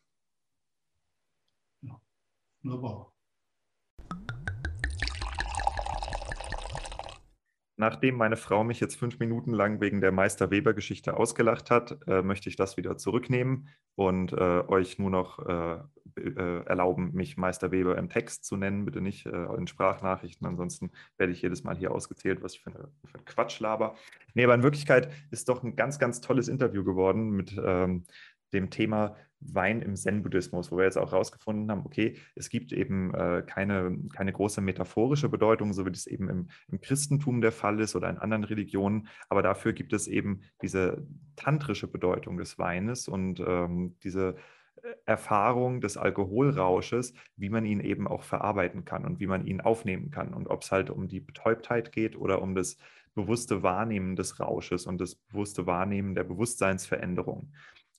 Ja, 1.83 2.01
wunderbar. 2.63 3.14
Nachdem 7.77 8.17
meine 8.17 8.37
Frau 8.37 8.63
mich 8.63 8.79
jetzt 8.79 8.97
fünf 8.97 9.19
Minuten 9.19 9.53
lang 9.53 9.81
wegen 9.81 10.01
der 10.01 10.13
Meister 10.13 10.51
Weber-Geschichte 10.51 11.17
ausgelacht 11.17 11.71
hat, 11.71 11.99
äh, 12.07 12.23
möchte 12.23 12.49
ich 12.49 12.55
das 12.55 12.77
wieder 12.77 12.97
zurücknehmen 12.97 13.69
und 13.97 14.33
äh, 14.33 14.63
euch 14.69 14.99
nur 14.99 15.11
noch 15.11 15.45
äh, 15.45 15.79
äh 16.17 16.65
erlauben, 16.67 17.13
mich 17.15 17.37
Meister 17.37 17.73
Weber 17.73 17.99
im 17.99 18.09
Text 18.09 18.45
zu 18.45 18.57
nennen, 18.57 18.85
bitte 18.85 19.01
nicht 19.01 19.27
äh, 19.27 19.55
in 19.57 19.67
Sprachnachrichten. 19.67 20.47
Ansonsten 20.47 20.93
werde 21.17 21.33
ich 21.33 21.43
jedes 21.43 21.65
Mal 21.65 21.77
hier 21.77 21.91
ausgezählt, 21.91 22.43
was 22.43 22.55
ich 22.55 22.61
für, 22.61 22.71
eine, 22.71 22.89
für 23.05 23.19
ein 23.19 23.25
Quatsch 23.25 23.59
laber. 23.59 23.97
Nee, 24.35 24.45
aber 24.45 24.55
in 24.55 24.63
Wirklichkeit 24.63 25.11
ist 25.33 25.49
doch 25.49 25.65
ein 25.65 25.75
ganz, 25.75 25.99
ganz 25.99 26.21
tolles 26.21 26.47
Interview 26.47 26.85
geworden 26.85 27.31
mit 27.31 27.57
ähm, 27.61 28.05
dem 28.55 28.71
Thema 28.71 29.17
Wein 29.41 29.83
im 29.83 29.97
Zen-Buddhismus, 29.97 30.73
wo 30.73 30.79
wir 30.79 30.85
jetzt 30.85 30.97
auch 30.97 31.13
herausgefunden 31.13 31.71
haben, 31.71 31.85
okay, 31.85 32.17
es 32.35 32.49
gibt 32.49 32.73
eben 32.73 33.13
äh, 33.15 33.43
keine, 33.47 33.99
keine 34.15 34.33
große 34.33 34.61
metaphorische 34.61 35.29
Bedeutung, 35.29 35.73
so 35.73 35.85
wie 35.85 35.93
das 35.93 36.07
eben 36.07 36.29
im, 36.29 36.49
im, 36.69 36.81
Christentum 36.81 37.41
der 37.41 37.53
Fall 37.53 37.81
ist 37.81 37.95
oder 37.95 38.09
in 38.09 38.19
anderen 38.19 38.45
Religionen, 38.45 39.09
aber 39.29 39.43
dafür 39.43 39.73
gibt 39.73 39.93
es 39.93 40.09
eben 40.09 40.41
diese 40.63 41.07
tantrische 41.37 41.89
Bedeutung 41.89 42.39
des 42.39 42.59
Weines 42.59 43.07
und 43.07 43.41
ähm, 43.41 43.97
diese 44.03 44.37
äh, 44.83 44.95
Erfahrung 45.05 45.81
des 45.81 45.97
Alkoholrausches, 45.97 47.13
wie 47.37 47.51
man 47.51 47.67
ihn 47.67 47.81
eben 47.81 48.09
auch 48.09 48.23
verarbeiten 48.23 48.85
kann 48.85 49.05
und 49.05 49.21
wie 49.21 49.27
man 49.27 49.47
ihn 49.47 49.61
aufnehmen 49.61 50.11
kann 50.11 50.33
und 50.33 50.49
ob 50.49 50.63
es 50.63 50.73
halt 50.73 50.91
um 50.91 51.09
die 51.09 51.21
Betäubtheit 51.21 51.93
geht 51.93 52.17
oder 52.17 52.41
um 52.41 52.55
das 52.55 52.79
bewusste 53.15 53.63
Wahrnehmen 53.63 54.17
des 54.17 54.41
Rausches 54.41 54.87
und 54.87 55.01
das 55.01 55.15
bewusste 55.15 55.67
Wahrnehmen 55.67 56.15
der 56.15 56.25
Bewusstseinsveränderung. 56.25 57.53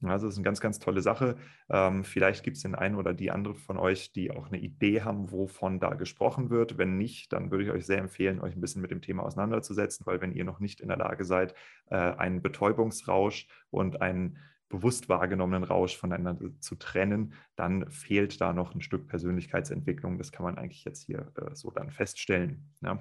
Also 0.09 0.27
das 0.27 0.35
ist 0.35 0.39
eine 0.39 0.45
ganz, 0.45 0.61
ganz 0.61 0.79
tolle 0.79 1.01
Sache. 1.01 1.35
Ähm, 1.69 2.03
vielleicht 2.03 2.43
gibt 2.43 2.57
es 2.57 2.63
den 2.63 2.75
einen 2.75 2.95
oder 2.95 3.13
die 3.13 3.31
andere 3.31 3.55
von 3.55 3.77
euch, 3.77 4.11
die 4.11 4.31
auch 4.31 4.47
eine 4.47 4.57
Idee 4.57 5.01
haben, 5.01 5.31
wovon 5.31 5.79
da 5.79 5.93
gesprochen 5.93 6.49
wird. 6.49 6.77
Wenn 6.77 6.97
nicht, 6.97 7.33
dann 7.33 7.51
würde 7.51 7.63
ich 7.63 7.71
euch 7.71 7.85
sehr 7.85 7.99
empfehlen, 7.99 8.41
euch 8.41 8.55
ein 8.55 8.61
bisschen 8.61 8.81
mit 8.81 8.91
dem 8.91 9.01
Thema 9.01 9.23
auseinanderzusetzen, 9.23 10.05
weil 10.05 10.21
wenn 10.21 10.33
ihr 10.33 10.45
noch 10.45 10.59
nicht 10.59 10.81
in 10.81 10.87
der 10.87 10.97
Lage 10.97 11.25
seid, 11.25 11.53
äh, 11.89 11.95
einen 11.95 12.41
Betäubungsrausch 12.41 13.47
und 13.69 14.01
einen 14.01 14.37
bewusst 14.69 15.09
wahrgenommenen 15.09 15.63
Rausch 15.63 15.95
voneinander 15.95 16.51
zu 16.59 16.75
trennen, 16.75 17.33
dann 17.55 17.89
fehlt 17.91 18.41
da 18.41 18.51
noch 18.51 18.73
ein 18.73 18.81
Stück 18.81 19.07
Persönlichkeitsentwicklung. 19.07 20.17
Das 20.17 20.31
kann 20.31 20.43
man 20.43 20.57
eigentlich 20.57 20.83
jetzt 20.85 21.03
hier 21.03 21.31
äh, 21.35 21.55
so 21.55 21.71
dann 21.71 21.91
feststellen. 21.91 22.73
Ja. 22.81 22.99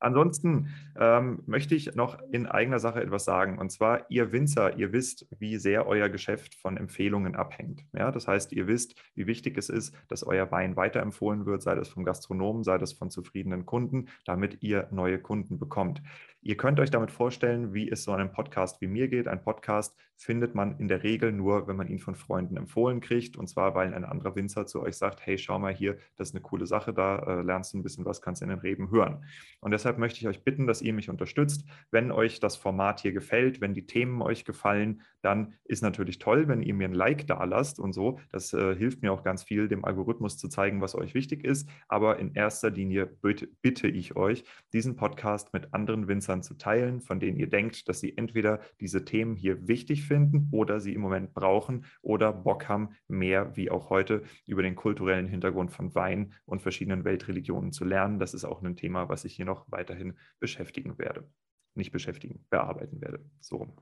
Ansonsten 0.00 0.68
ähm, 0.98 1.42
möchte 1.46 1.74
ich 1.74 1.94
noch 1.94 2.18
in 2.32 2.46
eigener 2.46 2.78
Sache 2.78 3.02
etwas 3.02 3.24
sagen. 3.24 3.58
Und 3.58 3.70
zwar, 3.70 4.10
ihr 4.10 4.32
Winzer, 4.32 4.76
ihr 4.76 4.92
wisst, 4.92 5.26
wie 5.38 5.58
sehr 5.58 5.86
euer 5.86 6.08
Geschäft 6.08 6.54
von 6.54 6.78
Empfehlungen 6.78 7.36
abhängt. 7.36 7.84
Ja, 7.92 8.10
das 8.10 8.26
heißt, 8.26 8.52
ihr 8.52 8.66
wisst, 8.66 8.94
wie 9.14 9.26
wichtig 9.26 9.58
es 9.58 9.68
ist, 9.68 9.94
dass 10.08 10.24
euer 10.24 10.50
Wein 10.50 10.76
weiterempfohlen 10.76 11.44
wird, 11.44 11.62
sei 11.62 11.74
das 11.74 11.90
vom 11.90 12.04
Gastronomen, 12.04 12.64
sei 12.64 12.78
das 12.78 12.94
von 12.94 13.10
zufriedenen 13.10 13.66
Kunden, 13.66 14.08
damit 14.24 14.62
ihr 14.62 14.88
neue 14.90 15.18
Kunden 15.18 15.58
bekommt. 15.58 16.02
Ihr 16.42 16.56
könnt 16.56 16.80
euch 16.80 16.90
damit 16.90 17.10
vorstellen, 17.10 17.74
wie 17.74 17.90
es 17.90 18.02
so 18.02 18.12
einem 18.12 18.32
Podcast 18.32 18.80
wie 18.80 18.86
mir 18.86 19.08
geht. 19.08 19.28
Ein 19.28 19.42
Podcast 19.42 19.94
findet 20.16 20.54
man 20.54 20.78
in 20.78 20.88
der 20.88 21.02
Regel 21.02 21.32
nur, 21.32 21.66
wenn 21.66 21.76
man 21.76 21.88
ihn 21.88 21.98
von 21.98 22.14
Freunden 22.14 22.56
empfohlen 22.56 23.00
kriegt. 23.00 23.36
Und 23.36 23.48
zwar, 23.48 23.74
weil 23.74 23.92
ein 23.92 24.04
anderer 24.04 24.36
Winzer 24.36 24.66
zu 24.66 24.82
euch 24.82 24.96
sagt, 24.96 25.24
hey, 25.24 25.36
schau 25.36 25.58
mal 25.58 25.74
hier, 25.74 25.96
das 26.16 26.28
ist 26.28 26.34
eine 26.34 26.42
coole 26.42 26.66
Sache, 26.66 26.94
da 26.94 27.18
äh, 27.18 27.42
lernst 27.42 27.74
du 27.74 27.78
ein 27.78 27.82
bisschen 27.82 28.06
was, 28.06 28.22
kannst 28.22 28.40
in 28.42 28.48
den 28.48 28.58
Reben 28.58 28.90
hören. 28.90 29.24
Und 29.60 29.70
deshalb 29.70 29.98
möchte 29.98 30.20
ich 30.20 30.28
euch 30.28 30.42
bitten, 30.42 30.66
dass 30.66 30.80
ihr 30.80 30.94
mich 30.94 31.10
unterstützt. 31.10 31.64
Wenn 31.90 32.10
euch 32.10 32.40
das 32.40 32.56
Format 32.56 33.00
hier 33.00 33.12
gefällt, 33.12 33.60
wenn 33.60 33.74
die 33.74 33.86
Themen 33.86 34.22
euch 34.22 34.44
gefallen, 34.46 35.02
dann 35.22 35.54
ist 35.64 35.82
natürlich 35.82 36.18
toll, 36.18 36.48
wenn 36.48 36.62
ihr 36.62 36.74
mir 36.74 36.88
ein 36.88 36.94
Like 36.94 37.26
da 37.26 37.44
lasst 37.44 37.78
und 37.78 37.92
so. 37.92 38.18
Das 38.30 38.52
äh, 38.54 38.74
hilft 38.76 39.02
mir 39.02 39.12
auch 39.12 39.24
ganz 39.24 39.42
viel, 39.42 39.68
dem 39.68 39.84
Algorithmus 39.84 40.38
zu 40.38 40.48
zeigen, 40.48 40.80
was 40.80 40.94
euch 40.94 41.14
wichtig 41.14 41.44
ist. 41.44 41.68
Aber 41.88 42.18
in 42.18 42.34
erster 42.34 42.70
Linie 42.70 43.06
bitte, 43.06 43.48
bitte 43.60 43.88
ich 43.88 44.16
euch, 44.16 44.44
diesen 44.72 44.96
Podcast 44.96 45.52
mit 45.52 45.72
anderen 45.74 46.08
Winzern 46.08 46.29
Winzern 46.30 46.42
zu 46.42 46.54
teilen, 46.54 47.00
von 47.00 47.18
denen 47.18 47.36
ihr 47.36 47.48
denkt, 47.48 47.88
dass 47.88 48.00
sie 48.00 48.16
entweder 48.16 48.60
diese 48.80 49.04
Themen 49.04 49.34
hier 49.34 49.66
wichtig 49.66 50.04
finden 50.04 50.48
oder 50.52 50.80
sie 50.80 50.94
im 50.94 51.00
Moment 51.00 51.34
brauchen 51.34 51.84
oder 52.02 52.32
Bock 52.32 52.68
haben, 52.68 52.90
mehr 53.08 53.56
wie 53.56 53.70
auch 53.70 53.90
heute 53.90 54.22
über 54.46 54.62
den 54.62 54.76
kulturellen 54.76 55.26
Hintergrund 55.26 55.72
von 55.72 55.94
Wein 55.94 56.34
und 56.44 56.62
verschiedenen 56.62 57.04
Weltreligionen 57.04 57.72
zu 57.72 57.84
lernen. 57.84 58.18
Das 58.18 58.34
ist 58.34 58.44
auch 58.44 58.62
ein 58.62 58.76
Thema, 58.76 59.08
was 59.08 59.24
ich 59.24 59.34
hier 59.34 59.44
noch 59.44 59.66
weiterhin 59.70 60.16
beschäftigen 60.38 60.98
werde. 60.98 61.28
Nicht 61.74 61.92
beschäftigen, 61.92 62.46
bearbeiten 62.50 63.00
werde. 63.00 63.24
So 63.40 63.76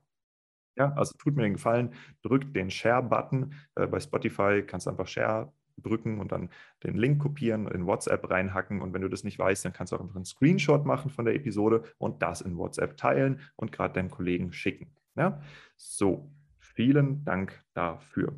Ja, 0.77 0.93
also 0.95 1.15
tut 1.19 1.37
mir 1.37 1.43
den 1.43 1.55
Gefallen, 1.55 1.95
drückt 2.23 2.55
den 2.57 2.71
Share-Button. 2.71 3.53
Äh, 3.75 3.87
bei 3.89 4.01
Spotify 4.01 4.63
kannst 4.67 4.87
du 4.87 4.91
einfach 4.91 5.09
Share 5.09 5.53
drücken 5.83 6.19
und 6.19 6.33
dann 6.33 6.51
den 6.85 6.97
Link 6.97 7.21
kopieren, 7.21 7.69
in 7.69 7.87
WhatsApp 7.87 8.31
reinhacken. 8.31 8.83
Und 8.83 8.93
wenn 8.93 9.03
du 9.03 9.09
das 9.09 9.25
nicht 9.25 9.39
weißt, 9.39 9.65
dann 9.65 9.73
kannst 9.73 9.93
du 9.93 9.97
auch 9.97 10.01
einfach 10.01 10.17
einen 10.17 10.25
Screenshot 10.25 10.85
machen 10.85 11.11
von 11.11 11.25
der 11.25 11.35
Episode 11.35 11.83
und 11.99 12.23
das 12.23 12.41
in 12.41 12.57
WhatsApp 12.57 12.97
teilen 12.97 13.41
und 13.57 13.73
gerade 13.73 13.95
deinem 13.95 14.11
Kollegen 14.11 14.53
schicken. 14.53 14.91
Ja? 15.17 15.41
So, 15.77 16.31
vielen 16.59 17.25
Dank 17.25 17.63
dafür. 17.75 18.33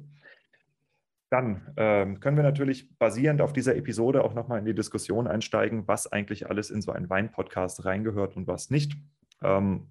Dann 1.31 1.73
ähm, 1.77 2.19
können 2.19 2.37
wir 2.37 2.43
natürlich 2.43 2.99
basierend 2.99 3.41
auf 3.41 3.53
dieser 3.53 3.77
Episode 3.77 4.25
auch 4.25 4.35
nochmal 4.35 4.59
in 4.59 4.65
die 4.65 4.75
Diskussion 4.75 5.29
einsteigen, 5.29 5.87
was 5.87 6.11
eigentlich 6.11 6.51
alles 6.51 6.71
in 6.71 6.83
so 6.83 6.91
einen 6.91 7.09
Wein-Podcast 7.09 7.85
reingehört 7.85 8.37
und 8.37 8.49
was 8.49 8.71
nicht. 8.71 8.97
Ähm, 9.41 9.87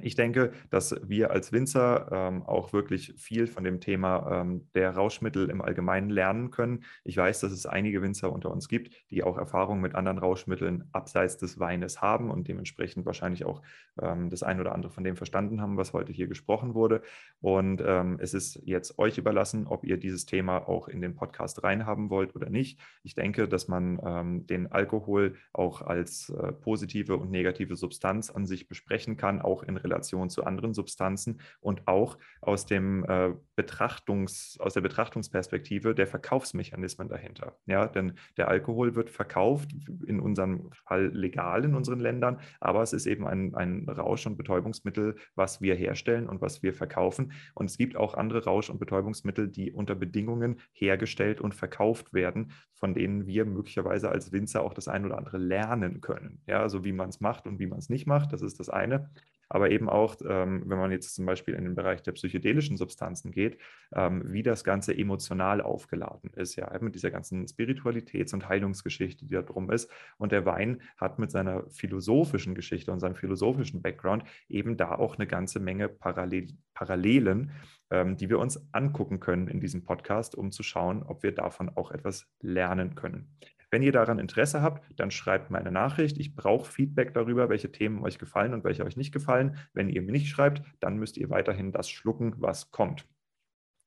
ich 0.00 0.14
denke, 0.14 0.52
dass 0.70 0.94
wir 1.02 1.30
als 1.30 1.52
Winzer 1.52 2.08
ähm, 2.12 2.42
auch 2.42 2.72
wirklich 2.72 3.14
viel 3.16 3.46
von 3.46 3.64
dem 3.64 3.80
Thema 3.80 4.40
ähm, 4.40 4.68
der 4.74 4.90
Rauschmittel 4.90 5.50
im 5.50 5.60
Allgemeinen 5.60 6.10
lernen 6.10 6.50
können. 6.50 6.84
Ich 7.04 7.16
weiß, 7.16 7.40
dass 7.40 7.52
es 7.52 7.66
einige 7.66 8.02
Winzer 8.02 8.32
unter 8.32 8.50
uns 8.50 8.68
gibt, 8.68 8.92
die 9.10 9.22
auch 9.22 9.36
Erfahrungen 9.36 9.80
mit 9.80 9.94
anderen 9.94 10.18
Rauschmitteln 10.18 10.88
abseits 10.92 11.36
des 11.36 11.58
Weines 11.58 12.00
haben 12.00 12.30
und 12.30 12.48
dementsprechend 12.48 13.06
wahrscheinlich 13.06 13.44
auch 13.44 13.62
ähm, 14.00 14.30
das 14.30 14.42
ein 14.42 14.60
oder 14.60 14.72
andere 14.72 14.92
von 14.92 15.04
dem 15.04 15.16
verstanden 15.16 15.60
haben, 15.60 15.76
was 15.76 15.92
heute 15.92 16.12
hier 16.12 16.28
gesprochen 16.28 16.74
wurde. 16.74 17.02
Und 17.40 17.82
ähm, 17.84 18.18
es 18.20 18.34
ist 18.34 18.60
jetzt 18.64 18.98
euch 18.98 19.18
überlassen, 19.18 19.66
ob 19.66 19.84
ihr 19.84 19.96
dieses 19.96 20.26
Thema 20.26 20.68
auch 20.68 20.88
in 20.88 21.00
den 21.00 21.14
Podcast 21.14 21.62
reinhaben 21.62 22.10
wollt 22.10 22.34
oder 22.36 22.50
nicht. 22.50 22.78
Ich 23.02 23.14
denke, 23.14 23.48
dass 23.48 23.68
man 23.68 24.00
ähm, 24.04 24.46
den 24.46 24.70
Alkohol 24.70 25.34
auch 25.52 25.82
als 25.82 26.30
äh, 26.30 26.52
positive 26.52 27.16
und 27.16 27.30
negative 27.30 27.76
Substanz 27.76 28.30
an 28.30 28.46
sich 28.46 28.68
besprechen 28.68 29.16
kann, 29.16 29.42
auch 29.42 29.62
in 29.62 29.76
Relation 29.76 29.87
zu 30.28 30.44
anderen 30.44 30.74
Substanzen 30.74 31.40
und 31.60 31.86
auch 31.86 32.18
aus, 32.40 32.66
dem, 32.66 33.04
äh, 33.04 33.32
Betrachtungs, 33.58 34.56
aus 34.60 34.74
der 34.74 34.82
Betrachtungsperspektive 34.82 35.92
der 35.92 36.06
Verkaufsmechanismen 36.06 37.08
dahinter. 37.08 37.56
Ja, 37.66 37.88
denn 37.88 38.12
der 38.36 38.46
Alkohol 38.46 38.94
wird 38.94 39.10
verkauft, 39.10 39.70
in 40.06 40.20
unserem 40.20 40.70
Fall 40.72 41.08
legal 41.08 41.64
in 41.64 41.74
unseren 41.74 41.98
Ländern, 41.98 42.38
aber 42.60 42.82
es 42.82 42.92
ist 42.92 43.06
eben 43.06 43.26
ein, 43.26 43.56
ein 43.56 43.88
Rausch- 43.88 44.28
und 44.28 44.36
Betäubungsmittel, 44.36 45.16
was 45.34 45.60
wir 45.60 45.74
herstellen 45.74 46.28
und 46.28 46.40
was 46.40 46.62
wir 46.62 46.72
verkaufen. 46.72 47.32
Und 47.54 47.68
es 47.68 47.78
gibt 47.78 47.96
auch 47.96 48.14
andere 48.14 48.44
Rausch- 48.44 48.70
und 48.70 48.78
Betäubungsmittel, 48.78 49.48
die 49.48 49.72
unter 49.72 49.96
Bedingungen 49.96 50.60
hergestellt 50.70 51.40
und 51.40 51.52
verkauft 51.52 52.12
werden, 52.12 52.52
von 52.74 52.94
denen 52.94 53.26
wir 53.26 53.44
möglicherweise 53.44 54.08
als 54.08 54.30
Winzer 54.30 54.62
auch 54.62 54.72
das 54.72 54.86
ein 54.86 55.04
oder 55.04 55.18
andere 55.18 55.38
lernen 55.38 56.00
können. 56.00 56.42
Ja, 56.46 56.60
also 56.62 56.84
wie 56.84 56.92
man 56.92 57.08
es 57.08 57.18
macht 57.20 57.48
und 57.48 57.58
wie 57.58 57.66
man 57.66 57.80
es 57.80 57.88
nicht 57.88 58.06
macht, 58.06 58.32
das 58.32 58.42
ist 58.42 58.60
das 58.60 58.68
eine 58.68 59.10
aber 59.48 59.70
eben 59.70 59.88
auch, 59.88 60.16
ähm, 60.26 60.62
wenn 60.66 60.78
man 60.78 60.90
jetzt 60.90 61.14
zum 61.14 61.26
Beispiel 61.26 61.54
in 61.54 61.64
den 61.64 61.74
Bereich 61.74 62.02
der 62.02 62.12
psychedelischen 62.12 62.76
Substanzen 62.76 63.30
geht, 63.30 63.58
ähm, 63.94 64.22
wie 64.26 64.42
das 64.42 64.64
Ganze 64.64 64.96
emotional 64.96 65.60
aufgeladen 65.60 66.30
ist, 66.34 66.56
ja, 66.56 66.70
mit 66.80 66.94
dieser 66.94 67.10
ganzen 67.10 67.46
Spiritualitäts- 67.46 68.34
und 68.34 68.48
Heilungsgeschichte, 68.48 69.26
die 69.26 69.34
da 69.34 69.42
drum 69.42 69.70
ist. 69.70 69.90
Und 70.18 70.32
der 70.32 70.44
Wein 70.44 70.82
hat 70.96 71.18
mit 71.18 71.30
seiner 71.30 71.68
philosophischen 71.70 72.54
Geschichte 72.54 72.92
und 72.92 73.00
seinem 73.00 73.16
philosophischen 73.16 73.82
Background 73.82 74.24
eben 74.48 74.76
da 74.76 74.94
auch 74.94 75.16
eine 75.16 75.26
ganze 75.26 75.60
Menge 75.60 75.88
Parallel 75.88 76.48
Parallelen, 76.74 77.50
ähm, 77.90 78.16
die 78.16 78.28
wir 78.28 78.38
uns 78.38 78.72
angucken 78.72 79.18
können 79.18 79.48
in 79.48 79.60
diesem 79.60 79.84
Podcast, 79.84 80.36
um 80.36 80.52
zu 80.52 80.62
schauen, 80.62 81.02
ob 81.02 81.24
wir 81.24 81.32
davon 81.32 81.70
auch 81.74 81.90
etwas 81.90 82.26
lernen 82.40 82.94
können. 82.94 83.36
Wenn 83.70 83.82
ihr 83.82 83.92
daran 83.92 84.18
Interesse 84.18 84.62
habt, 84.62 84.84
dann 84.98 85.10
schreibt 85.10 85.50
mir 85.50 85.58
eine 85.58 85.72
Nachricht. 85.72 86.18
Ich 86.18 86.34
brauche 86.34 86.70
Feedback 86.70 87.12
darüber, 87.12 87.48
welche 87.48 87.70
Themen 87.70 88.02
euch 88.02 88.18
gefallen 88.18 88.54
und 88.54 88.64
welche 88.64 88.84
euch 88.84 88.96
nicht 88.96 89.12
gefallen. 89.12 89.58
Wenn 89.74 89.88
ihr 89.88 90.02
mir 90.02 90.12
nicht 90.12 90.28
schreibt, 90.28 90.62
dann 90.80 90.96
müsst 90.96 91.16
ihr 91.18 91.30
weiterhin 91.30 91.72
das 91.72 91.90
schlucken, 91.90 92.34
was 92.38 92.70
kommt. 92.70 93.06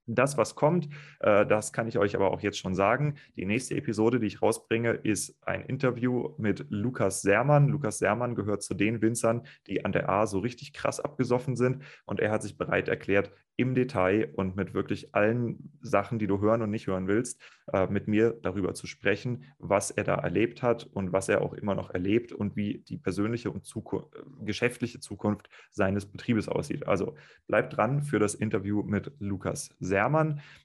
Das, 0.05 0.37
was 0.37 0.55
kommt, 0.55 0.89
äh, 1.19 1.45
das 1.45 1.73
kann 1.73 1.87
ich 1.87 1.97
euch 1.97 2.15
aber 2.15 2.31
auch 2.31 2.41
jetzt 2.41 2.57
schon 2.57 2.75
sagen. 2.75 3.15
Die 3.35 3.45
nächste 3.45 3.75
Episode, 3.75 4.19
die 4.19 4.27
ich 4.27 4.41
rausbringe, 4.41 4.91
ist 4.91 5.37
ein 5.45 5.63
Interview 5.65 6.33
mit 6.37 6.65
Lukas 6.69 7.21
Sermann. 7.21 7.67
Lukas 7.67 7.99
Sermann 7.99 8.35
gehört 8.35 8.63
zu 8.63 8.73
den 8.73 9.01
Winzern, 9.01 9.45
die 9.67 9.85
an 9.85 9.91
der 9.91 10.09
A 10.09 10.25
so 10.25 10.39
richtig 10.39 10.73
krass 10.73 10.99
abgesoffen 10.99 11.55
sind. 11.55 11.83
Und 12.05 12.19
er 12.19 12.31
hat 12.31 12.41
sich 12.41 12.57
bereit 12.57 12.89
erklärt, 12.89 13.31
im 13.61 13.75
Detail 13.75 14.31
und 14.35 14.55
mit 14.55 14.73
wirklich 14.73 15.13
allen 15.13 15.71
Sachen, 15.81 16.17
die 16.19 16.27
du 16.27 16.41
hören 16.41 16.61
und 16.61 16.71
nicht 16.71 16.87
hören 16.87 17.07
willst, 17.07 17.39
äh, 17.71 17.85
mit 17.87 18.07
mir 18.07 18.31
darüber 18.41 18.73
zu 18.73 18.87
sprechen, 18.87 19.45
was 19.59 19.91
er 19.91 20.03
da 20.03 20.15
erlebt 20.15 20.63
hat 20.63 20.85
und 20.85 21.13
was 21.13 21.29
er 21.29 21.41
auch 21.41 21.53
immer 21.53 21.75
noch 21.75 21.91
erlebt 21.91 22.31
und 22.31 22.55
wie 22.55 22.79
die 22.79 22.97
persönliche 22.97 23.51
und 23.51 23.63
Zukunft, 23.65 24.07
geschäftliche 24.43 24.99
Zukunft 24.99 25.49
seines 25.69 26.05
Betriebes 26.05 26.47
aussieht. 26.47 26.87
Also 26.87 27.15
bleibt 27.45 27.77
dran 27.77 28.01
für 28.01 28.19
das 28.19 28.33
Interview 28.33 28.81
mit 28.83 29.11
Lukas 29.19 29.69
Sermann. 29.79 29.90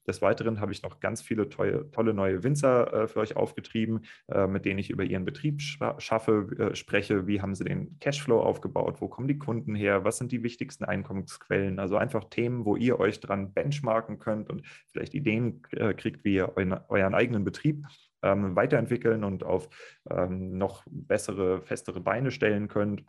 Des 0.06 0.22
Weiteren 0.22 0.60
habe 0.60 0.72
ich 0.72 0.82
noch 0.82 1.00
ganz 1.00 1.20
viele 1.20 1.48
tolle, 1.48 1.90
tolle 1.90 2.14
neue 2.14 2.42
Winzer 2.42 2.92
äh, 2.92 3.08
für 3.08 3.20
euch 3.20 3.36
aufgetrieben, 3.36 4.04
äh, 4.28 4.46
mit 4.46 4.64
denen 4.64 4.78
ich 4.78 4.90
über 4.90 5.04
ihren 5.04 5.24
Betrieb 5.24 5.60
schaffe, 5.60 6.48
äh, 6.58 6.74
spreche. 6.74 7.26
Wie 7.26 7.40
haben 7.40 7.54
sie 7.54 7.64
den 7.64 7.98
Cashflow 7.98 8.40
aufgebaut? 8.40 9.00
Wo 9.00 9.08
kommen 9.08 9.28
die 9.28 9.38
Kunden 9.38 9.74
her? 9.74 10.04
Was 10.04 10.18
sind 10.18 10.32
die 10.32 10.42
wichtigsten 10.42 10.84
Einkommensquellen? 10.84 11.78
Also 11.78 11.96
einfach 11.96 12.24
Themen, 12.24 12.64
wo 12.64 12.76
ihr 12.76 13.00
euch 13.00 13.20
dran 13.20 13.52
benchmarken 13.52 14.18
könnt 14.18 14.48
und 14.48 14.62
vielleicht 14.88 15.14
Ideen 15.14 15.62
äh, 15.72 15.94
kriegt, 15.94 16.24
wie 16.24 16.34
ihr 16.34 16.56
euren, 16.56 16.78
euren 16.88 17.14
eigenen 17.14 17.44
Betrieb 17.44 17.84
ähm, 18.22 18.56
weiterentwickeln 18.56 19.24
und 19.24 19.44
auf 19.44 19.68
ähm, 20.10 20.58
noch 20.58 20.84
bessere, 20.86 21.62
festere 21.62 22.00
Beine 22.00 22.30
stellen 22.30 22.68
könnt. 22.68 23.04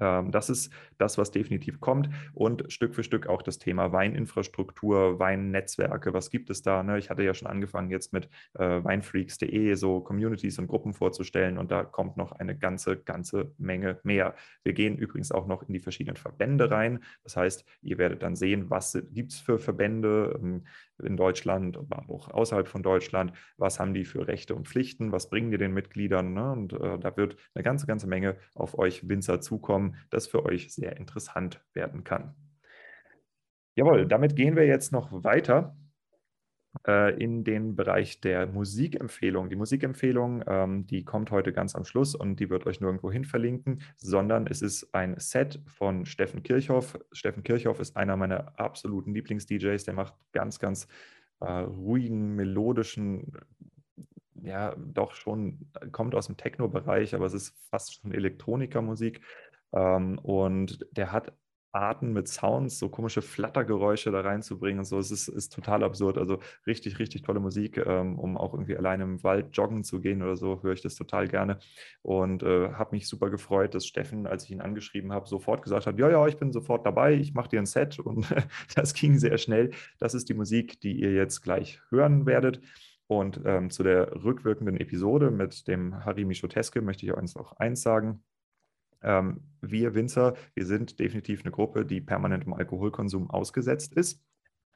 Ähm, 0.00 0.30
das 0.30 0.50
ist 0.50 0.72
das, 0.98 1.18
was 1.18 1.30
definitiv 1.30 1.80
kommt. 1.80 2.08
Und 2.32 2.72
Stück 2.72 2.94
für 2.94 3.02
Stück 3.02 3.26
auch 3.26 3.42
das 3.42 3.58
Thema 3.58 3.92
Weininfrastruktur, 3.92 5.18
Weinnetzwerke. 5.18 6.12
Was 6.12 6.30
gibt 6.30 6.50
es 6.50 6.62
da? 6.62 6.82
Ne? 6.82 6.98
Ich 6.98 7.10
hatte 7.10 7.22
ja 7.22 7.34
schon 7.34 7.48
angefangen, 7.48 7.90
jetzt 7.90 8.12
mit 8.12 8.28
äh, 8.54 8.82
weinfreaks.de 8.82 9.74
so 9.74 10.00
Communities 10.00 10.58
und 10.58 10.66
Gruppen 10.66 10.94
vorzustellen. 10.94 11.58
Und 11.58 11.70
da 11.70 11.84
kommt 11.84 12.16
noch 12.16 12.32
eine 12.32 12.56
ganze, 12.56 12.96
ganze 12.96 13.52
Menge 13.58 13.98
mehr. 14.02 14.34
Wir 14.62 14.72
gehen 14.72 14.96
übrigens 14.96 15.32
auch 15.32 15.46
noch 15.46 15.62
in 15.62 15.72
die 15.72 15.80
verschiedenen 15.80 16.16
Verbände 16.16 16.70
rein. 16.70 17.00
Das 17.22 17.36
heißt, 17.36 17.64
ihr 17.82 17.98
werdet 17.98 18.22
dann 18.22 18.36
sehen, 18.36 18.70
was 18.70 18.98
gibt 19.12 19.32
es 19.32 19.40
für 19.40 19.58
Verbände. 19.58 20.38
Ähm, 20.42 20.64
in 21.02 21.16
Deutschland, 21.16 21.76
aber 21.76 22.04
auch 22.08 22.28
außerhalb 22.28 22.68
von 22.68 22.82
Deutschland. 22.82 23.32
Was 23.56 23.80
haben 23.80 23.94
die 23.94 24.04
für 24.04 24.26
Rechte 24.28 24.54
und 24.54 24.68
Pflichten? 24.68 25.12
Was 25.12 25.28
bringen 25.28 25.50
die 25.50 25.58
den 25.58 25.72
Mitgliedern? 25.72 26.34
Ne? 26.34 26.52
Und 26.52 26.72
äh, 26.74 26.98
da 26.98 27.16
wird 27.16 27.36
eine 27.54 27.64
ganze, 27.64 27.86
ganze 27.86 28.06
Menge 28.06 28.36
auf 28.54 28.78
euch 28.78 29.08
Winzer 29.08 29.40
zukommen, 29.40 29.83
das 30.10 30.26
für 30.26 30.44
euch 30.44 30.72
sehr 30.72 30.96
interessant 30.96 31.64
werden 31.72 32.04
kann. 32.04 32.34
Jawohl, 33.76 34.06
damit 34.06 34.36
gehen 34.36 34.56
wir 34.56 34.66
jetzt 34.66 34.92
noch 34.92 35.24
weiter 35.24 35.76
äh, 36.86 37.14
in 37.22 37.44
den 37.44 37.76
Bereich 37.76 38.20
der 38.20 38.46
Musikempfehlung. 38.46 39.48
Die 39.48 39.56
Musikempfehlung, 39.56 40.44
ähm, 40.46 40.86
die 40.86 41.04
kommt 41.04 41.30
heute 41.30 41.52
ganz 41.52 41.74
am 41.74 41.84
Schluss 41.84 42.14
und 42.14 42.40
die 42.40 42.50
wird 42.50 42.66
euch 42.66 42.80
nirgendwo 42.80 43.10
hin 43.10 43.24
verlinken, 43.24 43.82
sondern 43.96 44.46
es 44.46 44.62
ist 44.62 44.94
ein 44.94 45.18
Set 45.18 45.60
von 45.66 46.06
Steffen 46.06 46.42
Kirchhoff. 46.42 46.98
Steffen 47.12 47.42
Kirchhoff 47.42 47.80
ist 47.80 47.96
einer 47.96 48.16
meiner 48.16 48.58
absoluten 48.58 49.14
Lieblings-DJs. 49.14 49.84
Der 49.84 49.94
macht 49.94 50.14
ganz, 50.32 50.58
ganz 50.58 50.86
äh, 51.40 51.50
ruhigen, 51.50 52.34
melodischen, 52.34 53.32
ja, 54.42 54.74
doch 54.76 55.14
schon, 55.14 55.70
kommt 55.92 56.14
aus 56.14 56.26
dem 56.26 56.36
Techno-Bereich, 56.36 57.14
aber 57.14 57.26
es 57.26 57.34
ist 57.34 57.56
fast 57.70 57.94
schon 57.94 58.12
Elektronikermusik. 58.12 59.20
Ähm, 59.74 60.18
und 60.22 60.86
der 60.92 61.12
hat 61.12 61.32
Arten 61.74 62.12
mit 62.12 62.28
Sounds, 62.28 62.78
so 62.78 62.88
komische 62.88 63.20
Flattergeräusche 63.20 64.12
da 64.12 64.20
reinzubringen 64.20 64.78
und 64.78 64.84
so. 64.84 64.98
Es 64.98 65.10
ist, 65.10 65.28
ist 65.28 65.52
total 65.52 65.82
absurd. 65.82 66.18
Also 66.18 66.38
richtig, 66.66 66.98
richtig 67.00 67.22
tolle 67.22 67.40
Musik, 67.40 67.78
ähm, 67.78 68.18
um 68.18 68.36
auch 68.36 68.54
irgendwie 68.54 68.76
alleine 68.76 69.02
im 69.02 69.22
Wald 69.24 69.56
joggen 69.56 69.82
zu 69.82 70.00
gehen 70.00 70.22
oder 70.22 70.36
so, 70.36 70.62
höre 70.62 70.72
ich 70.72 70.82
das 70.82 70.94
total 70.94 71.26
gerne. 71.26 71.58
Und 72.02 72.42
äh, 72.44 72.72
habe 72.72 72.94
mich 72.94 73.08
super 73.08 73.28
gefreut, 73.28 73.74
dass 73.74 73.86
Steffen, 73.86 74.26
als 74.26 74.44
ich 74.44 74.52
ihn 74.52 74.60
angeschrieben 74.60 75.12
habe, 75.12 75.28
sofort 75.28 75.62
gesagt 75.62 75.86
hat, 75.86 75.98
ja, 75.98 76.08
ja, 76.08 76.26
ich 76.28 76.36
bin 76.36 76.52
sofort 76.52 76.86
dabei, 76.86 77.14
ich 77.14 77.34
mache 77.34 77.48
dir 77.48 77.58
ein 77.58 77.66
Set. 77.66 77.98
Und 78.04 78.32
das 78.76 78.94
ging 78.94 79.18
sehr 79.18 79.38
schnell. 79.38 79.72
Das 79.98 80.14
ist 80.14 80.28
die 80.28 80.34
Musik, 80.34 80.80
die 80.80 81.00
ihr 81.00 81.12
jetzt 81.12 81.42
gleich 81.42 81.80
hören 81.90 82.26
werdet. 82.26 82.60
Und 83.06 83.40
ähm, 83.44 83.70
zu 83.70 83.82
der 83.82 84.24
rückwirkenden 84.24 84.76
Episode 84.76 85.30
mit 85.30 85.66
dem 85.68 86.04
Harry 86.04 86.24
Michoteske 86.24 86.80
möchte 86.80 87.04
ich 87.04 87.12
euch 87.12 87.34
noch 87.34 87.52
eins 87.58 87.82
sagen. 87.82 88.22
Ähm, 89.04 89.42
wir 89.60 89.94
Winzer, 89.94 90.34
wir 90.54 90.66
sind 90.66 90.98
definitiv 90.98 91.42
eine 91.42 91.50
Gruppe, 91.50 91.86
die 91.86 92.00
permanentem 92.00 92.52
Alkoholkonsum 92.52 93.30
ausgesetzt 93.30 93.94
ist. 93.94 94.22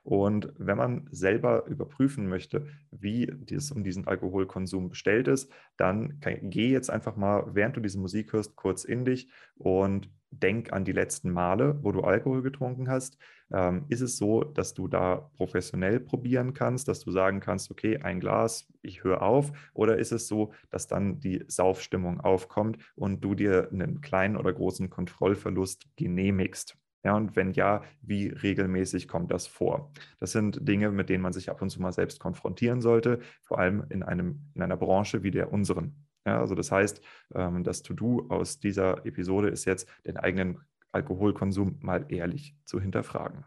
Und 0.03 0.53
wenn 0.57 0.79
man 0.79 1.07
selber 1.11 1.67
überprüfen 1.67 2.29
möchte, 2.29 2.67
wie 2.91 3.31
es 3.51 3.71
um 3.71 3.85
diesen 3.85 4.07
Alkoholkonsum 4.07 4.89
bestellt 4.89 5.29
ist, 5.29 5.53
dann 5.77 6.21
geh 6.43 6.71
jetzt 6.71 6.91
einfach 6.91 7.17
mal, 7.17 7.45
während 7.53 7.77
du 7.77 7.81
diese 7.81 7.99
Musik 7.99 8.33
hörst, 8.33 8.57
kurz 8.57 8.85
in 8.85 9.05
dich 9.05 9.29
und 9.57 10.11
denk 10.31 10.73
an 10.73 10.85
die 10.85 10.93
letzten 10.93 11.31
Male, 11.31 11.79
wo 11.83 11.93
du 11.93 12.03
Alkohol 12.03 12.43
getrunken 12.43 12.89
hast. 12.89 13.19
Ähm, 13.51 13.87
ist 13.89 14.03
es 14.03 14.19
so, 14.19 14.45
dass 14.45 14.75
du 14.75 14.89
da 14.89 15.31
professionell 15.37 16.01
probieren 16.01 16.53
kannst, 16.53 16.89
dass 16.89 17.01
du 17.01 17.11
sagen 17.11 17.41
kannst, 17.41 17.71
okay, 17.71 17.99
ein 17.99 18.21
Glas, 18.21 18.69
ich 18.83 19.05
höre 19.05 19.23
auf? 19.23 19.53
Oder 19.73 19.99
ist 19.99 20.13
es 20.13 20.29
so, 20.29 20.53
dass 20.71 20.87
dann 20.87 21.21
die 21.21 21.45
Saufstimmung 21.49 22.21
aufkommt 22.21 22.79
und 22.95 23.23
du 23.25 23.35
dir 23.35 23.71
einen 23.73 24.01
kleinen 24.01 24.37
oder 24.37 24.53
großen 24.53 24.91
Kontrollverlust 24.91 25.87
genehmigst? 25.97 26.77
Ja, 27.05 27.17
und 27.17 27.37
wenn 27.37 27.53
ja, 27.53 27.83
wie 28.03 28.29
regelmäßig 28.29 29.07
kommt 29.07 29.31
das 29.31 29.47
vor? 29.47 29.93
Das 30.19 30.33
sind 30.33 30.67
Dinge, 30.67 30.91
mit 30.91 31.09
denen 31.09 31.23
man 31.23 31.33
sich 31.33 31.49
ab 31.49 31.63
und 31.63 31.71
zu 31.71 31.81
mal 31.81 31.93
selbst 31.93 32.19
konfrontieren 32.19 32.81
sollte, 32.81 33.21
vor 33.43 33.59
allem 33.59 33.85
in, 33.89 34.03
einem, 34.03 34.51
in 34.55 34.63
einer 34.63 34.77
Branche 34.77 35.23
wie 35.23 35.31
der 35.31 35.53
unseren. 35.53 36.07
Ja, 36.27 36.41
also 36.41 36.55
das 36.55 36.73
heißt, 36.73 37.01
ähm, 37.35 37.63
das 37.65 37.83
To-Do 37.83 38.27
aus 38.29 38.59
dieser 38.59 39.07
Episode 39.07 39.49
ist 39.49 39.65
jetzt, 39.65 39.89
den 40.05 40.17
eigenen 40.17 40.61
Alkoholkonsum 40.93 41.79
mal 41.81 42.07
ehrlich 42.09 42.57
zu 42.65 42.81
hinterfragen. 42.81 43.45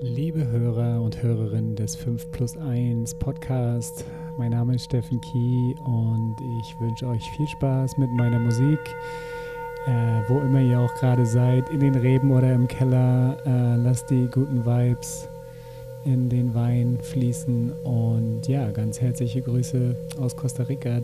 Liebe 0.00 0.46
Hörer 0.46 1.02
und 1.02 1.22
Hörerinnen 1.22 1.76
des 1.76 1.94
5 1.96 2.30
plus 2.32 2.56
1 2.56 3.18
Podcast, 3.18 4.04
mein 4.36 4.50
Name 4.50 4.74
ist 4.74 4.84
Steffen 4.84 5.20
Kie 5.20 5.74
und 5.84 6.36
ich 6.60 6.78
wünsche 6.80 7.06
euch 7.06 7.30
viel 7.30 7.48
Spaß 7.48 7.96
mit 7.96 8.10
meiner 8.10 8.38
Musik. 8.38 8.78
Äh, 9.86 10.28
wo 10.28 10.40
immer 10.40 10.60
ihr 10.60 10.80
auch 10.80 10.94
gerade 10.96 11.24
seid, 11.24 11.68
in 11.70 11.80
den 11.80 11.94
Reben 11.94 12.32
oder 12.32 12.52
im 12.52 12.66
Keller, 12.66 13.38
äh, 13.46 13.76
lasst 13.76 14.10
die 14.10 14.26
guten 14.26 14.66
Vibes 14.66 15.28
in 16.04 16.28
den 16.28 16.54
Wein 16.54 16.98
fließen. 17.00 17.72
Und 17.84 18.48
ja, 18.48 18.70
ganz 18.72 19.00
herzliche 19.00 19.42
Grüße 19.42 19.94
aus 20.20 20.36
Costa 20.36 20.64
Rica. 20.64 21.02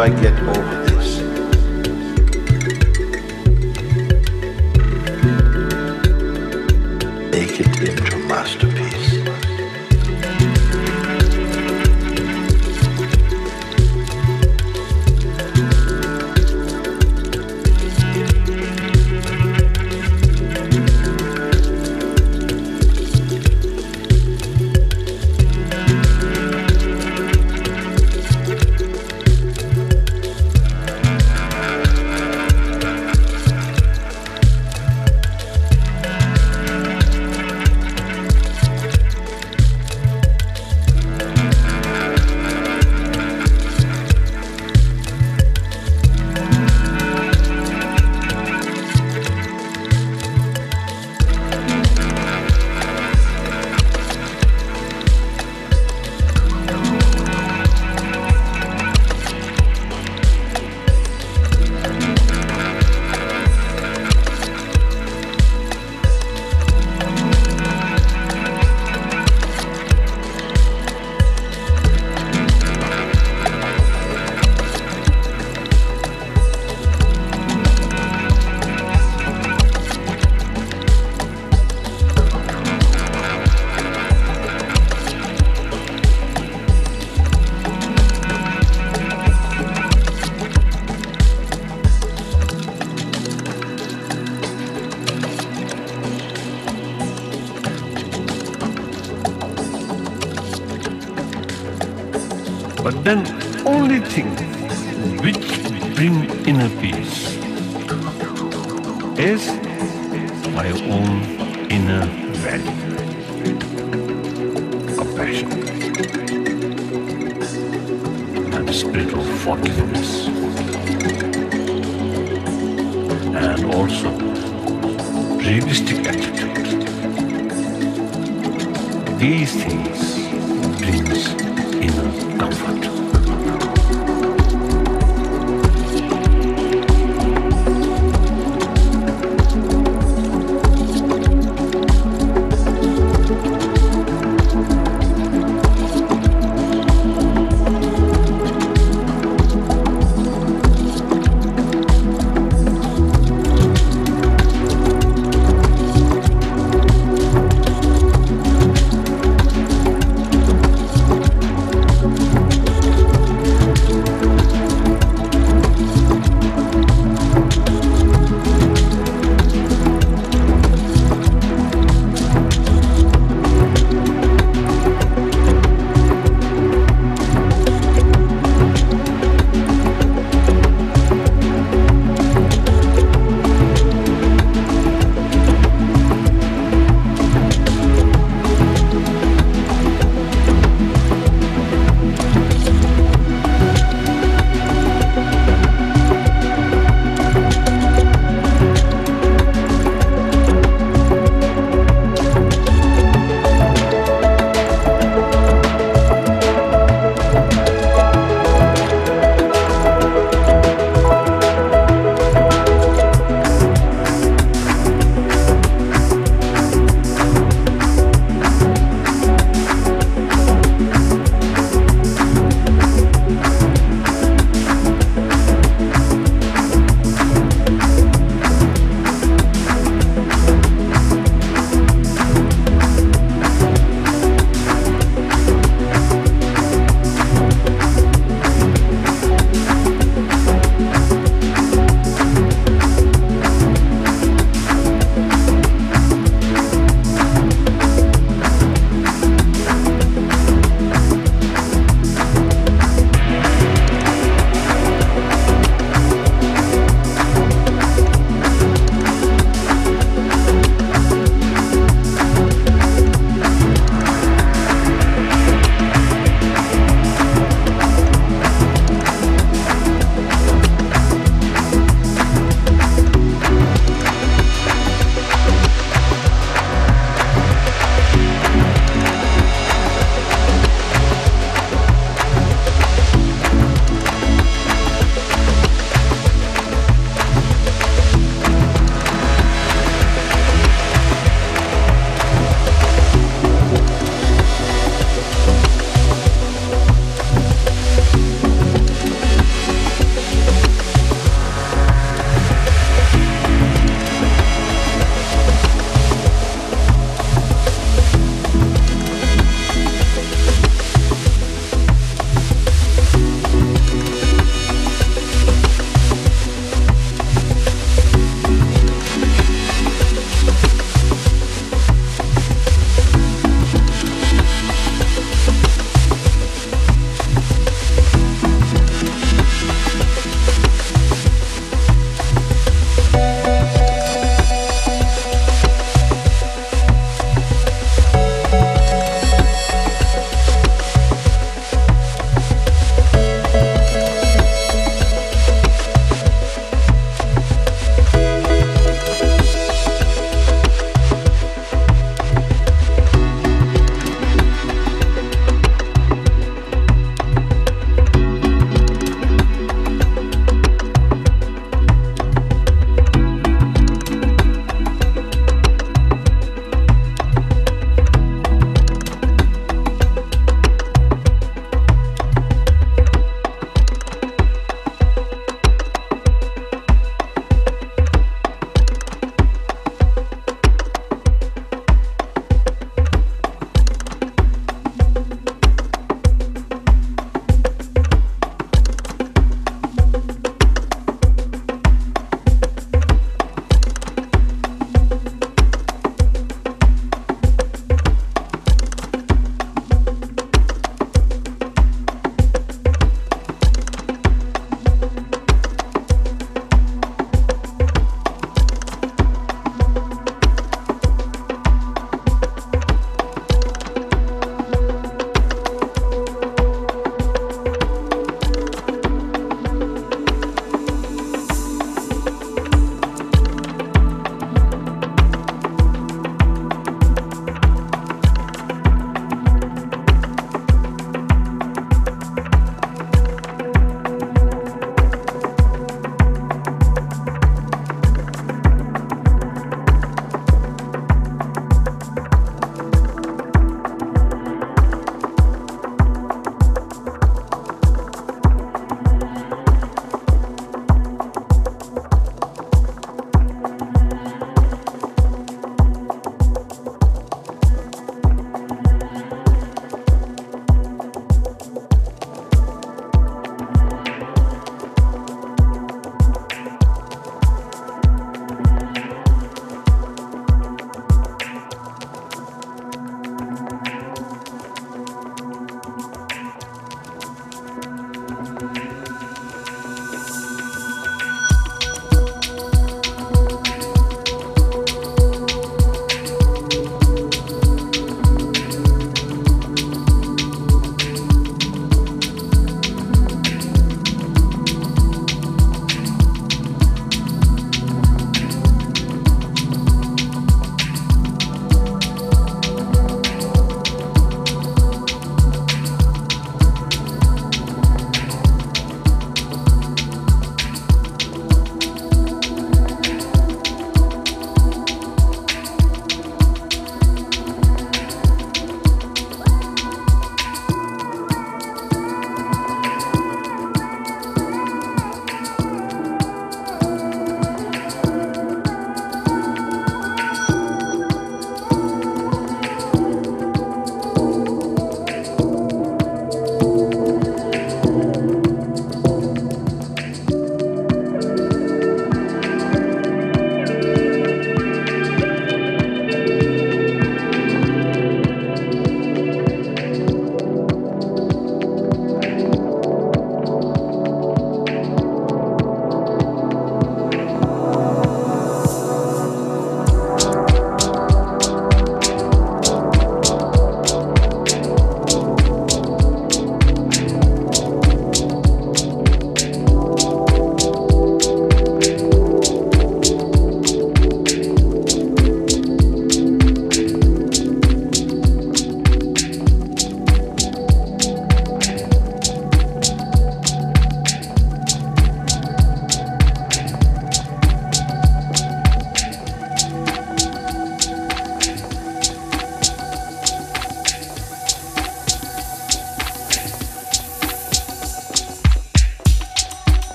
I 0.00 0.10
get 0.10 0.37